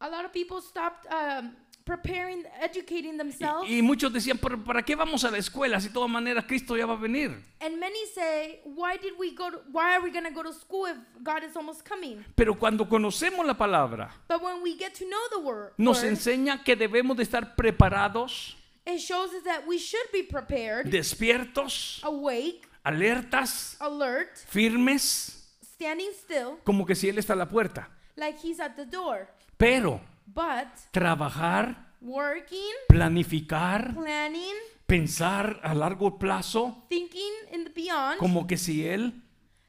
A 0.00 0.08
lot 0.08 0.24
of 0.24 0.32
people 0.32 0.60
stopped 0.62 1.06
um, 1.12 1.54
preparing, 1.84 2.44
educating 2.62 3.16
themselves. 3.18 3.68
y, 3.68 3.78
y 3.78 3.82
muchos 3.82 4.12
decían, 4.12 4.38
"¿Pero 4.38 4.62
¿para 4.64 4.82
qué 4.82 4.94
vamos 4.96 5.22
a 5.24 5.30
la 5.30 5.38
escuela 5.38 5.80
si 5.80 5.88
de 5.88 5.94
todas 5.94 6.08
maneras 6.10 6.44
Cristo 6.46 6.76
ya 6.76 6.86
va 6.86 6.94
a 6.94 6.96
venir? 6.96 7.30
and 7.60 7.78
many 7.78 8.06
say, 8.14 8.60
why 8.64 8.96
did 8.96 9.12
we 9.18 9.34
go 9.34 9.50
to, 9.50 9.58
why 9.72 9.94
are 9.94 10.02
we 10.02 10.10
going 10.10 10.24
to 10.24 10.30
go 10.34 10.42
to 10.42 10.52
school 10.52 10.86
if 10.86 10.96
God 11.22 11.42
is 11.44 11.54
almost 11.56 11.84
coming? 11.84 12.24
Pero 12.34 12.54
cuando 12.58 12.86
conocemos 12.88 13.44
la 13.46 13.54
palabra, 13.54 14.10
But 14.28 14.42
when 14.42 14.62
we 14.62 14.76
get 14.76 14.94
to 14.94 15.04
know 15.04 15.20
the 15.30 15.40
word, 15.40 15.72
nos 15.78 16.02
word, 16.02 16.08
enseña 16.12 16.62
que 16.64 16.74
debemos 16.76 17.16
de 17.16 17.22
estar 17.22 17.54
preparados, 17.56 18.56
it 18.86 18.98
shows 19.00 19.32
us 19.34 19.42
that 19.44 19.66
we 19.66 19.78
should 19.78 20.10
be 20.12 20.22
prepared, 20.22 20.90
despiertos, 20.90 22.00
awake, 22.02 22.62
alertas, 22.84 23.76
alert, 23.80 24.36
firmes, 24.46 25.48
standing 25.74 26.10
still, 26.14 26.58
como 26.64 26.84
que 26.86 26.94
si 26.94 27.08
Él 27.08 27.18
está 27.18 27.32
a 27.34 27.36
la 27.36 27.46
puerta. 27.48 27.88
like 28.16 28.38
he's 28.38 28.60
at 28.60 28.76
the 28.76 28.84
door. 28.86 29.26
Pero 29.58 30.00
But 30.26 30.68
trabajar, 30.90 31.92
working, 32.00 32.72
planificar, 32.88 33.94
planning, 33.94 34.54
pensar 34.86 35.60
a 35.62 35.74
largo 35.74 36.18
plazo, 36.18 36.84
thinking 36.88 37.32
in 37.52 37.64
the 37.64 37.70
beyond, 37.70 38.18
como 38.18 38.46
que 38.46 38.56
si 38.56 38.86
Él 38.86 39.22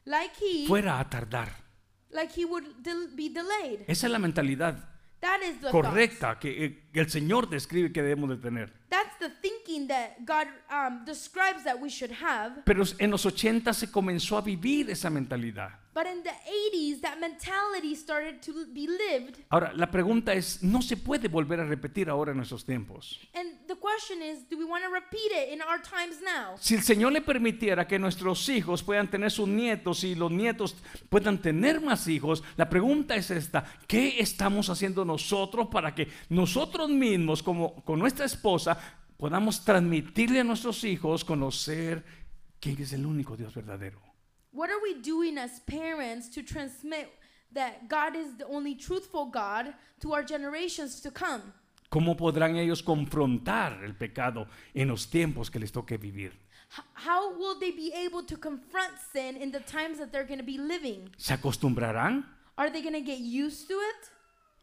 like 0.06 0.34
he, 0.42 0.68
fuera 0.68 1.00
a 1.00 1.10
tardar. 1.10 1.50
like 2.12 2.32
he 2.36 2.46
would 2.46 2.66
be 3.16 3.30
delayed. 3.30 3.84
Esa 3.88 4.08
es 4.08 4.12
la 4.12 4.20
mentalidad 4.20 4.96
That 5.26 5.42
is 5.42 5.60
the 5.60 5.72
correcta 5.72 6.38
que 6.40 6.66
eh, 6.66 6.84
el 6.94 7.10
Señor 7.10 7.50
describe 7.50 7.92
que 7.92 8.04
debemos 8.04 8.30
de 8.30 8.38
tener. 8.38 8.72
That's 8.90 9.18
the 9.18 9.30
thinking 9.42 9.88
that 9.88 10.18
God 10.24 10.48
um, 10.70 11.04
describes 11.04 11.64
that 11.64 11.82
we 11.82 11.90
should 11.90 12.14
have. 12.22 12.64
Pero 12.64 12.84
en 13.00 13.10
los 13.10 13.26
80 13.26 13.74
se 13.74 13.92
comenzó 13.92 14.38
a 14.38 14.42
vivir 14.42 14.90
esa 14.92 15.10
mentalidad. 15.10 15.80
But 15.96 16.08
in 16.08 16.24
the 16.24 16.32
80s, 16.76 17.00
that 17.04 17.22
mentality 17.22 17.96
started 17.96 18.42
to 18.42 18.66
be 18.74 18.86
lived. 18.86 19.38
Ahora, 19.50 19.72
la 19.74 19.90
pregunta 19.90 20.34
es, 20.34 20.62
¿no 20.62 20.82
se 20.82 20.98
puede 20.98 21.30
volver 21.30 21.62
a 21.62 21.64
repetir 21.64 22.10
ahora 22.10 22.32
en 22.32 22.38
nuestros 22.38 22.66
tiempos? 22.66 23.18
And 23.34 23.66
the 23.66 23.78
question 23.78 24.22
is, 24.22 24.44
do 24.50 24.58
we 24.58 24.66
want 24.66 24.84
to 24.84 24.90
repeat 24.90 25.32
it 25.32 25.54
in 25.54 25.62
our 25.62 25.82
times 25.82 26.22
now? 26.22 26.58
Si 26.60 26.76
el 26.76 26.84
Señor 26.84 27.14
le 27.14 27.22
permitiera 27.22 27.88
que 27.88 27.98
nuestros 27.98 28.50
hijos 28.50 28.84
puedan 28.84 29.10
tener 29.10 29.32
sus 29.32 29.48
nietos 29.48 30.04
y 30.04 30.16
los 30.16 30.30
nietos 30.32 30.76
puedan 31.08 31.42
tener 31.42 31.80
más 31.80 32.10
hijos, 32.10 32.44
la 32.58 32.68
pregunta 32.68 33.16
es 33.16 33.32
esta, 33.32 33.64
¿qué 33.88 34.20
estamos 34.20 34.70
haciendo 34.70 35.06
nosotros 35.06 35.70
para 35.72 35.96
que 35.96 36.10
nosotros 36.28 36.90
mismos, 36.90 37.42
como 37.42 37.74
con 37.86 38.00
nuestra 38.00 38.26
esposa, 38.26 38.78
podamos 39.16 39.64
transmitirle 39.64 40.42
a 40.42 40.44
nuestros 40.44 40.84
hijos 40.84 41.24
conocer 41.24 42.04
quién 42.60 42.82
es 42.82 42.92
el 42.92 43.06
único 43.06 43.38
Dios 43.38 43.56
verdadero? 43.56 44.15
What 44.56 44.70
are 44.70 44.80
we 44.82 44.94
doing 45.02 45.38
as 45.38 45.60
parents 45.68 46.30
to 46.30 46.42
transmit 46.42 47.12
that 47.52 47.90
God 47.90 48.16
is 48.16 48.38
the 48.38 48.46
only 48.48 48.74
truthful 48.74 49.26
God 49.26 49.74
to 50.00 50.14
our 50.14 50.24
generations 50.24 51.02
to 51.02 51.12
come? 51.12 51.42
¿Cómo 51.90 52.16
podrán 52.16 52.56
ellos 52.56 52.82
confrontar 52.82 53.84
el 53.84 53.96
pecado 53.96 54.48
en 54.74 54.88
los 54.88 55.08
tiempos 55.08 55.52
que 55.52 55.60
les 55.60 55.74
toque 55.74 55.98
vivir? 55.98 56.32
How 56.94 57.38
will 57.38 57.60
they 57.60 57.72
be 57.72 57.92
able 57.94 58.24
to 58.24 58.38
confront 58.38 58.94
sin 59.12 59.36
in 59.36 59.52
the 59.52 59.60
times 59.60 60.00
that 60.00 60.14
they're 60.14 60.26
going 60.26 60.40
to 60.40 60.46
be 60.46 60.58
living? 60.58 61.10
¿Se 61.18 61.34
acostumbrarán? 61.34 62.24
Are 62.58 62.72
they 62.72 62.82
going 62.82 62.94
to 62.94 63.02
get 63.02 63.20
used 63.20 63.68
to 63.68 63.74
it? 63.74 64.10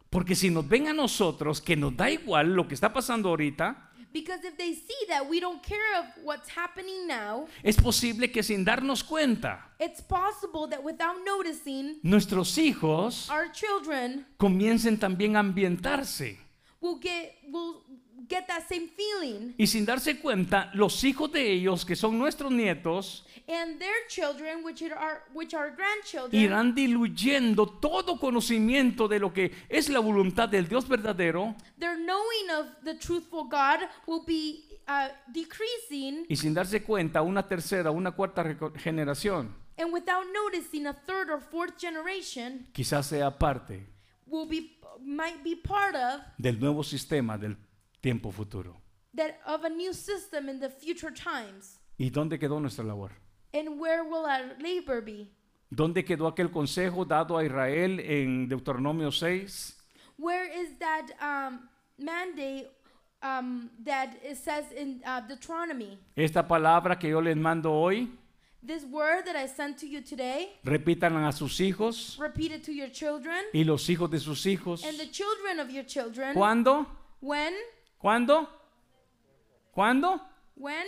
Porque 0.09 0.35
si 0.35 0.49
nos 0.49 0.67
ven 0.67 0.87
a 0.87 0.93
nosotros 0.93 1.61
que 1.61 1.75
nos 1.75 1.95
da 1.95 2.09
igual 2.09 2.55
lo 2.55 2.67
que 2.67 2.73
está 2.73 2.91
pasando 2.91 3.29
ahorita, 3.29 3.91
Because 4.13 4.43
if 4.43 4.55
they 4.57 4.73
see 4.73 5.07
that 5.09 5.27
we 5.27 5.39
don't 5.39 5.63
care 5.63 5.99
of 5.99 6.05
what's 6.23 6.47
happening 6.49 7.07
now, 7.07 7.47
es 7.63 7.75
posible 7.77 8.27
que 8.31 8.43
sin 8.43 8.63
darnos 8.63 9.03
cuenta, 9.03 9.59
it's 9.79 10.01
possible 10.01 10.67
that 10.67 10.83
without 10.83 11.15
noticing, 11.25 11.95
nuestros 12.03 12.55
hijos 12.57 13.27
our 13.31 13.51
children 13.51 14.25
comiencen 14.37 14.99
también 14.99 15.35
a 15.35 15.39
ambientarse. 15.39 16.37
will 16.79 16.99
get 16.99 17.33
will 17.51 17.81
get 18.29 18.45
that 18.47 18.63
same 18.67 18.87
feeling 18.89 19.53
Y 19.57 19.67
sin 19.67 19.85
darse 19.85 20.19
cuenta, 20.19 20.71
los 20.73 21.03
hijos 21.03 21.31
de 21.31 21.51
ellos, 21.51 21.85
que 21.85 21.95
son 21.95 22.17
nuestros 22.17 22.51
nietos, 22.51 23.25
and 23.47 23.79
their 23.79 24.07
children 24.07 24.63
which 24.63 24.81
are 24.83 25.21
which 25.33 25.53
are 25.53 25.71
grandchildren 25.75 26.41
irán 26.41 26.73
diluyendo 26.73 27.67
todo 27.67 28.17
conocimiento 28.17 29.07
de 29.07 29.19
lo 29.19 29.33
que 29.33 29.51
es 29.69 29.89
la 29.89 29.99
voluntad 29.99 30.47
del 30.49 30.67
Dios 30.67 30.87
verdadero. 30.87 31.55
their 31.77 31.97
knowing 31.97 32.49
of 32.57 32.67
the 32.83 32.95
truthful 32.95 33.43
God 33.43 33.87
will 34.07 34.23
be 34.25 34.63
uh, 34.87 35.09
decreasing 35.33 36.25
Y 36.29 36.35
sin 36.35 36.53
darse 36.53 36.83
cuenta, 36.83 37.21
una 37.21 37.47
tercera, 37.47 37.91
una 37.91 38.11
cuarta 38.11 38.43
generación 38.77 39.63
and 39.77 39.91
without 39.91 40.25
noticing 40.33 40.85
a 40.87 40.93
third 40.93 41.29
or 41.29 41.39
fourth 41.39 41.77
generation 41.77 42.67
quizás 42.73 43.07
sea 43.07 43.29
parte 43.31 43.87
will 44.27 44.47
be 44.47 44.77
might 45.03 45.43
be 45.43 45.55
part 45.55 45.95
of 45.95 46.21
del 46.37 46.59
nuevo 46.59 46.83
sistema 46.83 47.37
del 47.37 47.57
tiempo 48.03 48.29
futuro. 48.31 48.75
that 49.15 49.39
of 49.47 49.63
a 49.63 49.69
new 49.69 49.93
system 49.93 50.49
in 50.49 50.59
the 50.59 50.69
future 50.69 51.11
times 51.11 51.79
¿Y 51.97 52.09
dónde 52.09 52.37
quedó 52.39 52.59
nuestra 52.59 52.83
labor? 52.83 53.11
And 53.53 53.79
where 53.79 54.03
will 54.03 54.25
our 54.25 54.55
labor 54.59 54.99
be? 55.01 55.29
¿Dónde 55.69 56.03
quedó 56.03 56.27
aquel 56.27 56.49
consejo 56.51 57.05
dado 57.05 57.37
a 57.37 57.43
Israel 57.45 57.99
en 57.99 58.47
Deuteronomio 58.49 59.11
6? 59.11 59.77
Where 60.17 60.45
is 60.61 60.77
that 60.79 61.05
um, 61.21 61.69
mandate 61.99 62.67
um, 63.21 63.69
that 63.85 64.15
it 64.23 64.37
says 64.37 64.65
in 64.75 65.01
uh, 65.05 65.21
Deuteronomy? 65.27 65.97
Esta 66.15 66.47
palabra 66.47 66.97
que 66.99 67.09
yo 67.09 67.21
les 67.21 67.37
mando 67.37 67.71
hoy, 67.71 68.09
This 68.65 68.85
word 68.85 69.25
that 69.25 69.35
I 69.35 69.47
sent 69.47 69.77
to 69.81 69.85
you 69.87 70.01
today, 70.01 70.49
repítanla 70.63 71.27
a 71.27 71.31
sus 71.31 71.59
hijos 71.59 72.17
repeat 72.19 72.51
it 72.53 72.63
to 72.65 72.71
your 72.71 72.89
children 72.89 73.43
y 73.53 73.63
los 73.65 73.87
hijos 73.89 74.09
de 74.09 74.19
sus 74.19 74.45
hijos. 74.47 74.83
and 74.83 74.97
the 74.97 75.11
children 75.11 75.59
of 75.59 75.69
your 75.69 75.85
children. 75.85 76.33
¿Cuándo? 76.33 76.87
When? 77.21 77.53
¿Cuándo? 78.03 78.49
¿Cuándo? 79.71 80.19
When? 80.57 80.85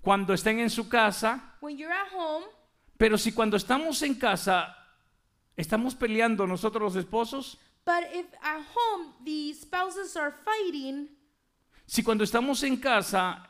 Cuando 0.00 0.32
estén 0.32 0.60
en 0.60 0.70
su 0.70 0.88
casa. 0.88 1.58
When 1.60 1.76
you're 1.76 1.92
at 1.92 2.08
home. 2.10 2.46
Pero 2.96 3.18
si 3.18 3.32
cuando 3.32 3.58
estamos 3.58 4.00
en 4.02 4.14
casa 4.14 4.74
estamos 5.58 5.94
peleando 5.94 6.46
nosotros 6.46 6.94
los 6.94 7.04
esposos, 7.04 7.58
But 7.84 8.04
if 8.14 8.24
at 8.42 8.62
home 8.74 9.12
the 9.26 9.52
spouses 9.52 10.16
are 10.16 10.32
fighting, 10.32 11.10
si 11.84 12.02
cuando 12.02 12.24
estamos 12.24 12.62
en 12.62 12.78
casa 12.78 13.46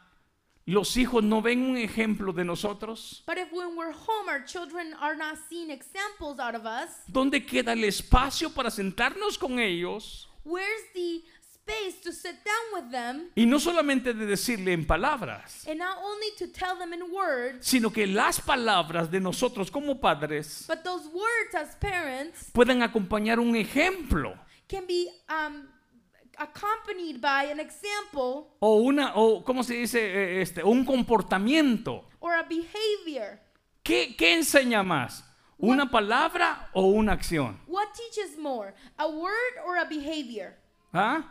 los 0.66 0.96
hijos 0.96 1.22
no 1.22 1.40
ven 1.40 1.62
un 1.62 1.76
ejemplo 1.76 2.32
de 2.32 2.44
nosotros, 2.44 3.22
but 3.28 3.38
if 3.38 3.52
when 3.52 3.76
we're 3.76 3.94
home 3.94 4.28
our 4.28 4.44
children 4.44 4.92
are 5.00 5.14
not 5.14 5.38
seeing 5.48 5.70
examples 5.70 6.40
out 6.40 6.56
of 6.56 6.66
us, 6.66 6.90
¿dónde 7.06 7.46
queda 7.46 7.74
el 7.74 7.84
espacio 7.84 8.52
para 8.52 8.72
sentarnos 8.72 9.38
con 9.38 9.60
ellos? 9.60 10.26
where's 10.46 10.82
the 10.94 11.22
space 11.66 12.00
to 12.02 12.12
sit 12.12 12.36
down 12.44 12.82
with 12.84 12.90
them 12.90 13.30
Y 13.34 13.44
no 13.46 13.58
solamente 13.58 14.14
de 14.14 14.24
decirle 14.26 14.72
en 14.72 14.86
palabras, 14.86 15.66
and 15.68 15.78
not 15.78 15.96
only 15.98 16.28
to 16.38 16.46
tell 16.46 16.78
them 16.78 16.92
in 16.92 17.02
words, 17.12 17.66
sino 17.66 17.90
que 17.90 18.06
las 18.06 18.40
palabras 18.40 19.10
de 19.10 19.18
nosotros 19.20 19.70
como 19.70 20.00
padres 20.00 20.64
but 20.68 20.82
those 20.84 21.08
words 21.08 21.54
as 21.54 21.74
parents 21.76 22.50
puedan 22.52 22.82
acompañar 22.82 23.40
un 23.40 23.56
ejemplo 23.56 24.34
can 24.68 24.86
be 24.86 25.08
um, 25.28 25.66
accompanied 26.38 27.20
by 27.20 27.44
an 27.50 27.58
example 27.60 28.48
o 28.60 28.76
una 28.82 29.12
o 29.16 29.42
cómo 29.44 29.62
se 29.64 29.74
dice 29.74 29.98
Eh, 29.98 30.42
este 30.42 30.62
un 30.62 30.84
comportamiento. 30.84 32.04
or 32.20 32.34
a 32.34 32.42
behavior. 32.42 33.38
¿Qué, 33.82 34.16
qué 34.16 34.34
enseña 34.34 34.82
más? 34.82 35.22
¿Una 35.58 35.88
palabra 35.90 36.68
o 36.74 36.86
una 36.86 37.12
acción? 37.12 37.58
What 37.68 37.86
teaches 37.94 38.36
more, 38.36 38.74
a 38.98 39.06
word 39.08 39.54
or 39.64 39.76
a 39.78 39.84
behavior? 39.84 40.54
¿Ah? 40.92 41.22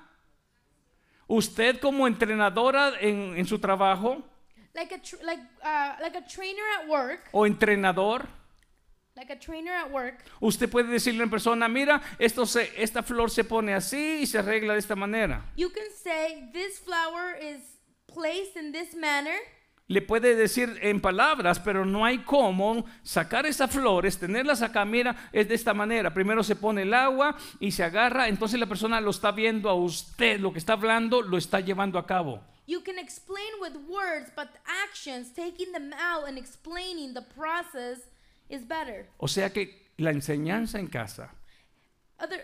Usted 1.27 1.79
como 1.79 2.07
entrenadora 2.07 2.93
en, 2.99 3.35
en 3.37 3.45
su 3.47 3.59
trabajo 3.59 4.23
Like 4.73 4.93
a 4.93 5.01
tr- 5.01 5.21
like 5.23 5.41
uh, 5.63 5.95
like 6.01 6.17
a 6.17 6.25
trainer 6.27 6.63
at 6.81 6.89
work, 6.89 7.29
o 7.31 7.45
entrenador, 7.45 8.27
like 9.15 9.31
a 9.31 9.39
trainer 9.39 9.71
at 9.71 9.89
work. 9.89 10.21
usted 10.41 10.69
puede 10.69 10.89
decirle 10.89 11.23
en 11.23 11.29
persona, 11.29 11.69
mira, 11.69 12.01
esto 12.19 12.45
se, 12.45 12.69
esta 12.77 13.01
flor 13.01 13.31
se 13.31 13.45
pone 13.45 13.73
así 13.73 14.19
y 14.21 14.25
se 14.27 14.37
arregla 14.39 14.73
de 14.73 14.79
esta 14.79 14.95
manera. 14.95 15.45
You 15.55 15.69
can 15.69 15.87
say 16.03 16.49
this 16.51 16.77
flower 16.79 17.37
is 17.41 17.61
placed 18.05 18.57
in 18.57 18.73
this 18.73 18.93
manner. 18.93 19.37
Le 19.87 20.01
puede 20.01 20.35
decir 20.35 20.79
en 20.81 20.99
palabras, 20.99 21.59
pero 21.59 21.85
no 21.85 22.05
hay 22.05 22.19
cómo 22.19 22.85
sacar 23.03 23.45
esas 23.45 23.69
flores, 23.69 24.17
tenerlas 24.17 24.63
acá, 24.63 24.83
mira, 24.83 25.29
es 25.31 25.47
de 25.47 25.53
esta 25.53 25.75
manera. 25.75 26.11
Primero 26.11 26.43
se 26.43 26.55
pone 26.55 26.81
el 26.81 26.93
agua 26.93 27.37
y 27.59 27.71
se 27.71 27.83
agarra, 27.83 28.27
entonces 28.27 28.59
la 28.59 28.65
persona 28.65 28.99
lo 28.99 29.11
está 29.11 29.31
viendo 29.31 29.69
a 29.69 29.75
usted, 29.75 30.39
lo 30.39 30.51
que 30.51 30.57
está 30.57 30.73
hablando, 30.73 31.21
lo 31.21 31.37
está 31.37 31.59
llevando 31.59 31.99
a 31.99 32.07
cabo. 32.07 32.41
You 32.67 32.81
can 32.81 32.97
explain 32.97 33.45
with 33.61 33.75
words, 33.87 34.31
but 34.35 34.47
actions, 34.89 35.31
taking 35.35 35.71
them 35.71 35.93
out 35.93 36.27
and 36.27 36.39
explaining 36.39 37.13
the 37.13 37.21
process 37.21 38.09
is 38.49 38.67
better. 38.67 39.07
O 39.17 39.27
sea 39.27 39.53
que 39.53 39.91
la 39.97 40.09
enseñanza 40.09 40.79
en 40.79 40.87
casa, 40.87 41.31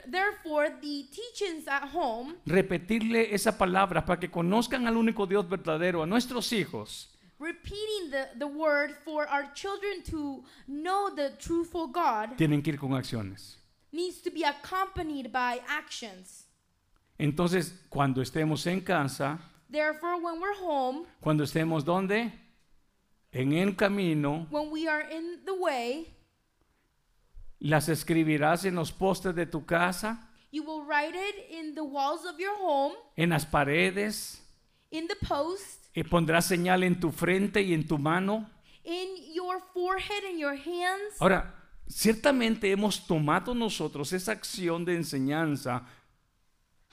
therefore, 0.06 0.70
the 0.80 1.08
teachings 1.12 1.68
at 1.68 1.90
home, 1.92 2.36
repetirle 2.46 3.34
esa 3.34 3.58
palabra 3.58 4.06
para 4.06 4.20
que 4.20 4.30
conozcan 4.30 4.86
al 4.86 4.96
único 4.96 5.26
Dios 5.26 5.50
verdadero, 5.50 6.04
a 6.04 6.06
nuestros 6.06 6.54
hijos, 6.54 7.11
repeating 7.42 8.12
the, 8.12 8.28
the 8.38 8.48
word 8.48 8.92
for 9.04 9.28
our 9.28 9.46
children 9.56 10.04
to 10.06 10.44
know 10.68 11.10
the 11.16 11.32
truthful 11.40 11.88
God, 11.88 12.38
tienen 12.38 12.64
que 12.64 12.74
ir 12.74 12.78
con 12.80 12.92
acciones. 12.92 13.56
needs 13.92 14.22
to 14.22 14.30
be 14.30 14.44
accompanied 14.44 15.32
by 15.32 15.60
actions. 15.68 16.46
Entonces, 17.20 17.74
cuando 17.90 18.22
estemos 18.22 18.66
en 18.68 18.82
casa, 18.82 19.40
Therefore, 19.70 20.18
when 20.22 20.40
we're 20.40 20.54
home, 20.54 21.06
cuando 21.22 21.44
estemos 21.44 21.84
donde? 21.84 22.32
En 23.34 23.54
el 23.54 23.74
camino, 23.76 24.46
when 24.50 24.70
we 24.70 24.88
are 24.88 25.02
in 25.10 25.40
the 25.46 25.54
way, 25.54 26.08
las 27.62 27.88
escribirás 27.88 28.66
en 28.66 28.76
los 28.76 28.92
postes 28.92 29.34
de 29.34 29.46
tu 29.46 29.66
casa, 29.66 30.20
you 30.52 30.64
will 30.64 30.84
write 30.84 31.16
it 31.16 31.50
in 31.50 31.74
the 31.74 31.84
walls 31.84 32.26
of 32.26 32.38
your 32.38 32.56
home, 32.58 32.94
en 33.18 33.30
las 33.30 33.46
paredes, 33.46 34.42
in 34.92 35.08
the 35.08 35.16
post, 35.26 35.81
y 35.94 36.04
pondrás 36.04 36.46
señal 36.46 36.84
en 36.84 37.00
tu 37.00 37.12
frente 37.12 37.62
y 37.62 37.74
en 37.74 37.88
tu 37.88 37.98
mano. 37.98 38.50
in 38.84 39.34
your 39.34 39.62
forehead 39.74 40.24
and 40.30 40.40
your 40.40 40.56
hands. 40.56 41.16
Ahora, 41.20 41.54
ciertamente 41.88 42.72
hemos 42.72 43.06
tomado 43.06 43.54
nosotros 43.54 44.12
esa 44.14 44.32
acción 44.32 44.86
de 44.86 44.96
enseñanza. 44.96 45.86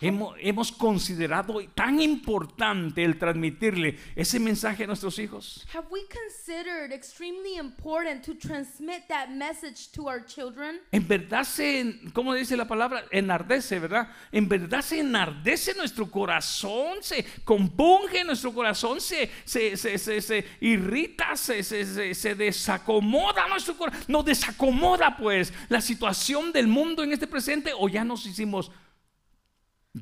Hemos, 0.00 0.36
hemos 0.40 0.70
considerado 0.70 1.60
tan 1.74 2.00
importante 2.00 3.02
el 3.02 3.18
transmitirle 3.18 3.98
ese 4.14 4.38
mensaje 4.38 4.84
a 4.84 4.86
nuestros 4.86 5.18
hijos. 5.18 5.66
Have 5.74 5.88
we 5.90 6.02
considered 6.06 6.92
extremely 6.92 7.56
important 7.56 8.24
to 8.24 8.34
transmit 8.36 9.08
that 9.08 9.28
message 9.30 9.90
to 9.90 10.04
our 10.04 10.24
children? 10.24 10.78
En 10.92 11.08
verdad 11.08 11.42
se, 11.42 11.98
¿cómo 12.12 12.32
dice 12.32 12.56
la 12.56 12.68
palabra? 12.68 13.06
Enardece, 13.10 13.80
¿verdad? 13.80 14.08
En 14.30 14.48
verdad 14.48 14.82
se 14.82 15.00
enardece 15.00 15.74
nuestro 15.74 16.08
corazón, 16.08 16.98
se 17.02 17.24
compunge 17.44 18.22
nuestro 18.22 18.54
corazón, 18.54 19.00
se, 19.00 19.28
se, 19.44 19.76
se, 19.76 19.98
se, 19.98 20.20
se 20.20 20.44
irrita, 20.60 21.36
se, 21.36 21.64
se, 21.64 21.84
se, 21.84 22.14
se 22.14 22.34
desacomoda 22.36 23.48
nuestro 23.48 23.76
corazón. 23.76 24.04
Nos 24.06 24.24
desacomoda 24.24 25.16
pues 25.16 25.52
la 25.68 25.80
situación 25.80 26.52
del 26.52 26.68
mundo 26.68 27.02
en 27.02 27.12
este 27.12 27.26
presente 27.26 27.72
o 27.76 27.88
ya 27.88 28.04
nos 28.04 28.24
hicimos 28.24 28.70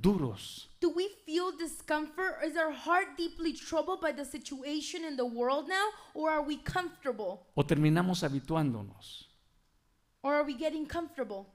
duros. 0.01 0.69
Do 0.81 0.91
we 0.95 1.09
feel 1.25 1.53
discomfort? 1.59 2.43
Is 2.45 2.57
our 2.57 2.71
heart 2.73 3.17
deeply 3.17 3.53
troubled 3.53 4.01
by 4.01 4.13
the 4.13 4.25
situation 4.25 5.05
in 5.05 5.17
the 5.17 5.25
world 5.27 5.69
now? 5.69 5.89
Or 6.15 6.31
are 6.31 6.43
we 6.43 6.57
comfortable? 6.59 7.47
O 7.57 7.63
terminamos 7.65 8.23
habituándonos. 8.23 9.27
Or 10.23 10.35
are 10.35 10.45
we 10.45 10.55
getting 10.55 10.87
comfortable? 10.87 11.47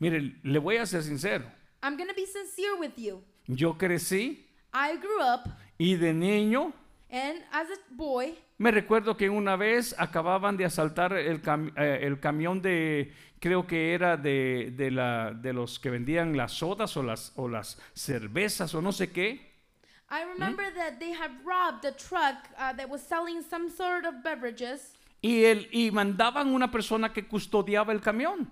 Mire, 0.00 0.20
le 0.42 0.58
voy 0.60 0.76
a 0.76 0.86
ser 0.86 1.02
sincero. 1.02 1.44
I'm 1.82 1.96
going 1.96 2.08
to 2.08 2.14
be 2.14 2.26
sincere 2.26 2.76
with 2.78 2.98
you. 2.98 3.22
Yo 3.46 3.74
crecí 3.74 4.38
I 4.72 4.96
grew 4.96 5.20
up, 5.20 5.48
y 5.78 5.94
de 5.96 6.12
niño 6.12 6.72
and 7.10 7.42
as 7.52 7.68
a 7.70 7.76
boy, 7.94 8.34
Me 8.58 8.70
recuerdo 8.70 9.16
que 9.16 9.28
una 9.30 9.56
vez 9.56 9.94
acababan 9.98 10.56
de 10.56 10.64
asaltar 10.64 11.12
el, 11.12 11.42
cam- 11.42 11.72
eh, 11.76 12.00
el 12.02 12.18
camión 12.20 12.60
de, 12.62 13.12
creo 13.44 13.66
que 13.66 13.92
era 13.92 14.16
de, 14.16 14.72
de 14.74 14.90
la, 14.90 15.32
de 15.34 15.52
los 15.52 15.78
que 15.78 15.90
vendían 15.90 16.34
las 16.34 16.52
sodas 16.52 16.96
o 16.96 17.02
las, 17.02 17.30
o 17.36 17.46
las 17.46 17.76
cervezas 17.92 18.74
o 18.74 18.80
no 18.80 18.90
sé 18.90 19.12
qué. 19.12 19.52
I 20.10 20.22
remember 20.32 20.64
that 20.74 20.98
they 20.98 21.12
had 21.12 21.30
robbed 21.44 21.84
a 21.84 21.92
truck 21.92 22.36
uh, 22.56 22.72
that 22.74 22.88
was 22.88 23.02
selling 23.02 23.42
some 23.42 23.68
sort 23.68 24.06
of 24.06 24.22
beverages, 24.22 24.94
Y, 25.20 25.44
el, 25.44 25.68
y 25.72 25.90
mandaban 25.90 26.54
una 26.54 26.70
persona 26.70 27.12
que 27.12 27.26
custodiaba 27.28 27.92
el 27.92 28.00
camión. 28.00 28.48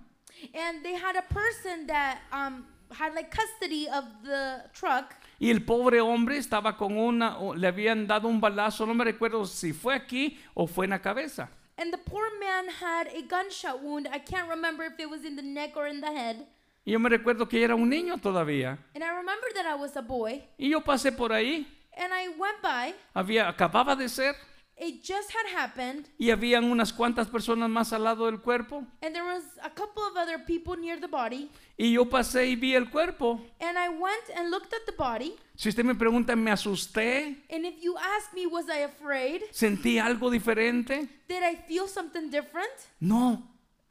and 0.52 0.82
they 0.82 0.94
had 0.94 1.16
a 1.16 1.22
person 1.32 1.86
that 1.86 2.18
um, 2.30 2.66
had 2.90 3.14
like 3.14 3.30
custody 3.30 3.88
of 3.88 4.04
the 4.24 4.62
truck. 4.74 5.14
Y 5.40 5.48
el 5.50 5.60
pobre 5.64 6.02
hombre 6.02 6.36
estaba 6.36 6.76
con 6.76 6.98
una, 6.98 7.38
le 7.56 7.66
habían 7.66 8.06
dado 8.06 8.28
un 8.28 8.40
balazo, 8.42 8.84
no 8.86 8.92
me 8.92 9.04
recuerdo 9.04 9.46
si 9.46 9.72
fue 9.72 9.94
aquí 9.94 10.38
o 10.54 10.66
fue 10.66 10.84
en 10.84 10.90
la 10.90 11.00
cabeza. 11.00 11.48
And 11.78 11.92
the 11.92 11.98
poor 11.98 12.24
man 12.38 12.68
had 12.68 13.08
a 13.08 13.22
gunshot 13.22 13.82
wound. 13.82 14.06
I 14.12 14.18
can't 14.18 14.48
remember 14.48 14.84
if 14.84 14.98
it 15.00 15.08
was 15.08 15.24
in 15.24 15.36
the 15.36 15.42
neck 15.42 15.72
or 15.76 15.86
in 15.86 16.00
the 16.00 16.12
head. 16.12 16.46
Y 16.84 16.92
yo 16.92 16.98
me 16.98 17.08
recuerdo 17.08 17.48
que 17.48 17.62
era 17.62 17.74
un 17.74 17.88
niño 17.88 18.18
todavía. 18.20 18.78
And 18.94 19.02
I 19.04 19.08
remember 19.16 19.46
that 19.54 19.66
I 19.66 19.74
was 19.76 19.96
a 19.96 20.02
boy. 20.02 20.42
Y 20.58 20.68
yo 20.70 20.80
pasé 20.80 21.12
por 21.16 21.30
ahí, 21.32 21.66
And 21.96 22.12
I 22.12 22.28
went 22.38 22.60
by. 22.62 22.94
había, 23.14 23.48
acababa 23.48 23.96
de 23.96 24.08
ser, 24.08 24.34
It 24.76 25.02
just 25.02 25.30
had 25.30 25.46
happened. 25.56 26.08
y 26.18 26.30
habían 26.30 26.64
unas 26.64 26.92
cuantas 26.92 27.28
personas 27.28 27.68
más 27.70 27.92
al 27.92 28.04
lado 28.04 28.26
del 28.26 28.40
cuerpo. 28.40 28.84
And 29.02 29.12
there 29.14 29.22
was 29.24 29.44
a 29.62 29.70
couple 29.70 30.02
of 30.02 30.16
other 30.16 30.44
people 30.44 30.76
near 30.76 30.98
the 30.98 31.06
body. 31.06 31.50
Y 31.76 31.92
yo 31.92 32.08
pasé 32.08 32.48
y 32.48 32.56
vi 32.56 32.74
el 32.74 32.90
cuerpo. 32.90 33.40
And 33.60 33.78
I 33.78 33.88
went 33.90 34.30
and 34.36 34.50
looked 34.50 34.72
at 34.72 34.84
the 34.86 34.92
body. 34.96 35.36
Si 35.54 35.68
usted 35.68 35.84
me 35.84 35.94
pregunta, 35.94 36.34
¿me 36.34 36.50
asusté? 36.50 37.44
And 37.50 37.64
if 37.64 37.80
you 37.82 37.96
ask 37.96 38.32
me, 38.34 38.46
was 38.46 38.66
I 38.68 38.82
afraid? 38.84 39.42
¿Sentí 39.52 39.98
algo 39.98 40.30
diferente? 40.30 41.08
Did 41.28 41.42
I 41.42 41.56
feel 41.68 41.86
something 41.86 42.30
different? 42.30 42.72
No. 42.98 43.42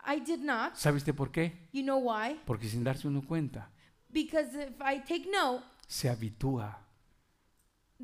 I 0.03 0.19
did 0.19 0.39
not. 0.39 0.75
¿Sabe 0.75 0.97
usted 0.97 1.13
por 1.13 1.31
qué? 1.31 1.53
You 1.71 1.83
know 1.83 1.99
why? 1.99 2.39
Porque 2.45 2.67
sin 2.67 2.83
darse 2.83 3.07
uno 3.07 3.21
cuenta, 3.21 3.69
Because 4.09 4.55
if 4.55 4.81
I 4.81 4.99
take 4.99 5.29
note, 5.31 5.63
se 5.87 6.09
habitúa. 6.09 6.75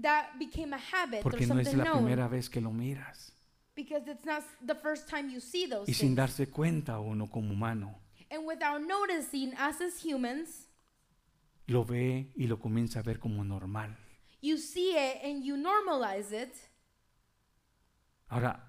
That 0.02 0.38
became 0.40 0.74
a 0.74 0.80
habit 0.80 1.20
or 1.20 1.24
Porque 1.32 1.46
no 1.48 1.60
es 1.60 1.68
something 1.68 1.78
la 1.78 1.84
known. 1.86 2.04
primera 2.06 2.28
vez 2.28 2.50
que 2.50 2.62
lo 2.62 2.72
miras. 2.72 3.32
because 3.76 4.08
it's 4.08 4.26
not 4.26 4.44
the 4.66 4.74
first 4.76 5.08
time 5.08 5.30
you 5.30 5.40
see 5.40 5.68
those 5.68 5.88
Y 5.90 5.94
sin 5.94 6.10
things. 6.10 6.18
darse 6.18 6.48
cuenta 6.50 7.00
uno 7.00 7.28
como 7.28 7.54
humano, 7.54 7.96
And 8.30 8.46
without 8.46 8.82
noticing, 8.82 9.54
us 9.54 9.80
as 9.82 10.04
humans, 10.04 10.68
lo 11.68 11.84
ve 11.86 12.32
y 12.36 12.48
lo 12.48 12.58
comienza 12.60 13.00
a 13.00 13.04
ver 13.04 13.20
como 13.20 13.44
normal. 13.44 13.96
you 14.42 14.58
see 14.58 14.92
it 14.96 15.24
and 15.24 15.44
you 15.44 15.56
normalize 15.58 16.32
it. 16.34 16.54
Ahora, 18.30 18.64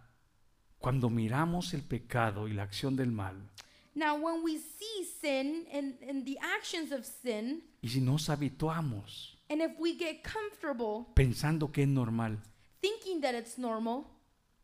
cuando 0.78 1.10
miramos 1.10 1.74
el 1.74 1.82
pecado 1.82 2.46
y 2.48 2.52
la 2.52 2.62
acción 2.64 2.96
del 2.96 3.10
mal, 3.10 3.50
Now, 3.94 4.14
when 4.14 4.44
we 4.44 4.58
see 4.58 5.04
sin 5.20 5.66
and, 5.72 6.00
and 6.08 6.24
the 6.24 6.38
actions 6.40 6.92
of 6.92 7.04
sin, 7.04 7.64
y 7.82 7.88
si 7.88 8.00
nos 8.00 8.28
habituamos 8.28 9.36
and 9.50 9.60
if 9.62 9.72
we 9.78 9.96
get 9.96 10.22
comfortable 10.22 11.06
pensando 11.14 11.70
que 11.72 11.82
es 11.82 11.88
normal, 11.88 12.38
thinking 12.80 13.20
that 13.20 13.34
it's 13.34 13.58
normal, 13.58 14.04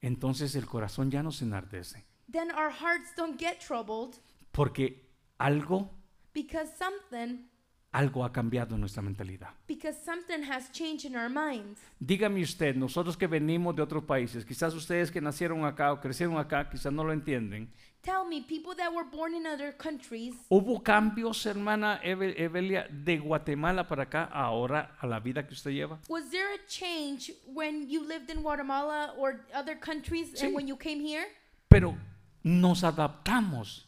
entonces 0.01 0.55
el 0.57 0.67
corazón 0.67 1.11
ya 1.11 1.23
no 1.23 1.31
se 1.33 1.45
enardece. 1.45 2.05
then 2.31 2.51
our 2.51 2.71
hearts 2.71 3.15
don't 3.17 3.39
get 3.41 3.59
troubled 3.61 4.17
Porque 4.53 5.09
algo, 5.39 5.91
because 6.33 6.71
something 6.79 7.49
algo 7.93 8.25
ha 8.25 8.33
cambiado 8.33 8.75
en 8.75 8.81
nuestra 8.81 9.03
mentalidad. 9.03 9.51
because 9.67 9.97
something 10.05 10.43
has 10.43 10.71
changed 10.73 11.05
in 11.07 11.17
our 11.17 11.29
minds. 11.29 11.81
Dígame 12.01 12.43
usted, 12.43 12.75
nosotros 12.77 13.17
que 13.17 13.27
venimos 13.27 13.75
de 13.77 13.83
otros 13.83 14.05
países, 14.05 14.45
quizás 14.45 14.75
ustedes 14.75 15.11
que 15.11 15.21
nacieron 15.21 15.65
acá 15.65 15.93
o 15.93 16.01
crecieron 16.01 16.37
acá, 16.39 16.69
quizás 16.69 16.93
no 16.93 17.05
lo 17.05 17.13
entienden. 17.13 17.73
Tell 18.05 18.27
me, 18.27 18.43
people 18.43 18.75
that 18.77 18.93
were 18.93 19.05
born 19.05 19.35
in 19.35 19.47
other 19.47 19.73
countries, 19.73 20.35
¿Hubo 20.51 20.83
cambios, 20.83 21.45
hermana 21.47 22.01
Eve- 22.05 22.35
Evelia, 22.39 22.87
de 22.91 23.17
Guatemala 23.19 23.89
para 23.89 24.03
acá 24.05 24.25
ahora 24.31 24.95
a 25.01 25.07
la 25.07 25.21
vida 25.21 25.47
que 25.47 25.55
usted 25.55 25.71
lleva? 25.71 25.99
was 26.09 26.29
there 26.31 26.53
a 26.55 26.59
change 26.69 27.33
when 27.55 27.89
you 27.89 28.07
lived 28.07 28.29
in 28.31 28.43
Guatemala 28.43 29.15
or 29.17 29.41
other 29.55 29.75
countries 29.75 30.33
Sí. 30.35 30.45
and 30.47 30.55
when 30.55 30.69
you 30.69 30.77
came 30.77 31.01
here? 31.01 31.25
Pero 31.69 31.97
nos 32.43 32.83
adaptamos 32.85 33.87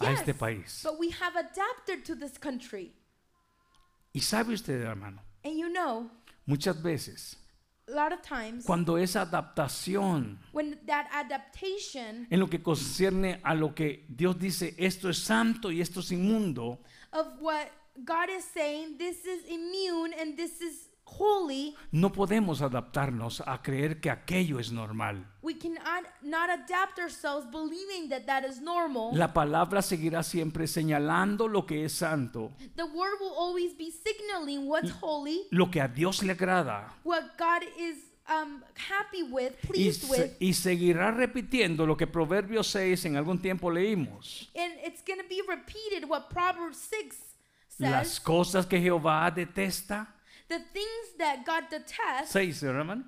a 0.00 0.12
este 0.12 0.34
país. 0.34 0.82
But 0.84 0.98
we 0.98 1.10
have 1.12 1.34
adapted 1.36 2.04
to 2.04 2.14
this 2.14 2.36
country. 2.38 2.92
Y 4.12 4.20
sabe 4.20 4.52
usted, 4.52 4.82
hermano, 4.82 5.22
And 5.44 5.56
you 5.58 5.70
know, 5.72 6.10
muchas 6.46 6.76
veces 6.82 7.36
lot 7.88 8.12
of 8.12 8.20
times 8.22 8.64
cuando 8.64 8.98
esa 8.98 9.22
adaptación 9.22 10.38
when 10.52 10.78
that 10.86 11.06
adaptation 11.12 12.26
en 12.30 12.40
lo 12.40 12.48
que 12.48 12.62
concierne 12.62 13.40
a 13.44 13.54
lo 13.54 13.74
que 13.74 14.04
Dios 14.08 14.38
dice, 14.38 14.74
esto 14.78 15.08
es 15.08 15.18
santo 15.18 15.70
y 15.70 15.80
esto 15.80 16.00
es 16.00 16.10
inmundo, 16.10 16.78
of 17.12 17.26
what 17.40 17.68
God 18.04 18.28
is 18.28 18.44
saying, 18.44 18.98
this 18.98 19.24
is 19.24 19.44
immune 19.48 20.12
and 20.20 20.36
this 20.36 20.60
is 20.60 20.85
holy, 21.08 21.74
no 21.92 22.10
podemos 22.12 22.60
adaptarnos 22.60 23.40
a 23.46 23.62
creer 23.62 24.00
que 24.00 24.10
aquello 24.10 24.58
es 24.58 24.72
normal. 24.72 25.24
we 25.42 25.54
cannot 25.56 26.04
not 26.22 26.50
adapt 26.50 26.98
ourselves 26.98 27.46
believing 27.50 28.08
that 28.08 28.26
that 28.26 28.44
is 28.44 28.60
normal. 28.60 29.10
La 29.16 29.32
palabra 29.32 29.80
seguirá 29.82 30.22
siempre 30.24 30.66
señalando 30.66 31.46
lo 31.48 31.64
que 31.64 31.84
es 31.84 31.92
santo, 31.92 32.52
the 32.76 32.82
word 32.84 33.14
will 33.20 33.34
always 33.38 33.72
be 33.78 33.90
signaling 33.90 34.66
what's 34.68 34.90
holy, 35.00 35.46
lo 35.52 35.70
que 35.70 35.80
a 35.80 35.88
Dios 35.88 36.22
le 36.22 36.32
agrada. 36.32 36.92
what 37.04 37.22
God 37.38 37.62
is 37.78 37.96
um, 38.28 38.62
happy 38.74 39.22
with, 39.22 39.52
Y, 39.62 39.66
pleased 39.68 40.10
with, 40.10 40.16
se- 40.18 40.36
y 40.40 40.52
seguirá 40.54 41.12
repitiendo 41.12 41.86
lo 41.86 41.96
que 41.96 42.08
Proverbios 42.08 42.66
6 42.66 43.04
en 43.04 43.16
algún 43.16 43.40
tiempo 43.40 43.70
leímos. 43.70 44.50
and 44.56 44.72
it's 44.84 45.00
going 45.06 45.20
to 45.20 45.28
be 45.28 45.40
repeated 45.48 46.08
what 46.08 46.28
Proverbs 46.28 46.76
6 46.90 47.16
Las 47.78 48.08
says. 48.08 48.20
cosas 48.20 48.66
que 48.66 48.80
Jehová 48.80 49.30
detesta. 49.30 50.12
The 50.48 50.58
things 50.72 51.16
that 51.18 51.44
God 51.44 51.64
detests, 51.70 52.30
6, 52.32 52.62
hermano. 52.62 53.04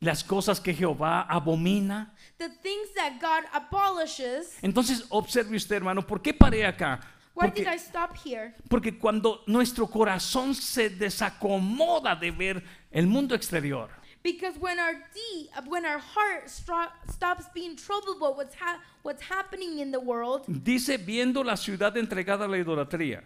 Las 0.00 0.22
cosas 0.22 0.60
que 0.60 0.74
Jehová 0.74 1.26
abomina. 1.28 2.12
the 2.38 2.50
things 2.62 2.92
that 2.94 3.18
God 3.20 3.44
abolishes. 3.54 4.58
Entonces, 4.62 5.06
observe 5.10 5.54
usted, 5.56 5.76
hermano, 5.76 6.02
¿por 6.06 6.20
qué 6.20 6.34
paré 6.34 6.66
acá? 6.66 7.00
Why 7.34 7.48
did 7.50 7.66
I 7.66 7.76
Porque, 7.76 7.78
stop 7.78 8.16
here? 8.16 8.54
porque 8.68 8.98
cuando 8.98 9.42
nuestro 9.46 9.86
corazón 9.86 10.54
se 10.54 10.88
desacomoda 10.90 12.14
de 12.18 12.30
ver 12.30 12.62
el 12.90 13.06
mundo 13.06 13.34
exterior, 13.34 13.88
Because 14.22 14.58
when 14.58 14.78
our 14.80 14.94
de- 15.14 15.48
uh, 15.56 15.62
when 15.68 15.84
our 15.86 15.98
heart 16.00 16.48
stops 16.50 17.46
being 17.54 17.76
troubled 17.76 18.18
by 18.18 18.28
what's 18.30 18.54
ha- 18.56 18.80
what's 19.02 19.22
happening 19.22 19.78
in 19.78 19.92
the 19.92 20.00
world, 20.00 20.44
dice 20.48 20.96
viendo 20.98 21.44
la 21.44 21.56
ciudad 21.56 21.96
entregada 21.96 22.44
a 22.44 22.48
la 22.48 22.56
idolatría. 22.58 23.22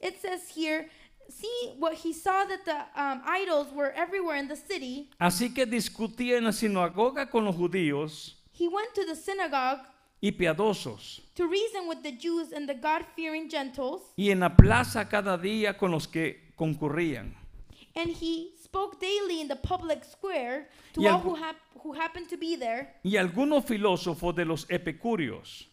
it 0.00 0.20
says 0.20 0.48
here, 0.54 0.88
see 1.28 1.74
what 1.78 1.94
he 1.94 2.12
saw 2.12 2.44
that 2.44 2.64
the 2.64 3.00
um, 3.00 3.22
idols 3.26 3.68
were 3.74 3.92
everywhere 3.96 4.36
in 4.36 4.48
the 4.48 4.56
city. 4.56 5.10
Así 5.20 5.54
que 5.54 5.66
discutía 5.66 6.36
en 6.38 6.44
la 6.44 6.52
sinagoga 6.52 7.30
con 7.30 7.44
los 7.44 7.54
judíos 7.56 8.34
He 8.52 8.66
went 8.68 8.92
to 8.94 9.04
the 9.04 9.14
synagogue 9.14 9.80
y 10.20 10.32
piadosos 10.32 11.20
to 11.36 11.46
reason 11.46 11.86
with 11.88 12.02
the 12.02 12.12
Jews 12.12 12.52
and 12.52 12.68
the 12.68 12.74
God-fearing 12.74 13.48
Gentiles, 13.48 14.02
y 14.16 14.30
en 14.30 14.40
la 14.40 14.48
plaza 14.56 15.08
cada 15.08 15.38
día 15.38 15.78
con 15.78 15.92
los 15.92 16.06
que 16.08 16.52
concurrían. 16.58 17.34
and 17.94 18.10
he 18.10 18.52
spoke 18.62 19.00
daily 19.00 19.40
in 19.40 19.48
the 19.48 19.56
public 19.56 20.04
square 20.04 20.68
to 20.92 21.06
all 21.06 21.18
who, 21.20 21.34
hap- 21.36 21.56
who 21.82 21.92
happened 21.92 22.28
to 22.28 22.36
be 22.36 22.56
there. 22.56 22.88
Y 23.04 23.16
algunos 23.16 23.64
filósofos 23.64 24.34
de 24.34 24.44
los 24.44 24.66
epicúreos 24.68 25.66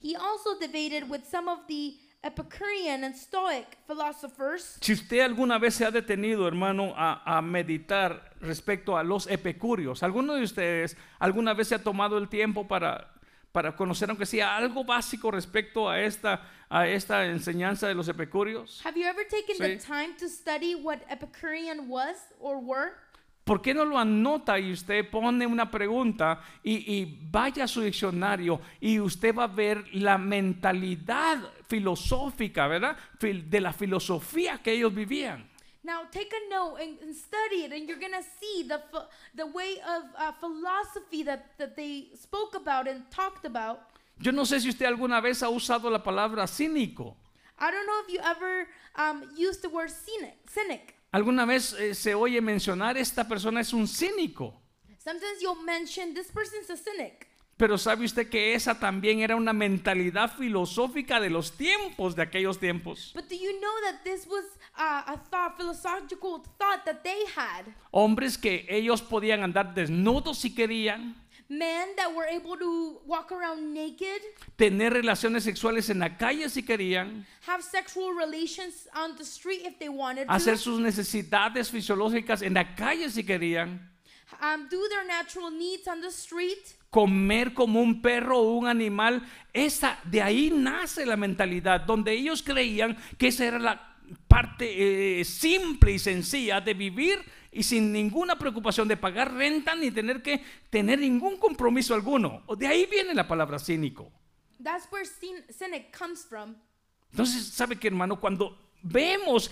He 0.00 0.14
also 0.14 0.58
debated 0.60 1.08
with 1.10 1.24
some 1.26 1.48
of 1.48 1.66
the 1.66 1.94
Epicurean 2.22 3.04
and 3.04 3.14
Stoic 3.14 3.78
philosophers. 3.86 4.76
Si 4.80 4.92
usted 4.92 5.20
alguna 5.20 5.58
vez 5.58 5.74
se 5.74 5.84
ha 5.84 5.90
detenido, 5.90 6.48
hermano, 6.48 6.92
a, 6.96 7.22
a 7.38 7.40
meditar 7.40 8.32
respecto 8.40 8.96
a 8.96 9.04
los 9.04 9.26
epicúreos, 9.28 10.02
¿alguno 10.02 10.34
de 10.34 10.42
ustedes 10.42 10.96
alguna 11.20 11.54
vez 11.54 11.68
se 11.68 11.76
ha 11.76 11.82
tomado 11.82 12.18
el 12.18 12.28
tiempo 12.28 12.66
para, 12.66 13.08
para 13.52 13.76
conocer, 13.76 14.10
aunque 14.10 14.26
sea 14.26 14.56
algo 14.56 14.82
básico 14.84 15.30
respecto 15.30 15.88
a 15.88 16.00
esta, 16.00 16.42
a 16.68 16.88
esta 16.88 17.24
enseñanza 17.26 17.86
de 17.86 17.94
los 17.94 18.08
epicúreos? 18.08 18.84
Have 18.84 18.98
you 18.98 19.06
ever 19.06 19.24
taken 19.28 19.56
the 19.58 19.78
Sí. 19.78 19.86
time 19.86 20.14
to 20.18 20.28
study 20.28 20.74
what 20.74 20.98
Epicurean 21.08 21.88
was 21.88 22.16
or 22.40 22.58
were? 22.58 22.94
¿Por 23.48 23.62
qué 23.62 23.72
no 23.72 23.86
lo 23.86 23.98
anota 23.98 24.58
y 24.58 24.72
usted 24.72 25.08
pone 25.08 25.46
una 25.46 25.70
pregunta 25.70 26.38
y, 26.62 26.96
y 26.96 27.18
vaya 27.30 27.64
a 27.64 27.66
su 27.66 27.80
diccionario 27.80 28.60
y 28.78 29.00
usted 29.00 29.34
va 29.34 29.44
a 29.44 29.46
ver 29.46 29.86
la 29.94 30.18
mentalidad 30.18 31.38
filosófica, 31.66 32.68
¿verdad? 32.68 32.98
De 33.18 33.60
la 33.62 33.72
filosofía 33.72 34.62
que 34.62 34.72
ellos 34.72 34.94
vivían. 34.94 35.48
Now 35.82 36.02
take 36.10 36.28
a 36.28 36.54
note 36.54 36.82
and, 36.82 37.00
and 37.00 37.14
study 37.14 37.64
it, 37.64 37.72
and 37.72 37.88
you're 37.88 37.98
gonna 37.98 38.22
see 38.38 38.64
the 38.68 38.82
the 39.34 39.46
way 39.46 39.80
of 39.80 40.04
uh, 40.18 40.32
philosophy 40.32 41.24
that, 41.24 41.56
that 41.56 41.74
they 41.74 42.10
spoke 42.14 42.54
about 42.54 42.86
and 42.86 43.08
talked 43.10 43.46
about. 43.46 43.78
Yo 44.20 44.30
no 44.30 44.44
sé 44.44 44.60
si 44.60 44.68
usted 44.68 44.84
alguna 44.84 45.22
vez 45.22 45.42
ha 45.42 45.48
usado 45.48 45.88
la 45.90 46.02
palabra 46.02 46.46
cínico. 46.46 47.16
I 47.58 47.70
don't 47.70 47.86
know 47.86 48.02
if 48.04 48.12
you 48.12 48.20
ever 48.22 48.68
um, 48.96 49.30
used 49.34 49.62
the 49.62 49.70
word 49.70 49.88
cynic. 49.88 50.36
Cynic. 50.50 50.97
¿Alguna 51.10 51.46
vez 51.46 51.72
eh, 51.72 51.94
se 51.94 52.14
oye 52.14 52.40
mencionar 52.42 52.98
esta 52.98 53.26
persona 53.26 53.60
es 53.60 53.72
un 53.72 53.88
cínico? 53.88 54.60
Sometimes 54.98 55.40
you'll 55.40 55.64
mention 55.64 56.12
this 56.12 56.30
person's 56.30 56.68
a 56.68 56.76
cynic. 56.76 57.26
Pero 57.56 57.78
sabe 57.78 58.04
usted 58.04 58.28
que 58.28 58.54
esa 58.54 58.78
también 58.78 59.20
era 59.20 59.34
una 59.34 59.52
mentalidad 59.52 60.36
filosófica 60.36 61.18
de 61.18 61.30
los 61.30 61.56
tiempos, 61.56 62.14
de 62.14 62.22
aquellos 62.22 62.60
tiempos. 62.60 63.12
But 63.14 63.28
do 63.28 63.34
you 63.34 63.58
know 63.58 63.72
that 63.84 64.04
this 64.04 64.26
was 64.26 64.44
uh, 64.76 65.12
a 65.12 65.16
thought, 65.30 65.56
philosophical 65.56 66.42
thought 66.58 66.84
that 66.84 67.02
they 67.02 67.24
had? 67.34 67.64
Hombres 67.90 68.36
que 68.36 68.66
ellos 68.68 69.00
podían 69.00 69.42
andar 69.42 69.74
desnudos 69.74 70.38
si 70.38 70.54
querían, 70.54 71.16
Men 71.50 71.96
that 71.96 72.14
were 72.14 72.26
able 72.26 72.58
to 72.58 73.00
walk 73.06 73.32
around 73.32 73.72
naked, 73.72 74.20
tener 74.56 74.90
relaciones 74.90 75.44
sexuales 75.44 75.88
en 75.88 76.00
la 76.00 76.10
calle 76.10 76.48
si 76.50 76.62
querían, 76.62 77.24
have 77.46 77.62
sexual 77.62 78.12
relations 78.12 78.86
on 78.94 79.16
the 79.16 79.24
street 79.24 79.62
if 79.64 79.78
they 79.78 79.88
wanted 79.88 80.28
hacer 80.28 80.56
to, 80.56 80.58
sus 80.58 80.78
necesidades 80.78 81.70
fisiológicas 81.70 82.42
en 82.42 82.52
la 82.52 82.74
calle 82.74 83.08
si 83.08 83.24
querían, 83.24 83.80
um, 84.42 84.68
do 84.68 84.88
their 84.90 85.06
natural 85.06 85.50
needs 85.50 85.88
on 85.88 86.02
the 86.02 86.10
street. 86.10 86.76
comer 86.90 87.54
como 87.54 87.80
un 87.80 88.00
perro 88.02 88.38
o 88.38 88.58
un 88.58 88.66
animal. 88.66 89.22
Esa, 89.52 89.98
de 90.04 90.22
ahí 90.22 90.50
nace 90.50 91.04
la 91.06 91.16
mentalidad, 91.16 91.80
donde 91.80 92.12
ellos 92.12 92.42
creían 92.42 92.96
que 93.16 93.28
esa 93.28 93.46
era 93.46 93.58
la 93.58 93.96
parte 94.26 95.20
eh, 95.20 95.24
simple 95.24 95.92
y 95.92 95.98
sencilla 95.98 96.60
de 96.60 96.74
vivir 96.74 97.18
y 97.50 97.62
sin 97.62 97.92
ninguna 97.92 98.36
preocupación 98.38 98.88
de 98.88 98.96
pagar 98.96 99.32
renta 99.34 99.74
ni 99.74 99.90
tener 99.90 100.22
que 100.22 100.42
tener 100.70 100.98
ningún 100.98 101.38
compromiso 101.38 101.94
alguno. 101.94 102.42
De 102.56 102.66
ahí 102.66 102.86
viene 102.86 103.14
la 103.14 103.26
palabra 103.26 103.58
cínico. 103.58 104.12
That's 104.62 104.86
where 104.92 105.04
cyn- 105.06 105.44
cynic 105.52 105.96
comes 105.96 106.24
from. 106.24 106.56
Entonces, 107.10 107.46
¿sabe 107.48 107.76
qué, 107.78 107.88
hermano? 107.88 108.20
Cuando 108.20 108.58
vemos 108.82 109.50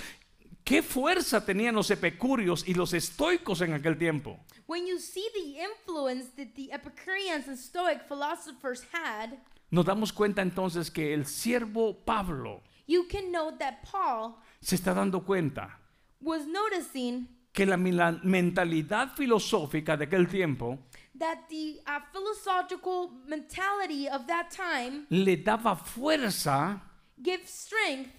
qué 0.65 0.83
fuerza 0.83 1.45
tenían 1.45 1.75
los 1.75 1.91
epicúreos 1.91 2.67
y 2.69 2.75
los 2.75 2.93
estoicos 2.93 3.61
en 3.61 3.73
aquel 3.73 3.97
tiempo, 3.97 4.39
When 4.67 4.85
you 4.87 4.99
see 4.99 5.25
the 5.33 5.63
influence 5.63 6.31
that 6.37 6.55
the 6.57 6.71
Epicureans 6.73 7.47
and 7.47 7.57
Stoic 7.57 8.03
philosophers 8.09 8.83
had, 8.93 9.39
nos 9.71 9.85
damos 9.85 10.13
cuenta 10.13 10.43
entonces 10.43 10.91
que 10.91 11.15
el 11.15 11.25
siervo 11.27 12.05
Pablo 12.05 12.63
you 12.89 13.07
can 13.09 13.31
note 13.33 13.59
that 13.59 13.83
Paul 13.91 14.37
se 14.61 14.75
está 14.77 14.93
dando 14.93 15.25
cuenta 15.25 15.79
was 16.21 16.47
noticing 16.47 17.29
que 17.57 17.65
la 17.67 17.77
mentalidad 17.77 19.15
filosófica 19.17 19.97
de 19.97 20.05
aquel 20.05 20.29
tiempo 20.29 20.79
that 21.19 21.39
the 21.49 21.81
uh, 21.87 21.99
philosophical 22.13 23.11
mentality 23.27 24.07
of 24.09 24.27
that 24.27 24.51
time 24.51 25.07
le 25.09 25.37
daba 25.39 25.75
fuerza 25.75 26.83
gives 27.17 27.49
strength 27.51 28.11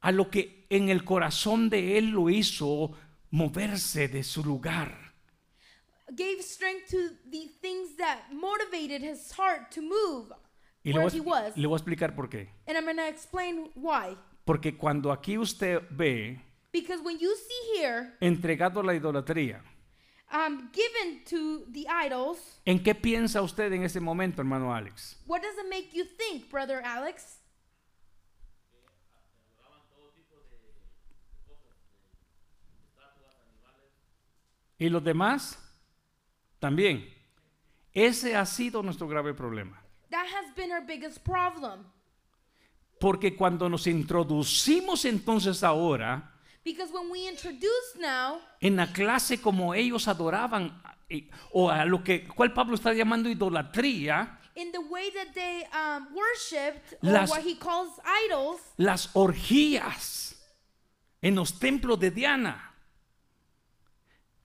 a 0.00 0.10
lo 0.10 0.28
que 0.28 0.66
en 0.68 0.88
el 0.88 1.04
corazón 1.04 1.70
de 1.70 1.96
él 1.96 2.10
lo 2.10 2.28
hizo 2.28 2.90
moverse 3.30 4.08
de 4.08 4.24
su 4.24 4.42
lugar. 4.42 5.12
gave 6.16 6.42
strength 6.42 6.90
to 6.90 6.98
the 7.30 7.48
things 7.60 7.96
that 7.96 8.24
motivated 8.32 9.00
his 9.00 9.32
heart 9.32 9.70
to 9.70 9.80
move 9.80 10.32
Y 10.84 10.90
le 10.92 10.98
where 10.98 11.08
voy, 11.08 11.16
he 11.16 11.20
a, 11.20 11.22
was. 11.22 11.56
le 11.56 11.66
voy 11.68 11.76
a 11.76 11.78
explicar 11.78 12.14
por 12.16 12.28
qué. 12.28 12.48
And 12.66 12.76
I'm 12.76 12.84
going 12.84 12.96
to 12.96 13.06
explain 13.06 13.70
why. 13.76 14.16
Porque 14.44 14.76
cuando 14.76 15.12
aquí 15.12 15.38
usted 15.38 15.80
ve 15.90 16.40
Because 16.72 17.02
when 17.02 17.18
you 17.18 17.34
see 17.36 17.78
here, 17.78 18.14
entregado 18.20 18.80
a 18.80 18.82
la 18.82 18.94
idolatría, 18.94 19.60
um, 20.32 20.70
given 20.72 21.22
to 21.26 21.66
the 21.70 21.86
idols, 21.88 22.38
¿en 22.64 22.82
qué 22.82 22.94
piensa 22.94 23.42
usted 23.42 23.70
en 23.72 23.82
ese 23.82 24.00
momento, 24.00 24.40
hermano 24.40 24.74
Alex? 24.74 25.16
what 25.26 25.42
does 25.42 25.54
it 25.58 25.68
make 25.68 25.92
you 25.92 26.04
think, 26.04 26.50
brother 26.50 26.82
Alex? 26.82 27.38
¿Y 34.78 34.88
los 34.88 35.04
demás? 35.04 35.58
También. 36.58 37.08
Ese 37.92 38.34
ha 38.34 38.44
sido 38.44 38.82
nuestro 38.82 39.06
grave 39.06 39.32
problema. 39.32 39.80
That 40.10 40.26
has 40.26 40.52
been 40.56 40.72
our 40.72 40.84
biggest 40.84 41.18
problem. 41.22 41.84
Porque 42.98 43.36
cuando 43.36 43.68
nos 43.68 43.86
introducimos 43.86 45.04
entonces 45.04 45.62
ahora 45.62 46.31
Because 46.64 46.92
when 46.92 47.10
we 47.10 47.28
introduce 47.28 47.96
now 47.98 48.38
en 48.60 48.76
la 48.76 48.86
clase 48.86 49.40
como 49.40 49.74
ellos 49.74 50.06
adoraban 50.06 50.80
eh, 51.08 51.28
o 51.52 51.68
a 51.68 51.84
lo 51.84 52.02
que 52.04 52.26
cual 52.28 52.52
Pablo 52.52 52.76
está 52.76 52.92
llamando 52.94 53.28
idolatría, 53.28 54.38
in 54.54 54.70
the 54.70 54.80
way 54.80 55.10
that 55.10 55.34
they 55.34 55.64
um, 55.72 56.06
worshipped, 56.14 56.94
or 57.02 57.10
Las- 57.12 57.30
what 57.30 57.42
he 57.42 57.56
calls 57.56 57.98
idols, 58.26 58.60
las 58.76 59.08
orgías 59.14 60.36
en 61.20 61.34
los 61.34 61.58
templos 61.58 61.98
de 61.98 62.10
Diana. 62.10 62.68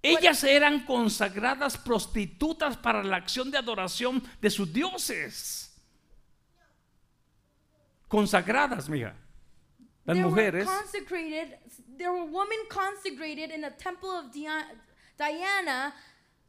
Ellas 0.01 0.43
eran 0.43 0.86
consagradas 0.86 1.78
prostitutas 1.78 2.78
para 2.78 3.03
la 3.03 3.18
acción 3.18 3.51
de 3.51 3.57
adoración 3.57 4.24
de 4.39 4.49
sus 4.49 4.72
dioses. 4.72 5.76
Consagradas, 8.07 8.88
mija. 8.88 9.15
Las 10.08 10.18
mujeres. 10.18 10.68
There 11.97 12.12
were 12.12 12.26
women 12.26 12.58
consecrated 12.70 13.51
in 13.51 13.62
the 13.62 13.72
temple 13.72 14.10
of 14.10 14.32
Dia- 14.32 14.68
Diana 15.18 15.93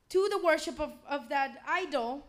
to 0.08 0.28
the 0.28 0.38
worship 0.38 0.78
of, 0.80 0.92
of 1.08 1.28
that 1.28 1.58
idol, 1.66 2.22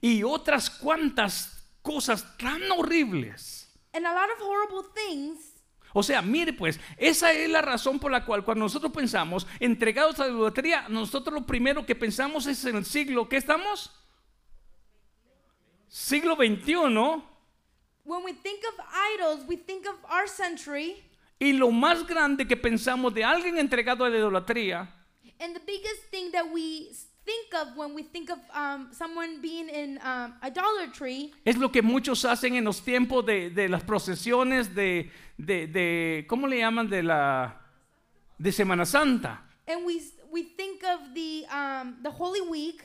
y 0.00 0.22
otras 0.22 0.68
cuantas 0.70 1.62
cosas 1.82 2.24
tan 2.38 2.62
horribles. 2.70 3.66
and 3.92 4.04
a 4.06 4.12
lot 4.12 4.28
of 4.30 4.38
horrible 4.40 4.82
things. 4.94 5.52
O 5.96 6.02
sea, 6.02 6.20
mire 6.20 6.52
pues, 6.52 6.80
esa 6.98 7.30
es 7.32 7.48
la 7.48 7.62
razón 7.62 8.00
por 8.00 8.10
la 8.10 8.24
cual 8.24 8.44
cuando 8.44 8.64
nosotros 8.64 8.90
pensamos 8.92 9.46
entregados 9.60 10.18
a 10.18 10.24
la 10.26 10.30
idolatría, 10.32 10.88
nosotros 10.88 11.32
lo 11.32 11.46
primero 11.46 11.86
que 11.86 11.94
pensamos 11.94 12.46
es 12.46 12.64
en 12.64 12.76
el 12.76 12.84
siglo, 12.84 13.28
¿qué 13.28 13.36
estamos? 13.36 13.92
Siglo 15.88 16.34
XXI. 16.34 17.22
When 18.04 18.22
we 18.24 18.32
think 18.32 18.60
of 18.68 18.84
idols, 19.14 19.44
we 19.48 19.56
think 19.56 19.86
of 19.86 19.94
our 20.10 20.26
century, 20.28 20.96
Y 21.40 21.52
lo 21.52 21.70
más 21.70 22.06
grande 22.06 22.46
que 22.46 22.56
pensamos 22.56 23.12
de 23.14 23.24
alguien 23.24 23.58
entregado 23.58 24.04
a 24.04 24.08
la 24.10 24.16
idolatría 24.18 24.88
and 25.40 25.54
the 25.54 25.60
biggest 25.66 26.04
thing 26.10 26.30
that 26.30 26.44
we 26.52 26.90
think 27.24 27.52
of 27.54 27.76
when 27.76 27.92
we 27.94 28.02
think 28.04 28.30
of 28.30 28.38
um, 28.54 28.88
someone 28.92 29.40
being 29.42 29.68
in 29.68 29.98
um, 30.04 30.32
idolatry 30.44 31.32
es 31.44 31.56
lo 31.56 31.70
que 31.70 31.82
muchos 31.82 32.24
hacen 32.24 32.54
en 32.54 32.64
los 32.64 32.82
tiempos 32.82 33.24
de, 33.26 33.50
de 33.50 33.68
las 33.68 33.82
procesiones 33.82 34.74
de, 34.74 35.10
de, 35.36 35.66
de- 35.66 36.24
¿cómo 36.28 36.46
le 36.46 36.58
llaman? 36.58 36.88
De 36.88 37.02
la 37.02 37.60
de 38.38 38.52
Semana 38.52 38.84
Santa. 38.86 39.42
And 39.66 39.84
we 39.84 40.00
we 40.30 40.44
think 40.56 40.82
of 40.84 41.14
the 41.14 41.44
um, 41.50 41.96
the 42.02 42.10
Holy 42.10 42.42
Week 42.42 42.84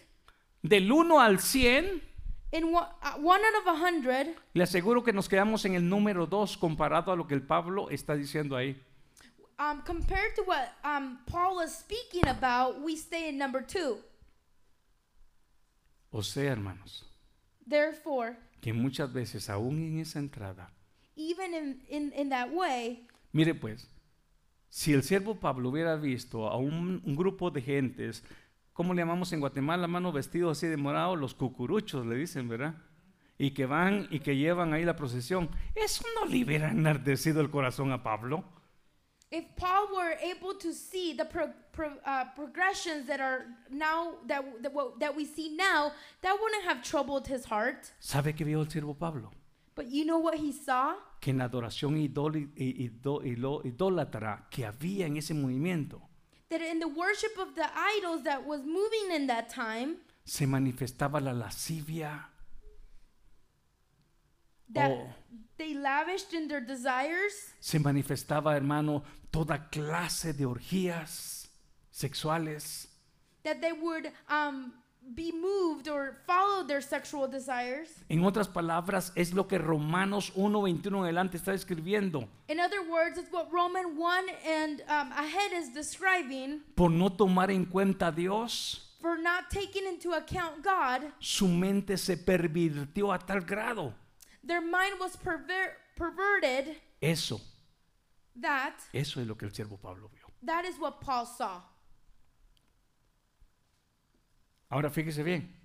Del 0.64 0.92
1 0.92 1.20
al 1.20 1.38
100, 1.40 2.02
in 2.52 2.72
one, 2.72 2.88
one 3.22 3.42
out 3.42 3.62
of 3.62 3.68
a 3.68 3.76
hundred. 3.76 4.36
le 4.54 4.64
aseguro 4.64 5.04
que 5.04 5.14
nos 5.14 5.28
quedamos 5.28 5.66
en 5.66 5.76
el 5.76 5.88
número 5.88 6.26
2 6.26 6.58
comparado 6.58 7.12
a 7.12 7.16
lo 7.16 7.28
que 7.28 7.36
el 7.36 7.42
Pablo 7.42 7.90
está 7.90 8.16
diciendo 8.16 8.56
ahí. 8.56 8.76
Um, 9.60 9.82
compared 9.86 10.36
to 10.36 10.44
what 10.44 10.74
um, 10.86 11.20
Paul 11.26 11.56
was 11.58 11.78
speaking 11.78 12.28
about, 12.28 12.82
we 12.82 12.96
stay 12.96 13.28
in 13.28 13.38
number 13.38 13.62
two. 13.62 13.98
O 16.12 16.24
sea, 16.24 16.52
hermanos, 16.52 17.04
Therefore, 17.68 18.38
que 18.62 18.74
muchas 18.74 19.12
veces 19.12 19.50
aún 19.50 19.84
en 19.84 20.00
esa 20.00 20.20
entrada, 20.20 20.72
even 21.16 21.54
in, 21.54 21.84
in, 21.90 22.14
in 22.16 22.30
that 22.30 22.50
way, 22.52 23.06
mire 23.34 23.54
pues, 23.54 23.86
si 24.70 24.94
el 24.94 25.04
siervo 25.04 25.40
Pablo 25.40 25.70
hubiera 25.70 25.98
visto 25.98 26.48
a 26.48 26.58
un, 26.58 27.02
un 27.06 27.16
grupo 27.16 27.52
de 27.52 27.62
gentes, 27.62 28.24
¿cómo 28.80 28.94
le 28.94 29.02
llamamos 29.02 29.34
en 29.34 29.42
Guatemala, 29.42 29.90
mano 29.90 30.14
vestidos 30.14 30.58
así 30.58 30.66
de 30.66 30.78
morado? 30.78 31.18
Los 31.18 31.34
cucuruchos, 31.34 32.06
le 32.06 32.16
dicen, 32.16 32.48
¿verdad? 32.48 32.76
Y 33.38 33.52
que 33.52 33.66
van 33.66 34.08
y 34.10 34.22
que 34.22 34.38
llevan 34.38 34.72
ahí 34.72 34.86
la 34.86 34.96
procesión. 34.96 35.50
Eso 35.76 36.06
no 36.16 36.26
le 36.26 36.46
hubiera 36.46 36.72
enardecido 36.72 37.42
el 37.42 37.50
corazón 37.50 37.92
a 37.92 38.02
Pablo. 38.02 38.46
if 39.32 39.44
Paul 39.58 39.90
were 39.94 40.18
able 40.24 40.54
to 40.56 40.74
see 40.74 41.14
the 41.14 41.26
pro, 41.26 41.50
pro, 41.74 41.92
uh, 42.06 42.24
progressions 42.38 43.06
that 43.08 43.20
are 43.20 43.48
now 43.70 44.14
that 44.28 44.46
that, 44.64 44.72
that 45.00 45.14
we 45.14 45.26
see 45.26 45.50
now, 45.58 45.92
that 46.22 46.38
wouldn't 46.42 46.64
have 46.64 46.82
troubled 46.82 47.28
his 47.28 47.44
heart. 47.44 47.92
¿Sabe 48.00 48.34
qué 48.34 48.46
vio 48.46 48.62
el 48.62 48.68
siervo 48.68 48.98
Pablo? 48.98 49.30
But 49.76 49.88
you 49.88 50.06
know 50.06 50.20
what 50.20 50.36
he 50.36 50.54
saw? 50.54 50.96
Que 51.20 51.32
en 51.32 51.40
la 51.40 51.50
adoración 51.50 51.98
idólatra 53.66 54.48
que 54.50 54.66
había 54.66 55.06
en 55.06 55.18
ese 55.18 55.34
movimiento, 55.34 56.09
That 56.50 56.62
in 56.62 56.80
the 56.80 56.88
worship 56.88 57.38
of 57.40 57.54
the 57.56 57.68
idols 57.76 58.24
that 58.24 58.44
was 58.46 58.62
moving 58.66 59.12
in 59.14 59.28
that 59.28 59.50
time, 59.50 59.98
se 60.26 60.46
manifestaba 60.46 61.22
la 61.22 61.32
lascivia, 61.32 62.26
that 64.72 64.92
Oh. 64.92 65.14
they 65.58 65.74
lavished 65.74 66.34
in 66.34 66.48
their 66.48 66.62
desires, 66.62 67.34
se 67.60 67.80
manifestaba, 67.80 68.54
hermano, 68.56 69.04
toda 69.32 69.58
clase 69.72 70.34
de 70.36 70.46
orgías 70.46 71.48
sexuales. 71.92 72.88
that 73.44 73.62
they 73.62 73.72
would 73.72 74.12
um, 74.28 74.74
be 75.16 75.32
moved 75.32 75.88
or 75.88 76.18
follow 76.28 76.64
their 76.66 76.82
sexual 76.82 77.28
desires. 77.28 77.90
En 78.10 78.24
otras 78.24 78.48
palabras, 78.48 79.12
es 79.16 79.34
lo 79.34 79.48
que 79.48 79.58
Romanos 79.58 80.32
1.21 80.36 80.88
en 80.88 81.04
adelante 81.04 81.38
está 81.38 81.54
escribiendo. 81.54 82.28
In 82.48 82.60
other 82.60 82.82
words, 82.90 83.18
it's 83.18 83.32
what 83.32 83.52
Roman 83.52 83.98
1 83.98 84.26
and 84.46 84.82
um, 84.88 85.12
ahead 85.14 85.52
is 85.54 85.74
describing 85.74 86.62
Por 86.76 86.92
no 86.92 87.10
tomar 87.10 87.50
en 87.52 87.66
cuenta 87.66 88.08
a 88.08 88.12
Dios, 88.12 88.96
for 89.02 89.18
not 89.18 89.50
taking 89.50 89.88
into 89.88 90.14
account 90.14 90.64
God, 90.64 91.12
su 91.20 91.48
mente 91.48 91.98
se 91.98 92.18
pervirtió 92.18 93.14
a 93.14 93.18
tal 93.20 93.42
grado. 93.42 93.94
their 94.44 94.62
mind 94.62 95.00
was 95.00 95.16
perver- 95.18 95.74
perverted. 95.96 96.76
Eso, 97.02 97.40
That 98.42 98.74
eso 98.94 99.20
es 99.22 99.28
lo 99.28 99.36
que 99.36 99.46
el 99.46 99.52
siervo 99.54 99.78
Pablo 99.78 100.10
vio. 100.14 100.28
that 100.44 100.66
is 100.66 100.78
what 100.80 101.02
Paul 101.02 101.26
saw. 101.26 101.62
Ahora 104.70 104.90
fíjese 104.90 105.24
bien, 105.24 105.56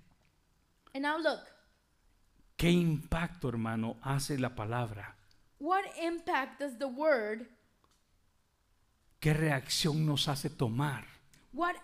And 0.93 1.03
now 1.03 1.17
look, 1.17 1.41
qué 2.57 2.71
impacto, 2.71 3.49
hermano, 3.49 3.97
hace 4.01 4.37
la 4.39 4.49
palabra. 4.55 5.15
what 5.59 5.83
impact 6.01 6.59
does 6.59 6.77
the 6.79 6.87
word, 6.87 7.47
¿Qué 9.19 9.33
reacción 9.33 10.05
nos 10.05 10.27
hace 10.27 10.49
tomar? 10.49 11.05
what 11.53 11.75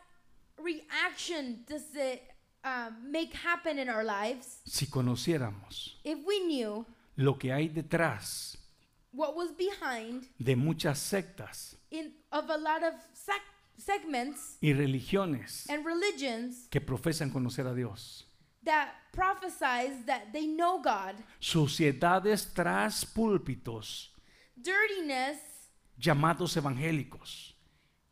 reaction 0.58 1.64
does 1.68 1.96
it 1.96 2.22
uh, 2.64 2.90
make 3.04 3.34
happen 3.34 3.80
in 3.80 3.90
our 3.90 4.04
lives 4.04 4.62
Si 4.66 4.86
conociéramos 4.88 6.00
if 6.04 6.20
we 6.26 6.40
knew 6.46 6.86
lo 7.16 7.38
que 7.38 7.52
hay 7.52 7.68
detrás 7.70 8.58
what 9.12 9.36
was 9.36 9.52
behind 9.58 10.28
de 10.40 10.56
muchas 10.56 11.00
sectas 11.00 11.76
in 11.90 12.14
of 12.32 12.50
a 12.50 12.58
lot 12.58 12.84
of 12.84 12.94
sec- 13.14 13.42
segments 13.84 14.58
y 14.62 14.74
religiones 14.74 15.70
and 15.70 15.86
religions 15.86 16.68
que 16.70 16.82
profesan 16.82 17.32
conocer 17.32 17.66
a 17.68 17.74
Dios. 17.74 18.26
that 18.64 18.90
prophesize 19.12 20.06
that 20.06 20.32
they 20.32 20.46
know 20.46 20.80
God, 20.82 21.16
Suciedades 21.40 22.54
tras 22.54 23.04
púlpitos 23.06 24.10
dirtiness 24.56 25.38
llamados 25.98 26.56
evangélicos. 26.58 27.54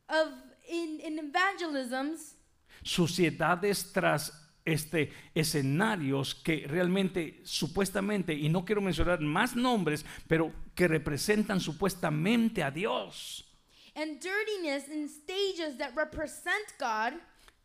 of 0.10 0.28
in, 0.68 1.00
in 1.02 1.20
evangelisms, 1.20 2.36
Suciedades 2.84 3.92
tras 3.92 4.32
este 4.66 5.12
escenarios 5.36 6.36
que 6.36 6.66
realmente 6.68 7.42
supuestamente 7.44 8.34
y 8.34 8.50
no 8.50 8.64
quiero 8.64 8.82
mencionar 8.82 9.20
más 9.22 9.56
nombres, 9.56 10.06
pero 10.28 10.54
que 10.76 10.88
representan 10.88 11.60
supuestamente 11.60 12.64
a 12.64 12.72
Dios. 12.72 13.49
And 14.00 14.20
dirtiness 14.20 14.88
in 14.88 15.10
stages 15.10 15.78
that 15.78 15.96
represent 15.96 16.74
God. 16.80 17.14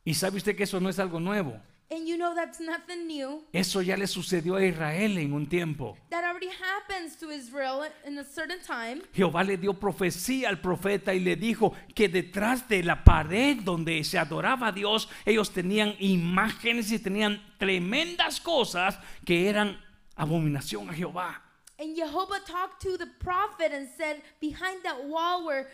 Y 0.04 0.14
sabe 0.14 0.36
usted 0.36 0.56
que 0.56 0.64
eso 0.64 0.80
no 0.80 0.88
es 0.88 0.98
algo 0.98 1.20
nuevo. 1.20 1.60
And 1.90 2.08
you 2.08 2.16
know 2.16 2.34
that's 2.34 2.60
nothing 2.60 3.06
new. 3.06 3.44
Eso 3.52 3.80
ya 3.80 3.96
le 3.96 4.06
sucedió 4.06 4.56
a 4.56 4.64
Israel 4.64 5.18
en 5.18 5.32
un 5.32 5.46
tiempo. 5.46 5.96
That 6.10 6.24
already 6.24 6.48
happens 6.48 7.16
to 7.16 7.30
Israel 7.30 7.84
in 8.06 8.18
a 8.18 8.24
certain 8.24 8.58
time. 8.60 9.02
Jehová 9.12 9.44
le 9.44 9.56
dio 9.56 9.74
profecía 9.74 10.48
al 10.48 10.60
profeta 10.60 11.14
y 11.14 11.20
le 11.20 11.36
dijo 11.36 11.72
que 11.94 12.08
detrás 12.08 12.68
de 12.68 12.82
la 12.82 13.04
pared 13.04 13.58
donde 13.62 14.02
se 14.02 14.18
adoraba 14.18 14.68
a 14.68 14.72
Dios, 14.72 15.08
ellos 15.24 15.52
tenían 15.52 15.94
imágenes 16.00 16.90
y 16.90 16.98
tenían 16.98 17.40
tremendas 17.58 18.40
cosas 18.40 18.98
que 19.24 19.48
eran 19.48 19.78
abominación 20.16 20.90
a 20.90 20.94
Jehová. 20.94 21.43
And 21.78 21.96
Jehovah 21.96 22.40
talked 22.46 22.80
to 22.82 22.96
the 22.96 23.08
prophet 23.18 23.72
and 23.72 23.88
said, 23.96 24.22
Behind 24.40 24.82
that 24.84 25.04
wall 25.06 25.44
where 25.44 25.68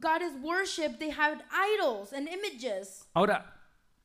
God 0.00 0.20
is 0.20 0.32
worshipped, 0.42 0.98
they 0.98 1.10
had 1.10 1.42
idols 1.52 2.12
and 2.12 2.28
images. 2.28 3.06
Ahora, 3.14 3.44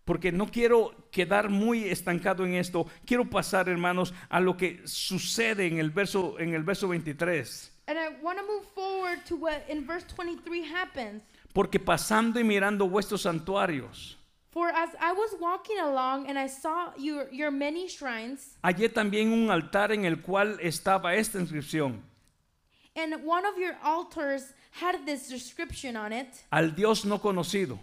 porque 0.06 0.32
no 0.32 0.46
quiero 0.46 0.94
quedar 1.12 1.50
muy 1.50 1.90
estancado 1.90 2.46
en 2.46 2.54
esto, 2.54 2.86
quiero 3.06 3.26
pasar, 3.26 3.68
hermanos, 3.68 4.14
a 4.30 4.40
lo 4.40 4.58
que 4.58 4.82
sucede 4.86 5.66
en 5.66 5.80
el 5.80 5.90
verso 5.90 6.38
en 6.40 6.54
el 6.54 6.62
verso 6.62 6.88
23. 6.88 7.72
And 7.88 7.98
I 7.98 8.10
want 8.22 8.38
to 8.38 8.46
move 8.46 8.66
forward 8.76 9.26
to 9.26 9.36
what 9.36 9.64
in 9.68 9.88
verse 9.88 10.06
23 10.16 10.62
happens. 10.62 11.24
Porque 11.52 11.80
pasando 11.80 12.40
y 12.40 12.44
mirando 12.44 12.88
vuestros 12.88 13.24
santuarios, 13.24 14.19
For 14.52 14.70
as 14.70 14.90
I 15.00 15.12
was 15.14 15.36
walking 15.40 15.78
along 15.80 16.28
and 16.28 16.38
I 16.38 16.48
saw 16.48 16.92
your, 16.98 17.28
your 17.32 17.52
many 17.52 17.88
shrines, 17.88 18.58
hallé 18.64 18.90
también 18.90 19.32
un 19.32 19.52
altar 19.52 19.92
en 19.92 20.06
el 20.06 20.18
cual 20.18 20.58
estaba 20.62 21.14
esta 21.16 21.38
inscripción: 21.40 22.02
and 22.96 23.24
one 23.24 23.46
of 23.46 23.58
your 23.60 23.76
altars 23.84 24.54
had 24.72 25.06
this 25.06 25.30
description 25.30 25.96
on 25.96 26.12
it 26.12 26.28
al 26.52 26.72
Dios 26.72 27.06
no 27.06 27.20
conocido. 27.20 27.78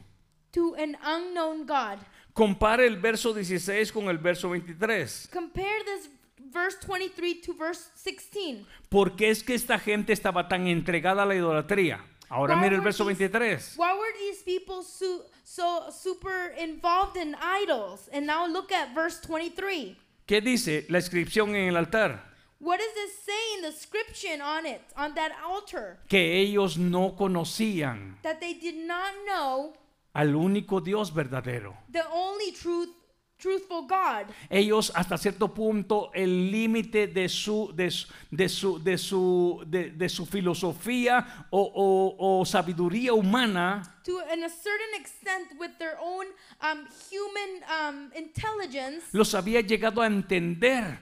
to 0.52 0.74
an 0.76 0.96
unknown 1.04 1.66
God. 1.66 1.98
Compare 2.34 2.86
el 2.86 2.96
verso 2.96 3.32
16 3.32 3.92
con 3.92 4.08
el 4.08 4.18
verso 4.18 4.48
23. 4.50 5.28
Compare 5.32 5.84
this 5.84 6.08
verse 6.52 6.76
23 6.84 7.34
to 7.42 7.54
verse 7.54 7.90
16. 7.94 8.66
Porque 8.90 9.30
es 9.30 9.42
que 9.42 9.54
esta 9.54 9.78
gente 9.78 10.12
estaba 10.12 10.48
tan 10.48 10.66
entregada 10.66 11.22
a 11.22 11.26
la 11.26 11.34
idolatría. 11.34 12.00
Ahora 12.28 12.56
Why 12.56 12.60
mire 12.62 12.74
el 12.74 12.80
were 12.80 12.84
verso 12.84 13.04
these- 13.04 13.18
23. 13.18 13.74
Why 13.78 13.92
were 13.92 14.12
these 14.18 14.42
people 14.42 14.82
so, 14.82 15.24
so 15.48 15.84
super 15.90 16.52
involved 16.58 17.16
in 17.16 17.36
idols? 17.40 18.08
And 18.12 18.26
now 18.26 18.46
look 18.46 18.72
at 18.72 18.94
verse 18.94 19.20
23. 19.20 19.96
¿Qué 20.26 20.40
dice 20.40 20.86
la 20.88 20.98
inscripción 20.98 21.54
en 21.54 21.68
el 21.68 21.76
altar? 21.76 22.20
What 22.58 22.78
does 22.78 22.96
it 22.96 23.10
say 23.24 23.54
in 23.56 23.62
the 23.62 23.70
description 23.70 24.40
on 24.40 24.66
it, 24.66 24.80
on 24.96 25.14
that 25.14 25.30
altar? 25.46 25.98
Que 26.08 26.40
ellos 26.40 26.76
no 26.78 27.14
conocían 27.16 28.16
That 28.22 28.40
they 28.40 28.54
did 28.54 28.74
not 28.86 29.12
know 29.26 29.74
al 30.14 30.28
único 30.34 30.82
Dios 30.82 31.12
verdadero. 31.12 31.76
the 31.92 32.04
only 32.10 32.50
truth, 32.52 32.88
truthful 33.38 33.82
God. 33.86 34.26
Ellos 34.50 34.90
hasta 34.94 35.18
cierto 35.18 35.48
punto 35.52 36.10
el 36.14 36.50
límite 36.50 37.06
de 37.06 37.28
su, 37.28 37.70
de, 37.74 37.90
su- 37.90 38.08
de 38.30 38.48
su, 38.48 38.78
de, 38.82 38.96
su, 38.98 39.62
de, 39.66 39.90
de 39.90 40.08
su 40.08 40.24
filosofía 40.26 41.46
o, 41.50 41.60
o- 41.60 42.40
o 42.40 42.44
sabiduría 42.44 43.12
humana 43.12 43.82
To 44.04 44.20
in 44.32 44.44
a 44.44 44.48
certain 44.48 44.94
extent, 45.00 45.58
with 45.58 45.72
their 45.78 45.96
own 46.00 46.26
um, 46.62 46.86
human 47.10 47.62
um, 47.68 48.10
intelligence, 48.16 49.04
los 49.12 49.34
había 49.34 49.60
llegado 49.60 50.00
a 50.02 50.06
entender. 50.06 50.98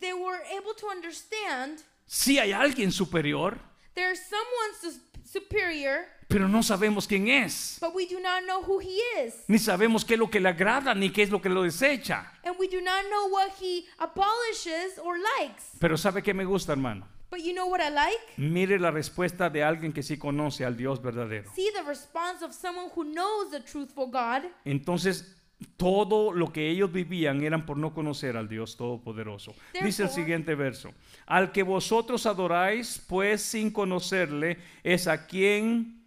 they 0.00 0.12
were 0.12 0.40
able 0.56 0.74
to 0.74 0.86
understand 0.88 1.82
Si 2.06 2.38
hay 2.38 2.52
alguien 2.52 2.92
superior, 2.92 3.58
there's 3.94 4.20
someone 4.28 5.00
superior, 5.24 6.06
pero 6.28 6.46
no 6.46 6.62
sabemos 6.62 7.06
quién 7.06 7.28
es. 7.28 7.78
but 7.80 7.94
we 7.94 8.06
do 8.06 8.20
not 8.20 8.44
know 8.44 8.62
who 8.62 8.78
he 8.78 9.00
is. 9.24 9.34
Ni 9.48 9.58
sabemos 9.58 10.04
qué 10.04 10.14
es 10.14 10.20
lo 10.20 10.28
que 10.30 10.40
le 10.40 10.50
agrada 10.50 10.94
ni 10.94 11.10
qué 11.10 11.22
es 11.22 11.30
lo 11.30 11.40
que 11.40 11.48
lo 11.48 11.62
desecha. 11.62 12.32
And 12.44 12.54
we 12.58 12.68
do 12.68 12.80
not 12.80 13.04
know 13.08 13.28
what 13.30 13.50
he 13.60 13.86
abolishes 13.98 14.98
or 15.02 15.16
likes. 15.38 15.64
Pero 15.80 15.96
¿sabe 15.96 16.22
qué 16.22 16.34
me 16.34 16.44
gusta, 16.44 16.72
hermano? 16.72 17.06
But 17.30 17.40
you 17.40 17.52
know 17.52 17.66
what 17.66 17.80
I 17.80 17.90
like? 17.90 18.18
Mire 18.36 18.78
la 18.78 18.90
respuesta 18.90 19.50
de 19.50 19.62
alguien 19.62 19.92
que 19.92 20.02
sí 20.02 20.16
conoce 20.18 20.64
al 20.64 20.76
Dios 20.76 21.02
verdadero. 21.02 21.50
See 21.54 21.70
the 21.74 21.82
response 21.82 22.42
of 22.42 22.52
someone 22.52 22.90
who 22.94 23.04
knows 23.04 23.50
the 23.50 23.60
truthful 23.60 24.06
God. 24.06 24.50
Entonces, 24.64 25.34
todo 25.76 26.32
lo 26.32 26.52
que 26.52 26.70
ellos 26.70 26.90
vivían 26.90 27.42
eran 27.42 27.66
por 27.66 27.76
no 27.76 27.92
conocer 27.92 28.36
al 28.36 28.48
Dios 28.48 28.76
Todopoderoso. 28.76 29.54
Dice 29.82 30.04
el 30.04 30.08
siguiente 30.08 30.54
verso. 30.54 30.92
Al 31.26 31.52
que 31.52 31.62
vosotros 31.62 32.26
adoráis, 32.26 33.04
pues 33.08 33.42
sin 33.42 33.70
conocerle, 33.70 34.58
es 34.82 35.06
a 35.06 35.26
quien 35.26 35.97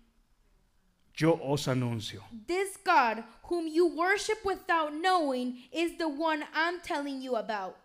yo 1.16 1.40
os 1.44 1.68
anuncio. 1.68 2.24
This 2.48 2.78
God, 2.86 3.24
whom 3.44 3.68
you 3.68 3.88
worship 3.88 4.44
without 4.46 4.92
knowing, 4.94 5.58
is 5.72 5.98
the 5.98 6.08
one 6.08 6.44
I'm 6.54 6.80
telling 6.82 7.22
you 7.22 7.36
about. 7.36 7.76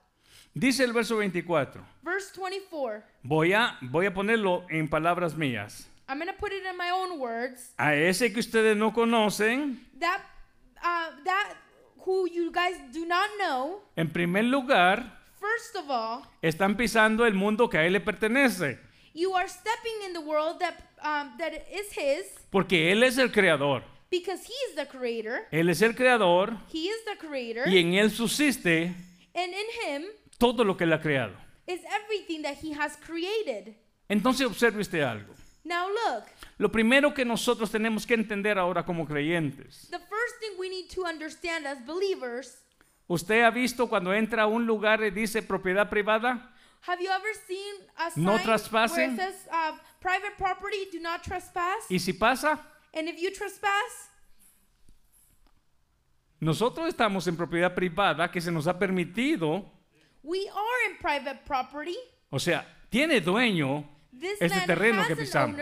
Dice 0.54 0.80
el 0.80 0.92
verso 0.92 1.16
24. 1.16 1.82
Verse 2.02 2.30
24. 2.32 3.02
Voy 3.22 3.52
a, 3.52 3.76
voy 3.82 4.06
a 4.06 4.14
ponerlo 4.14 4.64
en 4.70 4.88
palabras 4.88 5.36
mías. 5.36 5.86
I'm 6.08 6.18
going 6.18 6.28
to 6.32 6.38
put 6.38 6.52
it 6.52 6.64
in 6.64 6.76
my 6.76 6.90
own 6.90 7.18
words. 7.18 7.72
A 7.78 7.94
ese 7.94 8.32
que 8.32 8.40
ustedes 8.40 8.76
no 8.76 8.92
conocen, 8.92 9.80
That 9.98 10.20
uh, 10.82 11.10
that 11.24 11.54
who 12.04 12.28
you 12.30 12.50
guys 12.52 12.76
do 12.92 13.04
not 13.04 13.28
know, 13.38 13.82
en 13.96 14.08
primer 14.10 14.44
lugar, 14.44 15.18
first 15.40 15.74
of 15.76 15.90
all, 15.90 16.22
están 16.42 16.76
pisando 16.76 17.26
el 17.26 17.34
mundo 17.34 17.68
que 17.68 17.78
a 17.78 17.84
él 17.86 17.92
le 17.92 18.00
pertenece. 18.00 18.78
you 19.14 19.32
are 19.34 19.48
stepping 19.48 20.02
in 20.06 20.12
the 20.12 20.20
world 20.20 20.60
that 20.60 20.74
um, 21.06 21.36
that 21.38 21.52
is 21.70 21.92
his 21.96 22.26
Porque 22.50 22.90
él 22.92 23.02
es 23.02 23.18
el 23.18 23.30
creador. 23.30 23.82
because 24.10 24.44
he 24.46 24.52
is 24.70 24.74
the 24.76 24.86
creator. 24.86 25.46
Él 25.52 25.68
es 25.70 25.82
el 25.82 25.94
creador 25.94 26.56
He 26.72 26.88
is 26.88 27.04
the 27.04 27.16
creator. 27.26 27.68
y 27.68 27.78
en 27.78 27.94
él 27.94 28.10
subsiste 28.10 28.94
And 29.34 29.52
in 29.52 30.02
him 30.02 30.02
todo 30.38 30.64
lo 30.64 30.76
que 30.76 30.84
él 30.84 30.92
ha 30.92 31.00
creado. 31.00 31.34
is 31.66 31.80
everything 32.02 32.42
that 32.42 32.56
he 32.62 32.72
has 32.72 32.96
created. 32.96 33.74
Entonces 34.08 34.46
observe 34.46 34.80
usted 34.80 35.00
algo. 35.02 35.34
Now 35.64 35.88
look, 35.88 36.24
Lo 36.58 36.70
primero 36.70 37.12
que 37.12 37.24
nosotros 37.24 37.70
tenemos 37.70 38.06
que 38.06 38.14
entender 38.14 38.56
ahora 38.58 38.84
como 38.84 39.04
creyentes. 39.06 39.88
the 39.90 39.98
first 39.98 40.38
thing 40.40 40.58
we 40.58 40.68
need 40.68 40.88
to 40.94 41.02
understand 41.04 41.66
as 41.66 41.84
believers, 41.84 42.58
¿Usted 43.08 43.42
ha 43.44 43.50
visto 43.50 43.88
cuando 43.88 44.12
entra 44.14 44.44
a 44.44 44.46
un 44.46 44.66
lugar 44.66 45.02
y 45.04 45.10
dice 45.10 45.40
propiedad 45.42 45.88
privada? 45.88 46.52
Have 46.82 47.00
you 47.00 47.10
ever 47.10 47.32
seen 47.46 47.74
a 47.98 48.10
sign 48.10 48.24
No 48.24 48.32
where 48.32 48.44
trespassing. 48.44 49.12
it 49.12 49.16
says 49.16 49.34
uh, 49.52 49.72
private 50.00 50.36
property, 50.38 50.86
do 50.92 51.00
not 51.00 51.22
trespass? 51.24 51.90
Y 51.90 51.98
si 51.98 52.12
pasa, 52.12 52.58
And 52.94 53.08
if 53.08 53.20
you 53.20 53.30
trespass, 53.32 54.10
nosotros 56.40 56.88
estamos 56.88 57.26
en 57.26 57.36
propiedad 57.36 57.74
privada 57.74 58.30
que 58.30 58.40
se 58.40 58.50
nos 58.50 58.66
ha 58.66 58.78
permitido, 58.78 59.64
we 60.22 60.48
are 60.48 60.90
in 60.90 60.96
private 60.98 61.40
property. 61.46 61.96
o 62.30 62.38
sea, 62.38 62.66
tiene 62.90 63.20
dueño 63.20 63.84
This 64.18 64.40
este 64.40 64.60
terreno 64.66 65.06
que 65.06 65.16
pisamos. 65.16 65.60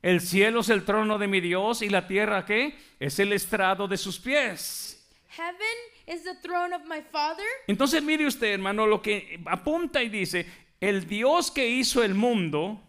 El 0.00 0.20
cielo 0.20 0.60
es 0.60 0.68
el 0.68 0.84
trono 0.84 1.18
de 1.18 1.26
mi 1.26 1.40
Dios 1.40 1.82
y 1.82 1.88
la 1.88 2.06
tierra 2.06 2.44
qué? 2.44 2.78
Es 3.00 3.18
el 3.18 3.32
estrado 3.32 3.88
de 3.88 3.96
sus 3.96 4.18
pies. 4.18 4.97
Heaven 5.38 5.78
is 6.06 6.24
the 6.24 6.34
throne 6.42 6.72
of 6.74 6.84
my 6.86 7.00
Father. 7.00 7.44
Entonces 7.68 8.02
mire 8.02 8.26
usted, 8.26 8.48
hermano, 8.54 8.86
lo 8.86 9.00
que 9.00 9.38
apunta 9.46 10.02
y 10.02 10.08
dice, 10.08 10.44
el 10.80 11.06
Dios 11.06 11.50
que 11.52 11.68
hizo 11.68 12.02
el 12.02 12.14
mundo 12.14 12.80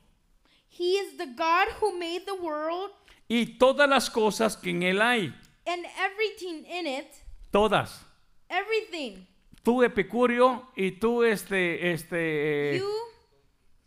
He 0.78 0.98
is 0.98 1.18
the 1.18 1.28
God 1.28 1.68
who 1.80 1.98
made 2.00 2.26
the 2.26 2.34
world 2.42 2.92
y 3.28 3.58
todas 3.60 3.88
las 3.88 4.10
cosas 4.10 4.58
que 4.58 4.72
en 4.72 4.82
él 4.82 5.02
hay, 5.02 5.34
and 5.68 5.86
everything 6.00 6.66
in 6.66 6.88
it. 6.88 7.08
todas. 7.52 8.04
Everything. 8.50 9.26
Tú 9.62 9.84
epicurio 9.84 10.68
y 10.76 10.92
tú 10.92 11.24
este 11.24 11.92
este 11.92 12.76
eh, 12.76 12.78
You 12.80 12.90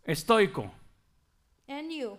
estoico. 0.04 0.70
and 1.66 1.90
you. 1.90 2.16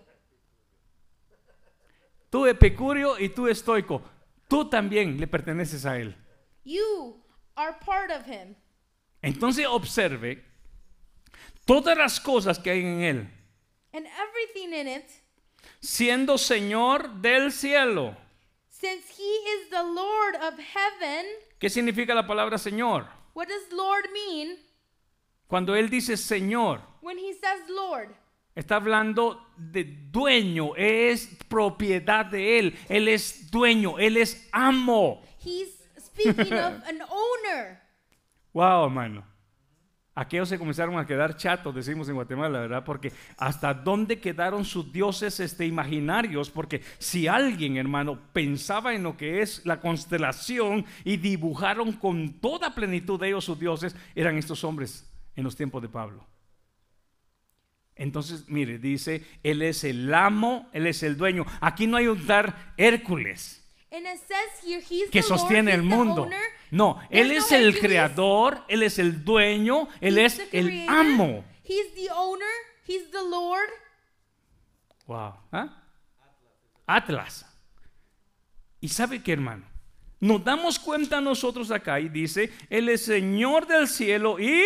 Tú 2.29 2.47
epicurio 2.47 3.17
y 3.19 3.29
tú 3.29 3.47
estoico. 3.47 4.01
Tú 4.49 4.67
también 4.69 5.19
le 5.19 5.27
perteneces 5.27 5.85
a 5.85 5.97
él. 5.99 6.15
You 6.63 7.21
are 7.55 7.73
part 7.85 8.11
of 8.11 8.25
Him. 8.27 8.55
Entonces 9.21 9.65
observe 9.67 10.43
todas 11.65 11.97
las 11.97 12.19
cosas 12.19 12.59
que 12.59 12.71
hay 12.71 12.81
en 12.81 13.01
él, 13.01 13.27
And 13.93 14.05
everything 14.07 14.73
in 14.73 14.87
it, 14.87 15.05
siendo 15.81 16.37
Señor 16.37 17.21
del 17.21 17.51
cielo. 17.51 18.15
since 18.69 19.03
He 19.17 19.23
is 19.23 19.69
the 19.69 19.83
Lord 19.83 20.35
of 20.41 20.59
heaven, 20.59 21.25
¿Qué 21.59 21.69
significa 21.69 22.13
la 22.13 22.25
palabra 22.27 22.57
Señor? 22.57 23.07
what 23.33 23.47
does 23.47 23.71
Lord 23.71 24.09
mean 24.13 24.57
Cuando 25.47 25.75
él 25.75 25.89
dice 25.89 26.17
Señor, 26.17 26.81
when 27.01 27.17
He 27.17 27.33
says 27.33 27.61
Lord? 27.69 28.09
está 28.55 28.75
hablando 28.75 29.45
de 29.57 29.83
dueño, 29.85 30.75
es 30.75 31.27
propiedad 31.47 32.25
de 32.25 32.59
él, 32.59 32.77
él 32.89 33.07
es 33.07 33.49
dueño, 33.51 33.99
él 33.99 34.17
es 34.17 34.47
amo. 34.51 35.21
He's 35.43 35.82
speaking 36.13 36.53
of 36.53 36.83
an 36.87 37.01
owner. 37.09 37.81
Wow, 38.53 38.85
hermano. 38.85 39.33
Aquellos 40.15 40.47
se 40.47 40.59
comenzaron 40.59 40.99
a 40.99 41.07
quedar 41.07 41.37
chatos, 41.37 41.73
decimos 41.73 42.07
en 42.07 42.13
Guatemala, 42.13 42.59
¿verdad? 42.59 42.83
Porque 42.85 43.11
hasta 43.35 43.73
dónde 43.73 44.19
quedaron 44.19 44.63
sus 44.63 44.93
dioses 44.93 45.39
este, 45.39 45.65
imaginarios, 45.65 46.51
porque 46.51 46.83
si 46.99 47.27
alguien, 47.27 47.77
hermano, 47.77 48.19
pensaba 48.31 48.93
en 48.93 49.01
lo 49.01 49.17
que 49.17 49.41
es 49.41 49.65
la 49.65 49.79
constelación 49.79 50.85
y 51.03 51.17
dibujaron 51.17 51.93
con 51.93 52.33
toda 52.33 52.75
plenitud 52.75 53.19
de 53.19 53.29
ellos 53.29 53.45
sus 53.45 53.59
dioses, 53.59 53.95
eran 54.13 54.37
estos 54.37 54.63
hombres 54.63 55.11
en 55.35 55.45
los 55.45 55.55
tiempos 55.55 55.81
de 55.81 55.89
Pablo. 55.89 56.27
Entonces, 57.95 58.47
mire, 58.47 58.77
dice, 58.77 59.25
Él 59.41 59.63
es 59.63 59.83
el 59.83 60.13
amo, 60.13 60.69
Él 60.73 60.85
es 60.85 61.01
el 61.01 61.17
dueño. 61.17 61.43
Aquí 61.59 61.87
no 61.87 61.97
hay 61.97 62.05
un 62.05 62.25
dar 62.27 62.73
Hércules 62.77 63.62
Que 65.11 65.21
sostiene 65.21 65.73
el 65.73 65.83
mundo. 65.83 66.23
owner. 66.23 66.41
No, 66.71 66.99
Él 67.11 67.31
es 67.31 67.51
el 67.51 67.79
creador, 67.79 68.63
Él 68.67 68.81
es 68.81 68.97
el 68.97 69.23
dueño, 69.23 69.87
Él 70.01 70.17
es 70.17 70.41
el 70.51 70.87
amo. 70.89 71.45
He's 71.63 71.93
the 71.93 72.09
owner. 72.11 72.47
He's 72.87 73.09
the 73.11 73.21
Lord. 73.29 73.69
Wow. 75.05 75.35
¿Ah? 75.51 75.83
Atlas. 76.87 77.45
¿Y 78.81 78.89
sabe 78.89 79.21
qué, 79.21 79.33
hermano? 79.33 79.65
Nos 80.19 80.43
damos 80.43 80.79
cuenta 80.79 81.21
nosotros 81.21 81.69
acá 81.69 81.99
y 81.99 82.09
dice, 82.09 82.51
Él 82.69 82.89
es 82.89 83.05
Señor 83.05 83.67
del 83.67 83.87
cielo 83.87 84.39
y... 84.39 84.63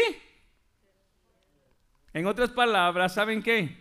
En 2.14 2.26
otras 2.26 2.50
palabras, 2.50 3.14
¿saben 3.14 3.44
qué? 3.44 3.78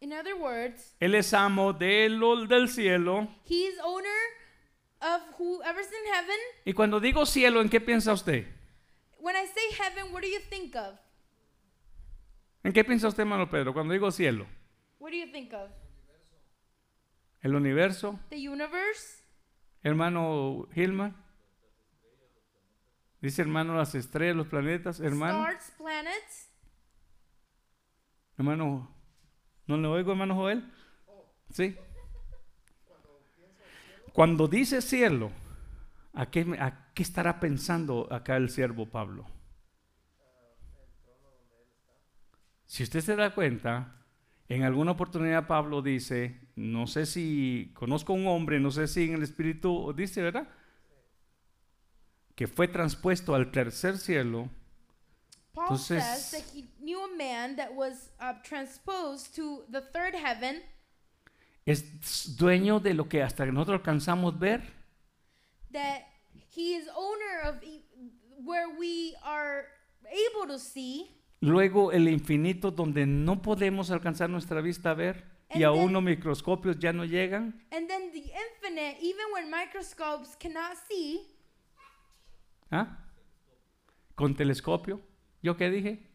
In 0.00 0.12
other 0.12 0.34
words, 0.34 0.94
Él 1.00 1.14
es 1.14 1.34
amo 1.34 1.72
del, 1.72 2.20
del 2.48 2.68
cielo. 2.68 3.28
he's 3.46 3.74
owner 3.82 4.10
of 5.04 5.22
whoever's 5.38 5.86
in 5.86 6.12
heaven. 6.12 6.38
Y 6.64 6.72
cuando 6.72 6.98
digo 7.00 7.26
cielo, 7.26 7.60
¿en 7.60 7.68
qué 7.68 7.80
piensa 7.80 8.12
usted? 8.12 8.46
When 9.18 9.36
I 9.36 9.46
say 9.46 9.70
heaven, 9.78 10.12
what 10.12 10.22
do 10.22 10.28
you 10.28 10.40
think 10.48 10.74
of? 10.74 10.98
¿En 12.62 12.72
qué 12.72 12.84
piensa 12.84 13.08
usted, 13.08 13.22
hermano 13.22 13.48
Pedro, 13.50 13.74
cuando 13.74 13.92
digo 13.92 14.10
cielo? 14.10 14.46
What 14.98 15.10
do 15.10 15.16
you 15.16 15.30
think 15.30 15.52
of? 15.52 15.70
¿El 17.42 17.54
universo? 17.54 18.18
The 18.30 18.48
universe? 18.48 19.22
Hermano 19.82 20.66
Gilman. 20.74 21.14
Dice 23.20 23.42
hermano 23.42 23.76
las 23.76 23.94
estrellas, 23.94 24.36
los 24.36 24.46
planetas. 24.48 25.00
Hermano, 25.00 25.42
Stars, 25.48 25.72
planets? 25.76 26.50
hermano, 28.36 28.94
¿no 29.66 29.76
le 29.76 29.88
oigo, 29.88 30.12
hermano 30.12 30.34
Joel? 30.34 30.70
Sí. 31.50 31.76
Cuando 34.14 34.46
dice 34.46 34.80
cielo, 34.80 35.32
¿a 36.12 36.30
qué, 36.30 36.46
a 36.60 36.92
qué 36.94 37.02
estará 37.02 37.40
pensando 37.40 38.06
acá 38.12 38.36
el 38.36 38.48
siervo 38.48 38.86
Pablo? 38.86 39.26
Si 42.64 42.84
usted 42.84 43.00
se 43.00 43.16
da 43.16 43.34
cuenta, 43.34 44.04
en 44.48 44.62
alguna 44.62 44.92
oportunidad 44.92 45.48
Pablo 45.48 45.82
dice, 45.82 46.48
no 46.54 46.86
sé 46.86 47.06
si 47.06 47.72
conozco 47.74 48.12
a 48.12 48.16
un 48.16 48.28
hombre, 48.28 48.60
no 48.60 48.70
sé 48.70 48.86
si 48.86 49.02
en 49.02 49.14
el 49.14 49.24
espíritu, 49.24 49.92
dice, 49.96 50.22
¿verdad? 50.22 50.46
Que 52.36 52.46
fue 52.46 52.68
transpuesto 52.68 53.34
al 53.34 53.50
tercer 53.50 53.98
cielo. 53.98 54.48
Paul 55.54 55.64
Entonces- 55.70 56.04
says 56.04 56.30
that 56.30 56.56
he 56.56 56.68
knew 56.80 57.00
a 57.00 57.16
man 57.16 57.56
that 57.56 57.74
was 57.74 58.12
uh, 58.20 58.34
transposed 58.44 59.34
to 59.34 59.64
the 59.72 59.80
third 59.80 60.14
heaven, 60.14 60.62
Es 61.66 62.36
dueño 62.36 62.78
de 62.80 62.94
lo 62.94 63.08
que 63.08 63.22
hasta 63.22 63.46
nosotros 63.46 63.78
alcanzamos 63.80 64.38
ver. 64.38 64.62
that 65.72 66.02
he 66.56 66.76
is 66.76 66.86
owner 66.94 67.48
of 67.48 67.62
e- 67.64 67.82
where 68.44 68.68
we 68.78 69.12
are 69.24 69.64
able 70.04 70.46
to 70.52 70.58
see, 70.58 71.10
Luego 71.40 71.90
el 71.92 72.08
infinito 72.08 72.70
donde 72.70 73.06
no 73.06 73.42
podemos 73.42 73.90
alcanzar 73.90 74.30
nuestra 74.30 74.60
vista 74.60 74.90
a 74.90 74.94
ver 74.94 75.24
y 75.50 75.56
And 75.56 75.64
aún 75.64 75.84
then- 75.86 75.92
los 75.94 76.02
microscopios 76.02 76.78
ya 76.78 76.92
no 76.92 77.04
llegan. 77.04 77.66
and 77.72 77.88
then 77.88 78.12
the 78.12 78.20
infinite, 78.20 78.98
even 79.02 79.26
when 79.32 79.50
microscopes 79.50 80.36
cannot 80.36 80.76
see, 80.88 81.20
¿Ah? 82.70 82.98
Con 84.14 84.34
telescopio. 84.34 85.00
¿Yo 85.42 85.56
qué 85.56 85.70
dije? 85.70 86.06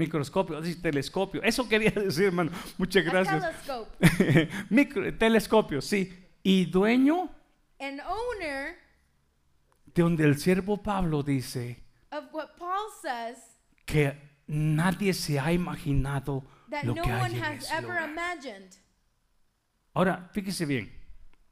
Micro- 0.00 0.18
Microscopio, 0.20 0.60
telescopio. 0.82 1.42
Eso 1.42 1.68
quería 1.68 1.90
decir, 1.94 2.26
hermano. 2.26 2.50
Muchas 2.78 3.04
gracias. 3.04 3.44
Micro- 4.70 5.16
telescopio, 5.18 5.80
sí. 5.80 6.12
Y 6.42 6.64
dueño 6.66 7.28
an 7.78 8.00
owner 8.00 8.76
de 9.94 10.02
donde 10.02 10.24
el 10.24 10.38
siervo 10.38 10.76
Pablo 10.82 11.22
dice 11.22 11.82
of 12.12 12.24
what 12.32 12.56
Paul 12.58 12.88
says 13.02 13.38
que 13.84 14.14
nadie 14.46 15.12
se 15.12 15.38
ha 15.38 15.52
imaginado 15.52 16.44
that 16.70 16.84
lo 16.84 16.94
no 16.94 17.02
que 17.02 17.10
hay 17.10 17.20
one 17.22 17.36
en 17.38 17.44
has 17.44 17.64
ese 17.64 17.74
ever 17.76 18.02
imagined. 18.10 18.70
Ahora, 19.94 20.28
fíjese 20.32 20.66
bien. 20.66 20.90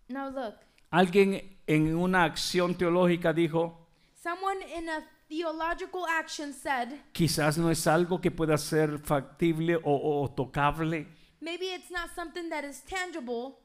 Now 0.09 0.31
look, 0.31 0.55
Alguien 0.91 1.59
en 1.67 1.95
una 1.97 2.25
acción 2.25 2.75
teológica 2.77 3.33
dijo, 3.35 3.87
someone 4.15 4.65
in 4.75 4.89
a 4.89 5.05
theological 5.29 6.07
action 6.07 6.53
said, 6.53 6.89
quizás 7.13 7.59
no 7.59 7.71
es 7.71 7.87
algo 7.87 8.21
que 8.21 8.31
pueda 8.31 8.57
ser 8.59 8.99
factible 8.99 9.77
o, 9.77 9.83
o- 10.23 10.29
tocable, 10.35 11.07
maybe 11.41 11.67
it's 11.75 11.91
not 11.91 12.09
something 12.15 12.49
that 12.51 12.65
is 12.65 12.83
tangible, 12.85 13.57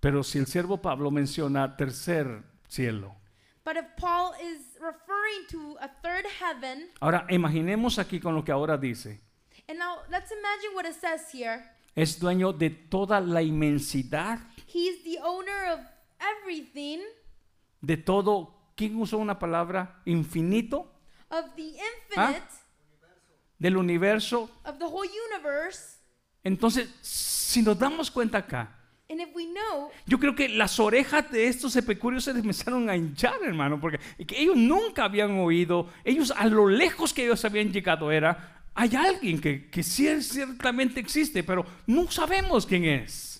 pero 0.00 0.22
si 0.22 0.38
el 0.38 0.46
siervo 0.46 0.80
Pablo 0.82 1.10
menciona 1.10 1.76
tercer 1.76 2.42
cielo. 2.68 3.14
but 3.64 3.76
if 3.76 3.84
Paul 3.96 4.32
is 4.42 4.76
referring 4.80 5.46
to 5.48 5.76
a 5.80 5.88
third 6.02 6.24
heaven, 6.40 6.88
Ahora, 7.00 7.24
imaginemos 7.30 7.98
aquí 7.98 8.18
con 8.20 8.34
lo 8.34 8.42
que 8.44 8.52
ahora 8.52 8.76
dice. 8.76 9.20
and 9.68 9.78
now 9.78 9.98
let's 10.10 10.32
imagine 10.32 10.74
what 10.74 10.84
it 10.86 10.94
says 11.00 11.30
here. 11.32 11.62
Es 11.94 12.18
dueño 12.18 12.52
de 12.52 12.70
toda 12.70 13.20
la 13.20 13.42
inmensidad, 13.42 14.38
He's 14.66 15.04
the 15.04 15.18
owner 15.22 15.72
of 15.74 15.80
everything, 16.18 17.00
de 17.82 17.96
todo, 17.98 18.54
¿quién 18.76 18.96
usó 18.96 19.18
una 19.18 19.38
palabra? 19.38 20.00
Infinito, 20.06 20.90
of 21.32 21.46
the 21.56 21.74
¿Ah? 22.16 22.30
infinite, 22.30 22.46
del 23.58 23.76
universo. 23.76 24.48
of 24.64 24.78
the 24.78 24.84
whole 24.84 25.08
universe. 25.32 25.98
Entonces, 26.44 26.88
si 27.00 27.62
nos 27.62 27.78
damos 27.78 28.10
cuenta 28.10 28.38
acá, 28.38 28.78
And 29.10 29.20
if 29.20 29.34
we 29.34 29.44
know, 29.44 29.90
Yo 30.06 30.18
creo 30.18 30.34
que 30.34 30.48
las 30.48 30.80
orejas 30.80 31.30
de 31.30 31.46
estos 31.46 31.76
epicúreos 31.76 32.24
se 32.24 32.30
empezaron 32.30 32.88
a 32.88 32.96
hinchar, 32.96 33.42
hermano, 33.42 33.78
porque 33.78 33.98
que 34.26 34.40
ellos 34.40 34.56
nunca 34.56 35.04
habían 35.04 35.32
oído, 35.38 35.90
ellos 36.02 36.32
a 36.34 36.46
lo 36.46 36.66
lejos 36.66 37.12
que 37.12 37.24
ellos 37.24 37.44
habían 37.44 37.70
llegado 37.70 38.10
era, 38.10 38.64
hay 38.74 38.96
alguien 38.96 39.38
que, 39.38 39.68
que 39.68 39.82
ciertamente 39.82 40.98
existe, 40.98 41.42
pero 41.42 41.66
no 41.86 42.10
sabemos 42.10 42.64
quién 42.64 42.84
es. 42.84 43.32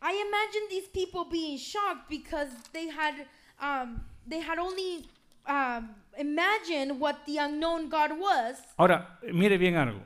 I 0.00 0.12
imagine 0.12 0.68
these 0.70 0.88
people 0.88 1.24
being 1.28 1.58
shocked 1.58 2.08
because 2.08 2.48
they 2.72 2.88
had 2.88 3.26
um, 3.60 4.00
they 4.28 4.40
had 4.40 4.58
only 4.58 5.08
um, 5.46 5.90
imagined 6.20 7.00
what 7.00 7.16
the 7.26 7.38
unknown 7.38 7.88
God 7.88 8.12
was. 8.18 8.58
Ahora, 8.76 9.18
mire 9.32 9.58
bien 9.58 9.76
algo, 9.76 10.02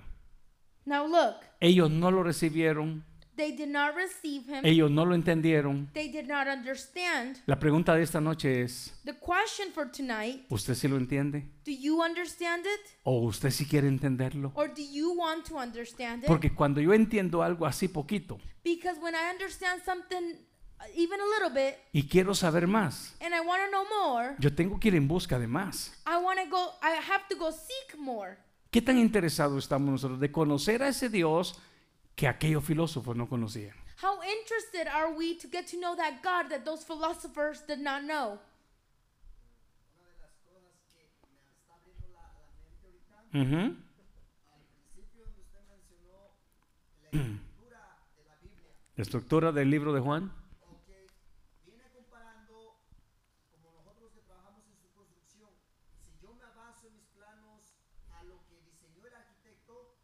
Now 0.86 1.06
look, 1.06 1.36
ellos 1.60 1.90
no 1.90 2.10
lo 2.10 2.22
recibieron, 2.22 3.04
they 3.36 3.50
did 3.52 3.68
not 3.70 3.96
receive 3.96 4.46
him. 4.46 4.64
ellos 4.64 4.90
no 4.90 5.04
lo 5.04 5.14
entendieron. 5.14 5.88
They 5.92 6.08
did 6.08 6.26
not 6.28 6.46
understand. 6.46 7.38
La 7.46 7.58
pregunta 7.58 7.94
de 7.94 8.02
esta 8.02 8.20
noche 8.20 8.62
es, 8.62 9.00
The 9.04 9.14
question 9.18 9.72
for 9.72 9.90
tonight, 9.90 10.44
¿usted 10.50 10.74
sí 10.74 10.86
lo 10.88 10.96
entiende? 10.98 11.48
do 11.64 11.72
you 11.72 12.02
understand 12.02 12.64
it 12.66 12.80
¿O 13.02 13.22
usted 13.22 13.50
sí 13.50 13.64
quiere 13.66 13.88
entenderlo? 13.88 14.52
or 14.54 14.68
do 14.68 14.82
you 14.82 15.14
want 15.18 15.46
to 15.48 15.56
understand 15.56 16.22
it? 16.22 16.28
Porque 16.28 16.54
cuando 16.54 16.80
yo 16.80 16.92
entiendo 16.92 17.42
algo 17.42 17.66
así 17.66 17.88
poquito 17.88 18.38
Because 18.62 18.98
when 19.00 19.14
I 19.14 19.30
understand 19.32 19.82
something 19.84 20.36
even 20.94 21.20
a 21.20 21.24
little 21.24 21.50
bit 21.50 21.76
y 21.92 22.08
quiero 22.08 22.34
saber 22.34 22.66
más, 22.66 23.14
and 23.20 23.34
I 23.34 23.40
want 23.40 23.62
to 23.64 23.70
know 23.70 23.84
more, 23.88 24.36
yo 24.38 24.54
tengo 24.54 24.78
que 24.78 24.88
ir 24.88 24.94
en 24.96 25.08
busca 25.08 25.38
de 25.38 25.46
más. 25.46 25.92
I 26.06 26.16
want 26.22 26.38
to 26.40 26.46
go 26.48 26.74
I 26.82 26.92
have 26.96 27.26
to 27.28 27.36
go 27.36 27.50
seek 27.50 27.98
more. 27.98 28.36
¿Qué 28.70 28.82
tan 28.82 28.98
interesados 28.98 29.62
estamos 29.64 29.88
nosotros 29.90 30.18
de 30.20 30.30
conocer 30.32 30.82
a 30.82 30.88
ese 30.88 31.08
Dios 31.08 31.58
que 32.16 32.26
aquellos 32.26 32.64
filósofos 32.64 33.16
no 33.16 33.28
conocían? 33.28 33.74
How 34.02 34.20
interested 34.22 34.88
are 34.88 35.12
we 35.16 35.36
to 35.38 35.48
get 35.48 35.66
to 35.70 35.76
know 35.78 35.94
that 35.96 36.22
God 36.22 36.50
that 36.50 36.64
those 36.64 36.84
philosophers 36.84 37.62
did 37.66 37.78
not 37.78 38.02
know? 38.02 38.38
La 48.24 48.36
Biblia, 48.40 48.70
La 48.96 49.02
estructura 49.02 49.52
del 49.52 49.70
libro 49.70 49.92
de 49.92 50.00
Juan. 50.00 50.32
ok, 50.62 50.88
viene 51.66 51.84
comparando 51.92 52.78
como 53.50 53.72
nosotros 53.72 54.12
que 54.12 54.20
trabajamos 54.22 54.64
en 54.66 54.76
su 54.78 54.88
construcción, 54.94 55.50
si 56.00 56.12
yo 56.22 56.32
me 56.34 56.46
baso 56.56 56.86
en 56.88 56.94
mis 56.96 57.06
planos 57.08 57.60
a 58.12 58.22
lo 58.24 58.40
que 58.46 58.60
diseñó 58.62 59.06
el 59.06 59.14
arquitecto, 59.14 59.96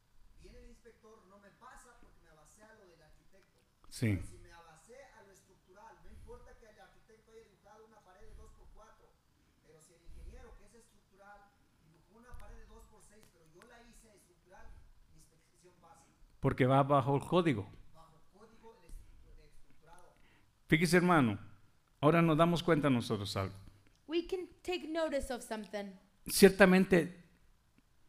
viene 0.43 0.59
el 0.59 0.71
inspector, 0.71 1.25
no 1.29 1.39
me 1.39 1.51
pasa 1.51 1.97
porque 2.01 2.21
me 2.23 2.35
basé 2.37 2.63
a 2.63 2.75
lo 2.75 2.87
del 2.87 3.01
arquitecto. 3.03 3.59
Sí. 4.01 4.17
Pero 4.17 4.25
si 4.25 4.39
me 4.41 4.53
abasé 4.53 4.97
a 5.13 5.21
lo 5.29 5.33
estructural, 5.37 5.93
no 6.03 6.09
importa 6.09 6.57
que 6.57 6.73
el 6.73 6.81
arquitecto 6.81 7.33
haya 7.33 7.45
dibujado 7.45 7.85
una 7.85 8.01
pared 8.01 8.33
de 8.33 8.33
2x4, 8.33 8.97
pero 9.67 9.77
si 9.85 9.93
el 9.93 10.03
ingeniero 10.09 10.57
que 10.57 10.65
es 10.65 10.75
estructural 10.75 11.53
dibujó 11.85 12.17
una 12.17 12.33
pared 12.41 12.57
de 12.57 12.67
2x6, 12.73 13.29
pero 13.29 13.45
yo 13.53 13.61
la 13.69 13.77
hice 13.85 14.09
porque 16.41 16.65
va 16.65 16.83
bajo 16.83 17.15
el 17.15 17.23
código. 17.23 17.69
Fíjese 20.67 20.97
hermano, 20.97 21.39
ahora 22.01 22.23
nos 22.23 22.39
damos 22.39 22.63
cuenta 22.63 22.89
nosotros 22.89 23.37
algo. 23.37 23.55
We 24.07 24.27
can 24.27 24.49
take 24.63 24.89
notice 24.89 25.31
of 25.31 25.43
something. 25.43 25.93
Ciertamente 26.27 27.23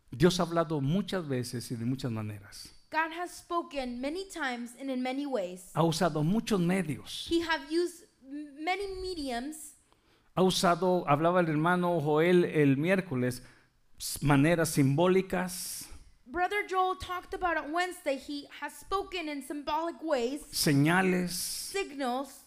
Dios 0.10 0.40
ha 0.40 0.44
hablado 0.44 0.80
muchas 0.80 1.28
veces 1.28 1.70
y 1.70 1.76
de 1.76 1.84
muchas 1.84 2.12
maneras. 2.12 2.81
God 2.92 3.12
has 3.14 3.32
spoken 3.32 4.02
many 4.02 4.26
times 4.30 4.72
and 4.80 4.92
in 4.92 5.02
many 5.02 5.26
ways. 5.26 5.72
Ha 5.74 5.82
usado 5.82 6.24
muchos 6.26 6.60
medios. 6.60 7.26
He 7.30 7.40
have 7.42 7.62
used 7.72 8.04
many 8.60 8.86
mediums. 9.02 9.76
Ha 10.36 10.44
usado, 10.44 11.06
hablaba 11.08 11.40
el 11.40 11.48
hermano 11.48 12.02
Joel 12.02 12.44
el 12.44 12.76
miércoles, 12.76 13.42
maneras 14.22 14.70
simbólicas, 14.70 15.88
Brother 16.32 16.66
Joel 16.66 16.96
talked 16.96 17.34
about 17.34 17.58
on 17.58 17.74
Wednesday. 17.74 18.16
He 18.16 18.48
has 18.62 18.74
spoken 18.74 19.28
in 19.28 19.42
symbolic 19.42 20.02
ways, 20.02 20.42
señales. 20.52 21.32
signals. 21.32 22.46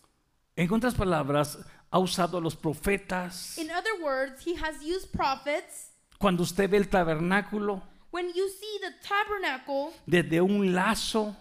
En 0.56 0.68
otras 0.72 0.94
palabras, 0.94 1.58
ha 1.90 1.98
usado 1.98 2.38
a 2.38 2.40
los 2.40 2.56
profetas. 2.56 3.58
In 3.58 3.70
other 3.70 4.02
words, 4.02 4.42
he 4.42 4.54
has 4.56 4.82
used 4.82 5.12
prophets. 5.12 5.92
Cuando 6.18 6.42
usted 6.42 6.70
ve 6.70 6.78
el 6.78 6.88
tabernáculo, 6.88 7.82
When 8.15 8.28
you 8.32 8.49
see 8.49 8.78
the 8.81 8.93
tabernacle 9.03 9.93
desde 10.07 10.41
un 10.41 10.73
lazo, 10.73 11.35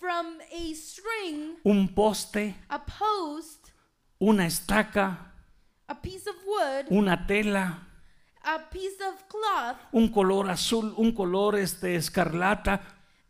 from 0.00 0.40
a 0.50 0.74
string, 0.74 1.54
un 1.64 1.86
poste, 1.94 2.56
a 2.68 2.80
post, 2.84 3.68
una 4.20 4.44
estaca, 4.46 5.16
a 5.86 5.94
piece 5.94 6.26
of 6.28 6.34
wood, 6.44 6.86
una 6.90 7.24
tela, 7.24 7.86
a 8.42 8.58
piece 8.68 9.00
of 9.00 9.14
cloth, 9.28 9.76
un 9.92 10.08
color 10.08 10.50
azul, 10.50 10.92
un 10.96 11.12
color 11.12 11.54
este 11.54 11.94
escarlata, 11.94 12.80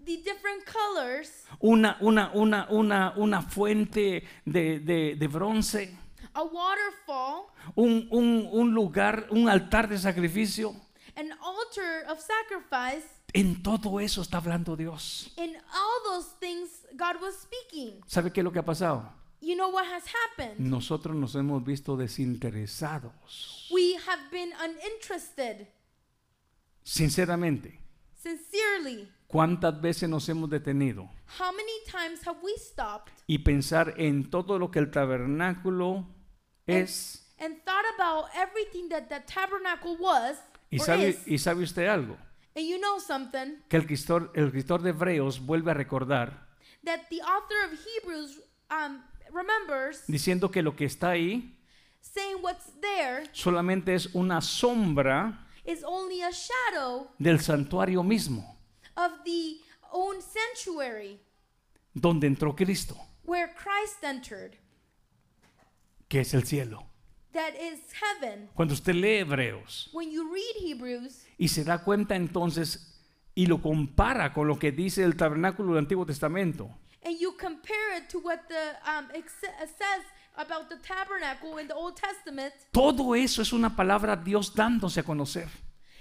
the 0.02 0.16
different 0.24 0.64
colors, 0.64 1.44
una, 1.60 1.98
una, 2.00 2.30
una, 2.32 2.68
una, 2.70 3.12
una 3.18 3.42
fuente 3.42 4.22
de, 4.46 4.78
de- 4.80 5.14
de 5.14 5.26
bronce, 5.28 5.94
a 6.32 6.42
waterfall, 6.42 7.48
un, 7.74 8.08
un- 8.10 8.48
un 8.50 8.72
lugar, 8.72 9.26
un 9.30 9.46
altar 9.50 9.88
de 9.90 9.98
sacrificio. 9.98 10.74
An 11.18 11.32
altar 11.42 12.04
of 12.08 12.20
sacrifice. 12.20 13.06
En 13.34 13.62
todo 13.62 14.00
eso 14.00 14.22
está 14.22 14.38
hablando 14.38 14.76
Dios. 14.76 15.32
In 15.36 15.56
all 15.56 16.00
those 16.04 16.28
things, 16.40 16.86
God 16.96 17.20
was 17.20 17.34
speaking. 17.36 18.00
¿Sabe 18.06 18.32
qué 18.32 18.40
es 18.40 18.44
lo 18.44 18.52
que 18.52 18.60
ha 18.60 18.64
pasado? 18.64 19.12
You 19.40 19.54
know 19.54 19.68
what 19.68 19.84
has 19.86 20.04
happened? 20.06 20.58
Nosotros 20.58 21.14
nos 21.14 21.34
hemos 21.34 21.64
visto 21.64 21.96
desinteresados. 21.96 23.68
We 23.70 23.96
have 24.06 24.30
been 24.30 24.52
uninterested. 24.60 25.68
Sinceramente, 26.82 27.78
Sincerely, 28.14 29.08
¿cuántas 29.28 29.80
veces 29.80 30.08
nos 30.08 30.28
hemos 30.28 30.48
detenido 30.48 31.10
how 31.38 31.52
many 31.52 31.84
times 31.86 32.26
have 32.26 32.38
we 32.42 32.52
stopped 32.56 33.12
y 33.26 33.38
pensar 33.38 33.94
en 33.98 34.30
todo 34.30 34.58
lo 34.58 34.70
que 34.70 34.78
el 34.78 34.90
tabernáculo 34.90 36.06
es? 36.66 37.24
and 37.40 37.56
thought 37.64 37.84
about 37.94 38.28
everything 38.34 38.88
that 38.88 39.08
the 39.08 39.20
tabernacle 39.26 39.96
was 39.96 40.36
Y 40.70 40.78
sabe, 40.78 41.10
is? 41.10 41.26
y 41.26 41.38
sabe 41.38 41.62
usted 41.62 41.86
algo, 41.86 42.16
And 42.54 42.66
you 42.66 42.78
know 42.78 42.98
something 43.00 43.62
que 43.68 43.76
el 43.76 43.82
escritor, 43.84 44.32
el 44.34 44.46
escritor 44.46 44.82
de 44.82 44.90
Hebreos 44.90 45.40
vuelve 45.40 45.70
a 45.70 45.74
recordar 45.74 46.48
that 46.84 47.08
the 47.10 47.20
author 47.22 47.64
of 47.64 47.78
Hebrews 47.78 48.40
um, 48.70 49.02
remembers 49.32 50.04
diciendo 50.06 50.50
que 50.50 50.62
lo 50.62 50.74
que 50.74 50.84
está 50.84 51.10
ahí 51.10 51.56
saying 52.00 52.38
what's 52.42 52.72
there 52.80 53.28
solamente 53.32 53.94
es 53.94 54.14
una 54.14 54.40
sombra 54.40 55.46
is 55.64 55.84
only 55.84 56.22
a 56.22 56.30
shadow 56.30 57.10
del 57.18 57.40
santuario 57.40 58.02
mismo, 58.02 58.58
of 58.96 59.12
the 59.24 59.60
own 59.92 60.16
sanctuary 60.22 61.20
donde 61.94 62.26
entró 62.26 62.56
Cristo, 62.56 62.96
where 63.24 63.54
Christ 63.54 64.02
entered, 64.02 64.56
que 66.08 66.20
es 66.20 66.32
el 66.34 66.44
cielo. 66.44 66.87
That 67.38 67.54
is 67.54 67.78
heaven. 67.94 68.48
Cuando 68.54 68.74
usted 68.74 68.94
lee 68.96 69.18
Hebreos 69.18 69.88
When 69.92 70.10
you 70.10 70.28
read 70.32 70.56
Hebrews 70.60 71.24
y 71.38 71.46
se 71.48 71.62
da 71.62 71.78
cuenta 71.78 72.16
entonces 72.16 73.00
y 73.34 73.46
lo 73.46 73.62
compara 73.62 74.32
con 74.32 74.48
lo 74.48 74.58
que 74.58 74.72
dice 74.72 75.04
el 75.04 75.14
tabernáculo 75.16 75.74
del 75.74 75.84
Antiguo 75.84 76.04
Testamento, 76.04 76.68
and 77.04 77.16
you 77.20 77.32
compare 77.38 77.96
it 77.96 78.08
to 78.08 78.18
what 78.18 78.40
the 78.48 78.74
um, 78.84 79.06
uh, 79.14 79.66
says 79.66 80.02
about 80.36 80.68
the 80.68 80.76
tabernacle 80.82 81.58
in 81.60 81.68
the 81.68 81.74
Old 81.74 81.94
Testament, 81.94 82.52
todo 82.72 83.14
eso 83.14 83.40
es 83.40 83.52
una 83.52 83.76
palabra 83.76 84.16
Dios 84.16 84.52
dándose 84.54 85.00
a 85.00 85.02
conocer. 85.04 85.46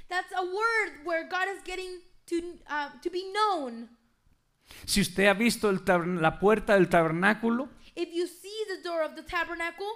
that's 0.10 0.32
a 0.34 0.42
word 0.42 1.06
where 1.06 1.28
God 1.30 1.48
is 1.56 1.62
getting 1.64 2.00
to 2.28 2.42
uh, 2.68 2.90
to 3.04 3.10
be 3.12 3.24
known. 3.32 3.90
Si 4.86 5.00
usted 5.02 5.28
ha 5.28 5.34
visto 5.34 5.70
el 5.70 5.84
tab- 5.84 6.06
la 6.20 6.40
puerta 6.40 6.74
del 6.74 6.90
tabernáculo, 6.90 7.70
If 8.00 8.14
you 8.14 8.28
see 8.28 8.54
the 8.76 8.88
door 8.88 9.02
of 9.04 9.16
the 9.16 9.24
tabernacle, 9.24 9.88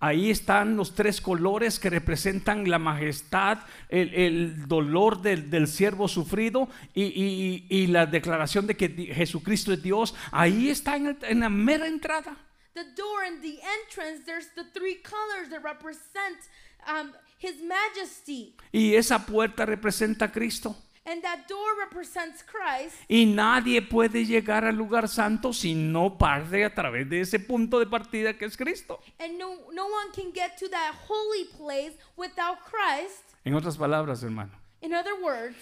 ahí 0.00 0.30
están 0.30 0.76
los 0.78 0.94
tres 0.94 1.20
colores 1.20 1.78
que 1.78 1.90
representan 1.90 2.68
la 2.70 2.78
majestad, 2.78 3.58
el, 3.90 4.14
el 4.14 4.66
dolor 4.66 5.20
del, 5.20 5.50
del 5.50 5.68
siervo 5.68 6.08
sufrido 6.08 6.68
y, 6.94 7.02
y- 7.04 7.66
y 7.68 7.86
la 7.88 8.06
declaración 8.06 8.66
de 8.66 8.76
que 8.78 8.88
Jesucristo 9.14 9.74
es 9.74 9.82
Dios. 9.82 10.14
Ahí 10.32 10.70
está 10.70 10.96
en, 10.96 11.08
el- 11.08 11.18
en 11.22 11.40
la 11.40 11.50
mera 11.50 11.86
entrada. 11.86 12.34
the 12.72 12.84
door 12.96 13.24
and 13.26 13.42
the 13.42 13.58
entrance, 13.82 14.24
there's 14.24 14.48
the 14.54 14.64
three 14.72 15.02
colors 15.02 15.50
that 15.50 15.62
represent 15.62 16.38
um, 16.88 17.12
His 17.38 17.56
majesty. 17.62 18.56
Y 18.72 18.94
esa 18.94 19.26
puerta 19.26 19.66
representa 19.66 20.26
a 20.26 20.32
Cristo. 20.32 20.74
And 21.06 21.22
that 21.22 21.48
door 21.48 21.66
represents 21.78 22.42
Christ. 22.42 22.94
Y 23.08 23.24
nadie 23.24 23.80
puede 23.80 24.26
llegar 24.26 24.64
al 24.66 24.76
lugar 24.76 25.08
santo 25.08 25.52
si 25.52 25.74
no 25.74 26.18
parte 26.18 26.62
a 26.64 26.74
través 26.74 27.08
de 27.08 27.20
ese 27.22 27.38
punto 27.40 27.78
de 27.78 27.86
partida 27.86 28.36
que 28.36 28.44
es 28.44 28.56
Cristo. 28.56 29.00
And 29.18 29.38
no, 29.38 29.56
no 29.72 29.86
one 29.86 30.12
can 30.14 30.30
get 30.32 30.58
to 30.58 30.68
that 30.68 30.94
holy 31.08 31.46
place 31.56 31.96
without 32.16 32.58
Christ. 32.64 33.34
En 33.44 33.54
otras 33.54 33.78
palabras, 33.78 34.22
hermano, 34.22 34.52
In 34.82 34.92
other 34.94 35.14
words, 35.22 35.56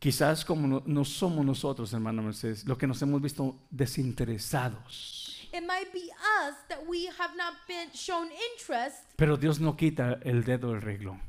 quizás 0.00 0.44
como 0.44 0.66
no, 0.66 0.82
no 0.84 1.04
somos 1.04 1.44
nosotros, 1.46 1.92
hermano 1.92 2.22
Mercedes, 2.22 2.64
lo 2.66 2.76
que 2.76 2.86
nos 2.88 3.00
hemos 3.00 3.22
visto 3.22 3.56
desinteresados. 3.70 5.48
it 5.52 5.62
might 5.66 5.92
be 5.92 6.10
us 6.44 6.54
that 6.68 6.84
we 6.86 7.06
have 7.18 7.36
not 7.36 7.54
been 7.66 7.88
shown 7.92 8.28
interest, 8.52 8.98
Pero 9.16 9.36
Dios 9.36 9.60
no 9.60 9.76
quita 9.76 10.18
el 10.24 10.42
dedo 10.44 10.72
del 10.72 10.80
renglón. 10.80 11.20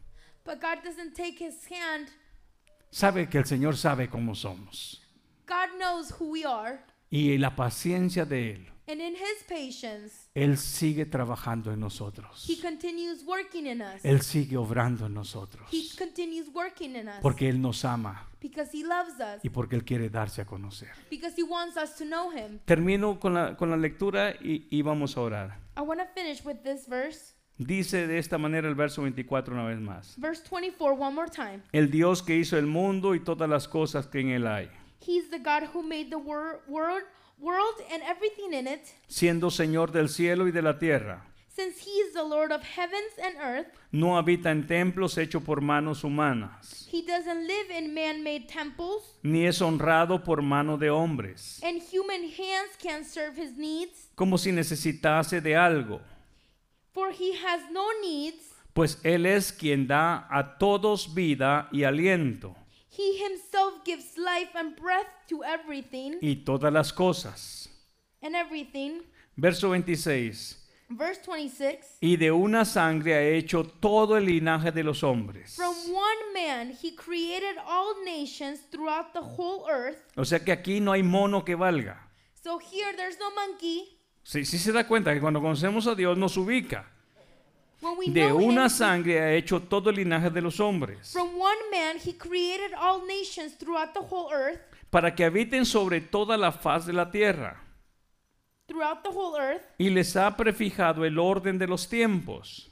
but 0.45 0.59
God 0.59 0.83
doesn't 0.83 1.13
take 1.15 1.37
His 1.39 1.65
hand. 1.71 2.09
Sabe 2.91 3.29
que 3.29 3.37
el 3.37 3.45
Señor 3.45 3.77
sabe 3.77 4.09
cómo 4.09 4.35
somos. 4.35 5.01
God 5.47 5.77
knows 5.79 6.11
who 6.19 6.25
we 6.31 6.45
are. 6.45 6.79
Y 7.09 7.37
la 7.37 7.55
paciencia 7.55 8.25
de 8.25 8.51
Él, 8.51 8.67
And 8.87 8.99
in 8.99 9.13
His 9.15 9.43
patience, 9.47 10.29
Él 10.33 10.57
sigue 10.57 11.05
trabajando 11.05 11.71
en 11.71 11.79
nosotros. 11.79 12.45
He 12.49 12.59
continues 12.61 13.23
working 13.25 13.65
in 13.67 13.81
us. 13.81 14.03
Él 14.03 14.21
sigue 14.21 14.57
obrando 14.57 15.05
en 15.05 15.13
nosotros. 15.13 15.69
He 15.71 15.87
continues 15.97 16.49
working 16.53 16.95
in 16.97 17.07
us 17.07 17.15
Porque 17.21 17.47
Él 17.47 17.61
nos 17.61 17.85
ama 17.85 18.27
because 18.41 18.71
He 18.77 18.83
loves 18.83 19.13
us, 19.19 19.43
y 19.43 19.49
porque 19.49 19.75
Él 19.77 19.85
quiere 19.85 20.09
darse 20.09 20.41
a 20.41 20.45
conocer. 20.45 20.89
because 21.09 21.33
He 21.39 21.43
wants 21.43 21.77
us 21.77 21.95
to 21.95 22.03
know 22.03 22.31
Him. 22.31 22.59
Termino 22.65 23.17
con 23.19 23.33
la, 23.33 23.55
con 23.55 23.69
la 23.69 23.77
lectura 23.77 24.31
y, 24.41 24.67
y 24.69 24.81
vamos 24.81 25.15
a 25.15 25.21
orar. 25.21 25.59
I 25.77 25.81
want 25.81 26.01
to 26.01 26.07
finish 26.13 26.43
with 26.43 26.57
this 26.63 26.87
verse, 26.89 27.33
Dice 27.65 28.07
de 28.07 28.17
esta 28.17 28.39
manera 28.39 28.67
el 28.67 28.73
verso 28.73 29.03
24 29.03 29.53
una 29.53 29.65
vez 29.65 29.79
más. 29.79 30.15
verse 30.17 30.41
24, 30.49 30.95
one 30.95 31.13
more 31.13 31.29
time. 31.29 31.59
El 31.71 31.91
Dios 31.91 32.23
que 32.23 32.35
hizo 32.35 32.57
el 32.57 32.65
mundo 32.65 33.13
y 33.13 33.19
todas 33.19 33.47
las 33.47 33.67
cosas 33.67 34.07
que 34.07 34.19
en 34.19 34.29
él 34.29 34.47
hay, 34.47 34.67
He's 35.05 35.29
the 35.29 35.37
God 35.37 35.69
who 35.73 35.83
made 35.83 36.09
the 36.09 36.15
wor- 36.17 36.59
world, 36.67 37.03
world 37.39 37.75
and 37.93 38.01
everything 38.03 38.51
in 38.53 38.67
it. 38.67 38.81
siendo 39.07 39.51
Señor 39.51 39.91
del 39.91 40.09
cielo 40.09 40.47
y 40.47 40.51
de 40.51 40.61
la 40.63 40.79
tierra. 40.79 41.25
Since 41.53 41.81
He 41.85 41.91
is 42.07 42.13
the 42.13 42.23
Lord 42.23 42.51
of 42.51 42.63
heavens 42.63 43.13
and 43.23 43.35
earth, 43.39 43.67
No 43.91 44.17
habita 44.17 44.49
en 44.51 44.65
templos 44.65 45.17
hechos 45.19 45.43
por 45.43 45.61
manos 45.61 46.03
humanas, 46.03 46.87
He 46.91 47.03
doesn't 47.05 47.45
live 47.45 47.69
in 47.77 47.93
man 47.93 48.23
made 48.23 48.47
temples, 48.47 49.19
ni 49.21 49.45
es 49.45 49.61
honrado 49.61 50.23
por 50.23 50.41
mano 50.41 50.77
de 50.77 50.89
hombres, 50.89 51.61
and 51.63 51.79
human 51.79 52.23
hands 52.23 52.75
can't 52.81 53.05
serve 53.05 53.37
His 53.39 53.55
needs, 53.55 54.09
como 54.15 54.37
si 54.39 54.51
necesitase 54.51 55.41
de 55.41 55.55
algo, 55.55 55.99
for 56.93 57.11
He 57.11 57.33
has 57.45 57.61
no 57.71 57.87
needs. 58.01 58.49
pues 58.73 58.99
Él 59.03 59.25
es 59.25 59.51
quien 59.51 59.87
da 59.87 60.27
a 60.29 60.57
todos 60.57 61.13
vida 61.13 61.67
y 61.71 61.83
aliento, 61.83 62.55
He 62.89 63.23
Himself 63.23 63.83
gives 63.85 64.17
life 64.17 64.49
and 64.55 64.75
breath 64.75 65.07
to 65.29 65.43
everything 65.43 66.17
y 66.21 66.43
todas 66.43 66.71
las 66.73 66.91
cosas. 66.93 67.69
and 68.21 68.35
everything. 68.35 69.01
Verso 69.37 69.69
26. 69.69 70.57
Verse 70.93 71.21
26 71.25 71.97
Y 72.01 72.17
de 72.17 72.31
una 72.31 72.65
sangre 72.65 73.13
ha 73.15 73.23
hecho 73.23 73.63
todo 73.63 74.17
el 74.17 74.25
linaje 74.25 74.71
de 74.73 74.83
los 74.83 75.03
hombres. 75.03 75.55
From 75.55 75.73
one 75.93 76.33
man 76.33 76.73
He 76.81 76.93
created 76.95 77.55
all 77.65 77.95
nations 78.03 78.59
throughout 78.69 79.13
the 79.13 79.21
whole 79.21 79.65
earth. 79.69 79.99
O 80.17 80.25
sea 80.25 80.39
que 80.43 80.51
aquí 80.51 80.81
no 80.81 80.91
hay 80.91 81.01
mono 81.01 81.45
que 81.45 81.55
valga. 81.55 82.09
So 82.43 82.59
here 82.59 82.93
there's 82.97 83.17
no 83.19 83.31
monkey. 83.33 83.97
Sí, 84.23 84.45
sí 84.45 84.57
se 84.57 84.71
da 84.71 84.87
cuenta 84.87 85.13
que 85.13 85.19
cuando 85.19 85.41
conocemos 85.41 85.87
a 85.87 85.95
Dios 85.95 86.17
nos 86.17 86.37
ubica. 86.37 86.89
De 88.07 88.31
una 88.31 88.69
sangre 88.69 89.19
ha 89.19 89.33
hecho 89.33 89.59
todo 89.59 89.89
el 89.89 89.95
linaje 89.95 90.29
de 90.29 90.41
los 90.41 90.59
hombres. 90.59 91.11
from 91.11 91.29
one 91.35 91.57
man 91.71 91.97
He 92.03 92.13
created 92.15 92.73
all 92.79 93.01
nations 93.07 93.57
throughout 93.57 93.93
the 93.93 93.99
whole 94.01 94.31
earth. 94.31 94.59
para 94.91 95.15
que 95.15 95.25
habiten 95.25 95.65
sobre 95.65 95.99
toda 96.01 96.37
la 96.37 96.51
faz 96.51 96.85
de 96.85 96.93
la 96.93 97.09
tierra. 97.09 97.59
throughout 98.67 99.01
the 99.03 99.09
whole 99.09 99.35
earth, 99.39 99.63
Y 99.79 99.89
les 99.89 100.15
ha 100.15 100.37
prefijado 100.37 101.03
el 101.05 101.17
orden 101.17 101.57
de 101.57 101.65
los 101.67 101.89
tiempos 101.89 102.69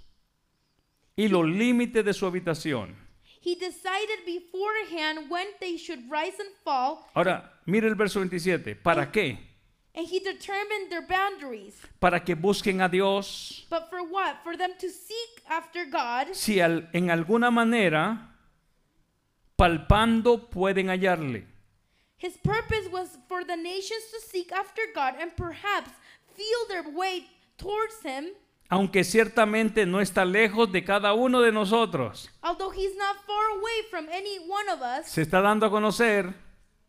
y 1.16 1.28
los 1.28 1.46
límites 1.48 2.06
de 2.06 2.14
su 2.14 2.28
habitación. 2.28 2.96
he 3.42 3.56
decided 3.56 4.24
beforehand 4.28 5.28
when 5.32 5.48
they 5.60 5.76
should 5.76 6.02
rise 6.12 6.40
and 6.40 6.52
fall, 6.64 7.08
Ahora, 7.16 7.60
mire 7.66 7.88
el 7.88 7.96
verso 7.96 8.20
27. 8.20 8.76
¿Para 8.76 9.12
qué? 9.12 9.49
And 9.96 10.08
he 10.08 10.20
determined 10.20 10.90
their 10.90 11.06
boundaries. 11.08 11.76
Para 12.00 12.20
que 12.24 12.36
busquen 12.36 12.82
a 12.82 12.88
Dios. 12.90 13.66
But 13.70 13.90
for 13.90 14.02
what? 14.04 14.38
For 14.44 14.56
them 14.56 14.72
to 14.80 14.90
seek 14.90 15.44
after 15.50 15.86
God, 15.86 16.34
Si 16.34 16.60
al- 16.62 16.88
en 16.94 17.10
alguna 17.10 17.52
manera, 17.52 18.30
palpando, 19.58 20.50
pueden 20.50 20.90
hallarle. 20.90 21.46
his 22.18 22.38
purpose 22.38 22.88
was 22.92 23.18
for 23.28 23.44
the 23.46 23.56
nations 23.56 24.04
to 24.12 24.20
seek 24.30 24.52
after 24.52 24.82
God 24.94 25.16
and 25.20 25.32
perhaps 25.36 25.90
feel 26.36 26.68
their 26.68 26.90
way 26.96 27.26
towards 27.58 28.02
him, 28.04 28.28
Aunque 28.72 29.04
ciertamente 29.04 29.88
no 29.88 30.00
está 30.00 30.24
lejos 30.26 30.72
de 30.72 30.84
cada 30.84 31.14
uno 31.16 31.42
de 31.42 31.52
nosotros. 31.52 32.30
although 32.44 32.70
he's 32.70 32.96
not 32.96 33.16
far 33.26 33.58
away 33.58 33.82
from 33.90 34.08
any 34.10 34.38
one 34.48 34.70
of 34.70 34.82
us. 34.82 35.08
Se 35.10 35.24
está 35.24 35.42
dando 35.42 35.66
a 35.66 35.70
conocer. 35.72 36.34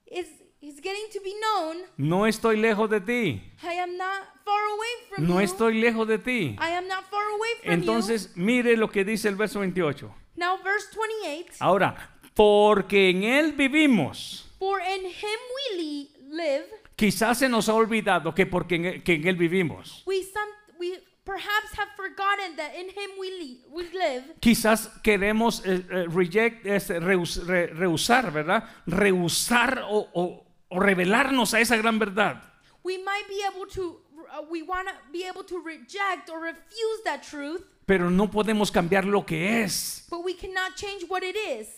Is 0.06 0.26
he's 0.60 0.76
getting 0.80 1.08
to 1.12 1.20
be 1.22 1.32
known. 1.40 1.76
No 1.96 2.26
estoy 2.26 2.56
lejos 2.56 2.88
de 2.90 3.00
ti. 3.00 3.42
I 3.62 3.74
am 3.74 3.96
not 3.96 4.24
far 4.44 4.62
away 4.74 4.88
from 5.14 5.26
No 5.26 5.34
you. 5.40 5.46
estoy 5.46 5.80
lejos 5.80 6.06
de 6.08 6.18
ti. 6.18 6.56
I 6.60 6.70
am 6.72 6.86
not 6.88 7.04
far 7.10 7.24
away 7.36 7.48
from 7.62 7.72
Entonces, 7.74 8.36
mire 8.36 8.76
lo 8.76 8.88
que 8.88 9.04
dice 9.04 9.28
el 9.28 9.36
verso 9.36 9.60
28. 9.60 10.06
you. 10.06 10.14
Now 10.36 10.58
verse 10.62 10.86
28. 11.24 11.56
Ahora, 11.60 11.96
porque 12.34 13.10
en 13.10 13.24
Él 13.24 13.52
vivimos. 13.52 14.46
For 14.58 14.80
in 14.80 15.06
him 15.06 15.40
we 15.72 15.76
li- 15.82 16.10
live. 16.30 16.66
Quizás 16.96 17.38
se 17.38 17.48
nos 17.48 17.68
ha 17.68 17.74
olvidado 17.74 18.34
que 18.34 18.44
porque 18.44 18.74
en 18.74 19.02
que 19.02 19.14
en 19.14 19.26
él 19.26 19.36
vivimos. 19.36 20.02
We 20.06 20.22
some 20.22 20.50
we 20.78 21.00
perhaps 21.24 21.72
have 21.78 21.88
forgotten 21.96 22.56
that 22.56 22.74
in 22.74 22.90
him 22.90 23.10
we 23.18 23.30
li- 23.30 23.64
we 23.70 23.84
live. 23.84 24.24
Quizás 24.40 24.88
queremos 25.02 25.62
eh, 25.64 25.82
eh, 25.90 26.04
reject, 26.12 26.66
es, 26.66 26.90
rehus- 26.90 27.42
re- 27.46 27.68
rehusar, 27.68 28.30
¿verdad? 28.32 28.64
Rehusar 28.86 29.82
o, 29.88 30.08
o- 30.12 30.46
o 30.70 30.80
revelarnos 30.80 31.52
a 31.54 31.60
esa 31.60 31.76
gran 31.76 31.98
verdad. 31.98 32.42
We 32.82 32.96
might 32.98 33.28
be 33.28 33.42
able 33.46 33.66
to 33.74 34.00
uh, 34.32 34.42
we 34.50 34.62
want 34.62 34.88
to 34.88 34.94
be 35.12 35.24
able 35.28 35.44
to 35.44 35.58
reject 35.60 36.30
or 36.30 36.40
refuse 36.40 37.02
that 37.04 37.22
truth, 37.22 37.62
Pero 37.86 38.08
no 38.10 38.30
podemos 38.30 38.70
cambiar 38.70 39.04
lo 39.04 39.26
que 39.26 39.62
es. 39.62 40.06
but 40.08 40.24
we 40.24 40.34
cannot 40.34 40.76
change 40.76 41.04
what 41.08 41.22
it 41.22 41.36
is. 41.36 41.68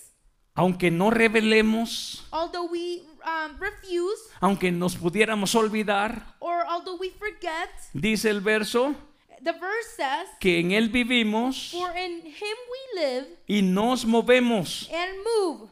Aunque 0.54 0.90
no 0.90 1.10
revelemos, 1.10 2.24
Although 2.30 2.66
we 2.70 3.02
um, 3.24 3.56
refuse 3.58 4.20
aunque 4.40 4.70
nos 4.70 4.94
pudiéramos 4.96 5.54
olvidar, 5.54 6.36
or 6.40 6.62
although 6.68 6.96
we 7.00 7.08
forget, 7.18 7.70
dice 7.94 8.26
el 8.28 8.40
verso, 8.42 8.94
the 9.42 9.52
verse 9.52 9.88
says, 9.96 10.28
que 10.38 10.60
en 10.60 10.70
Él 10.72 10.90
vivimos 10.90 11.70
"For 11.72 11.90
in 11.96 12.20
him 12.26 12.56
we 12.70 13.00
live 13.00 13.26
y 13.48 13.62
nos 13.62 14.04
movemos. 14.04 14.88
and 14.92 15.18
move 15.24 15.70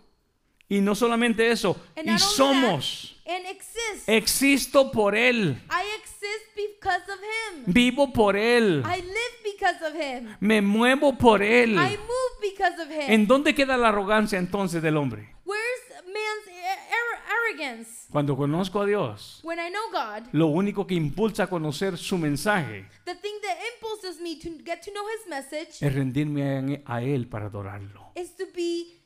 Y 0.70 0.80
no 0.80 0.94
solamente 0.94 1.50
eso, 1.50 1.76
and 1.96 2.08
y 2.08 2.18
somos. 2.18 3.16
that, 3.26 3.34
and 3.36 3.46
exist. 3.46 4.08
Existo 4.08 4.90
por 4.92 5.14
Él. 5.16 5.60
I 5.68 5.82
exist 6.00 6.54
because 6.56 7.12
of 7.12 7.18
him. 7.20 7.64
Vivo 7.66 8.12
por 8.12 8.36
Él. 8.36 8.82
I 8.86 9.02
live 9.02 9.36
because 9.44 9.84
of 9.84 9.94
him. 9.94 10.36
Me 10.40 10.62
muevo 10.62 11.18
por 11.18 11.42
Él. 11.42 11.72
I 11.72 11.96
move 11.98 12.40
because 12.40 12.80
of 12.80 12.88
him. 12.90 13.10
¿En 13.10 13.26
dónde 13.26 13.54
queda 13.54 13.76
la 13.76 13.88
arrogancia 13.88 14.38
entonces 14.38 14.80
del 14.80 14.96
hombre? 14.96 15.34
Where's 15.44 16.04
man's 16.06 16.46
ar- 16.48 17.34
arrogance? 17.36 18.06
Cuando 18.12 18.36
conozco 18.36 18.80
a 18.80 18.86
Dios, 18.86 19.40
When 19.42 19.58
I 19.58 19.70
know 19.70 19.90
God, 19.92 20.28
lo 20.32 20.46
único 20.46 20.86
que 20.86 20.94
impulsa 20.94 21.44
a 21.44 21.46
conocer 21.48 21.96
su 21.98 22.16
mensaje 22.18 22.86
the 23.04 23.14
thing 23.16 23.34
that 23.42 23.56
impulses 23.74 24.20
me 24.20 24.36
to 24.36 24.50
get 24.64 24.82
to 24.84 24.90
know 24.92 25.02
his 25.18 25.28
message 25.28 25.84
es 25.84 25.94
rendirme 25.94 26.80
a 26.86 26.94
a 26.96 27.02
Él 27.02 27.28
para 27.28 27.46
adorarlo. 27.46 28.12
is 28.14 28.34
to 28.36 28.44
be 28.54 28.99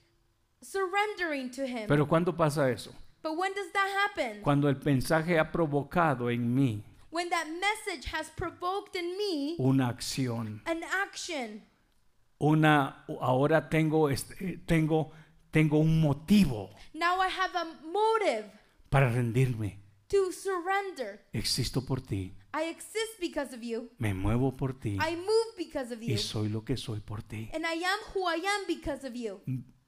surrendering 0.64 1.50
to 1.50 1.62
him. 1.66 1.86
Pero 1.88 2.06
¿cuándo 2.06 2.36
pasa 2.36 2.70
eso? 2.70 2.92
but 3.22 3.36
when 3.38 3.52
does 3.54 3.70
that 3.72 3.88
happen? 4.04 4.42
Cuando 4.42 4.68
el 4.68 4.76
mensaje 4.84 5.38
ha 5.38 5.50
provocado 5.50 6.30
en 6.30 6.54
mí 6.54 6.82
when 7.10 7.30
that 7.30 7.46
message 7.46 8.06
has 8.12 8.28
provoked 8.30 8.96
in 8.96 9.16
me 9.16 9.54
una 9.58 9.88
acción, 9.88 10.60
an 10.66 10.82
action. 11.02 11.62
una 12.38 13.04
ahora 13.20 13.68
tengo 13.68 14.10
este, 14.10 14.58
tengo 14.66 15.12
tengo 15.50 15.78
un 15.78 16.00
motivo 16.00 16.70
Now 16.92 17.20
I 17.20 17.28
have 17.28 17.54
a 17.56 17.64
motive 17.86 18.44
para 18.90 19.10
rendirme. 19.10 19.78
to 20.08 20.30
surrender. 20.32 21.20
Existo 21.32 21.84
por 21.86 22.00
ti, 22.00 22.32
I 22.52 22.64
exist 22.68 23.18
because 23.20 23.54
of 23.54 23.62
you. 23.62 23.90
me 23.98 24.12
muevo 24.12 24.56
por 24.56 24.74
ti 24.78 24.98
I 25.00 25.16
move 25.16 25.56
because 25.56 25.92
of 25.94 26.00
you. 26.02 26.14
y 26.14 26.18
soy 26.18 26.48
lo 26.48 26.62
que 26.64 26.76
soy 26.76 27.00
por 27.00 27.22
ti. 27.22 27.50
And 27.54 27.64
I 27.64 27.82
am 27.84 27.98
who 28.14 28.26
I 28.28 28.36
am 28.44 28.66
because 28.66 29.06
of 29.06 29.14
you. 29.14 29.40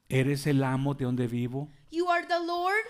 Eres 0.09 0.47
el 0.47 0.62
amo 0.62 0.95
de 0.95 1.05
donde 1.05 1.27
vivo 1.27 1.70
You 1.91 2.09
are 2.09 2.27
the 2.27 2.39
Lord. 2.45 2.85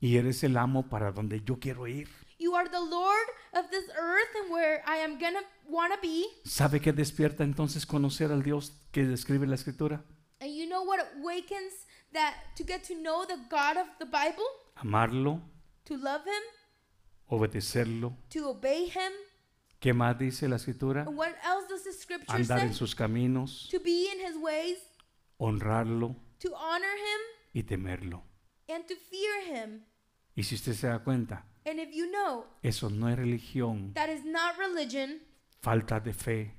y 0.00 0.16
eres 0.16 0.42
el 0.44 0.56
amo 0.56 0.88
para 0.88 1.12
donde 1.12 1.40
yo 1.44 1.58
quiero 1.58 1.86
ir. 1.86 2.08
You 2.38 2.56
are 2.56 2.68
the 2.68 2.80
Lord 2.80 3.28
of 3.54 3.70
this 3.70 3.84
earth 3.96 4.34
and 4.42 4.50
where 4.52 4.82
I 4.86 4.96
am 4.98 5.18
gonna 5.18 5.40
wanna 5.68 5.96
be. 6.02 6.24
¿Sabe 6.44 6.80
qué 6.80 6.92
despierta 6.92 7.44
entonces 7.44 7.86
conocer 7.86 8.32
al 8.32 8.42
Dios 8.42 8.72
que 8.90 9.04
describe 9.04 9.46
la 9.46 9.54
escritura? 9.54 10.04
And 10.40 10.50
you 10.52 10.66
know 10.66 10.82
what 10.82 10.98
awakens 11.20 11.86
that 12.12 12.34
to 12.56 12.64
get 12.64 12.82
to 12.88 12.94
know 12.94 13.24
the 13.24 13.36
God 13.48 13.76
of 13.78 13.86
the 14.00 14.04
Bible, 14.06 14.44
Amarlo, 14.76 15.40
to 15.84 15.96
love 15.96 16.22
Him, 16.26 16.42
obedecerlo. 17.28 18.16
to 18.30 18.48
obey 18.48 18.86
Him. 18.86 19.12
¿Qué 19.80 19.92
más 19.94 20.18
dice 20.18 20.48
la 20.48 20.56
escritura? 20.56 21.02
And 21.06 21.16
what 21.16 21.34
else 21.44 21.66
does 21.68 21.84
the 21.84 21.92
Scripture 21.92 22.34
Andar 22.36 22.58
say? 22.58 22.66
en 22.68 22.74
sus 22.74 22.94
caminos, 22.94 23.68
To 23.70 23.78
be 23.80 24.08
in 24.12 24.20
His 24.26 24.36
ways, 24.36 24.78
honrarlo 25.38 26.16
to 26.42 26.54
honor 26.54 26.92
Him, 26.96 27.20
y 27.54 27.62
temerlo. 27.62 28.22
and 28.68 28.86
to 28.86 28.94
fear 28.96 29.42
Him. 29.46 29.84
Y 30.36 30.42
si 30.42 30.54
usted 30.56 30.74
se 30.74 30.86
da 30.88 30.98
cuenta, 31.00 31.44
And 31.64 31.78
if 31.78 31.94
you 31.94 32.10
know 32.10 32.46
eso 32.62 32.88
no 32.90 33.08
es 33.08 33.16
religión, 33.16 33.92
that 33.94 34.08
is 34.08 34.24
not 34.24 34.56
religion, 34.58 35.20
falta 35.60 36.00
de 36.00 36.12
fe, 36.12 36.54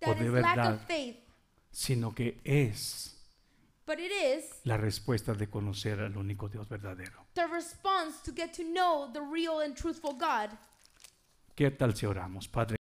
that 0.00 0.10
O 0.10 0.14
de 0.14 0.26
is 0.26 0.32
lack 0.32 0.56
verdad. 0.56 0.74
of 0.74 0.80
faith, 0.86 1.16
sino 1.70 2.14
que 2.14 2.40
es 2.44 3.10
but 3.86 3.98
it 3.98 4.10
is 4.12 4.44
la 4.64 4.76
respuesta 4.76 5.34
de 5.34 5.46
conocer 5.48 6.00
al 6.00 6.16
único 6.16 6.48
Dios 6.50 6.68
verdadero. 6.68 7.26
the 7.34 7.46
response 7.46 8.20
to 8.22 8.32
get 8.32 8.52
to 8.52 8.62
know 8.64 9.10
the 9.12 9.20
real 9.20 9.60
and 9.60 9.74
truthful 9.76 10.12
God. 10.14 10.50
¿Qué 11.54 11.70
tal 11.70 11.94
si 11.94 12.04
oramos, 12.06 12.48
Padre? 12.48 12.76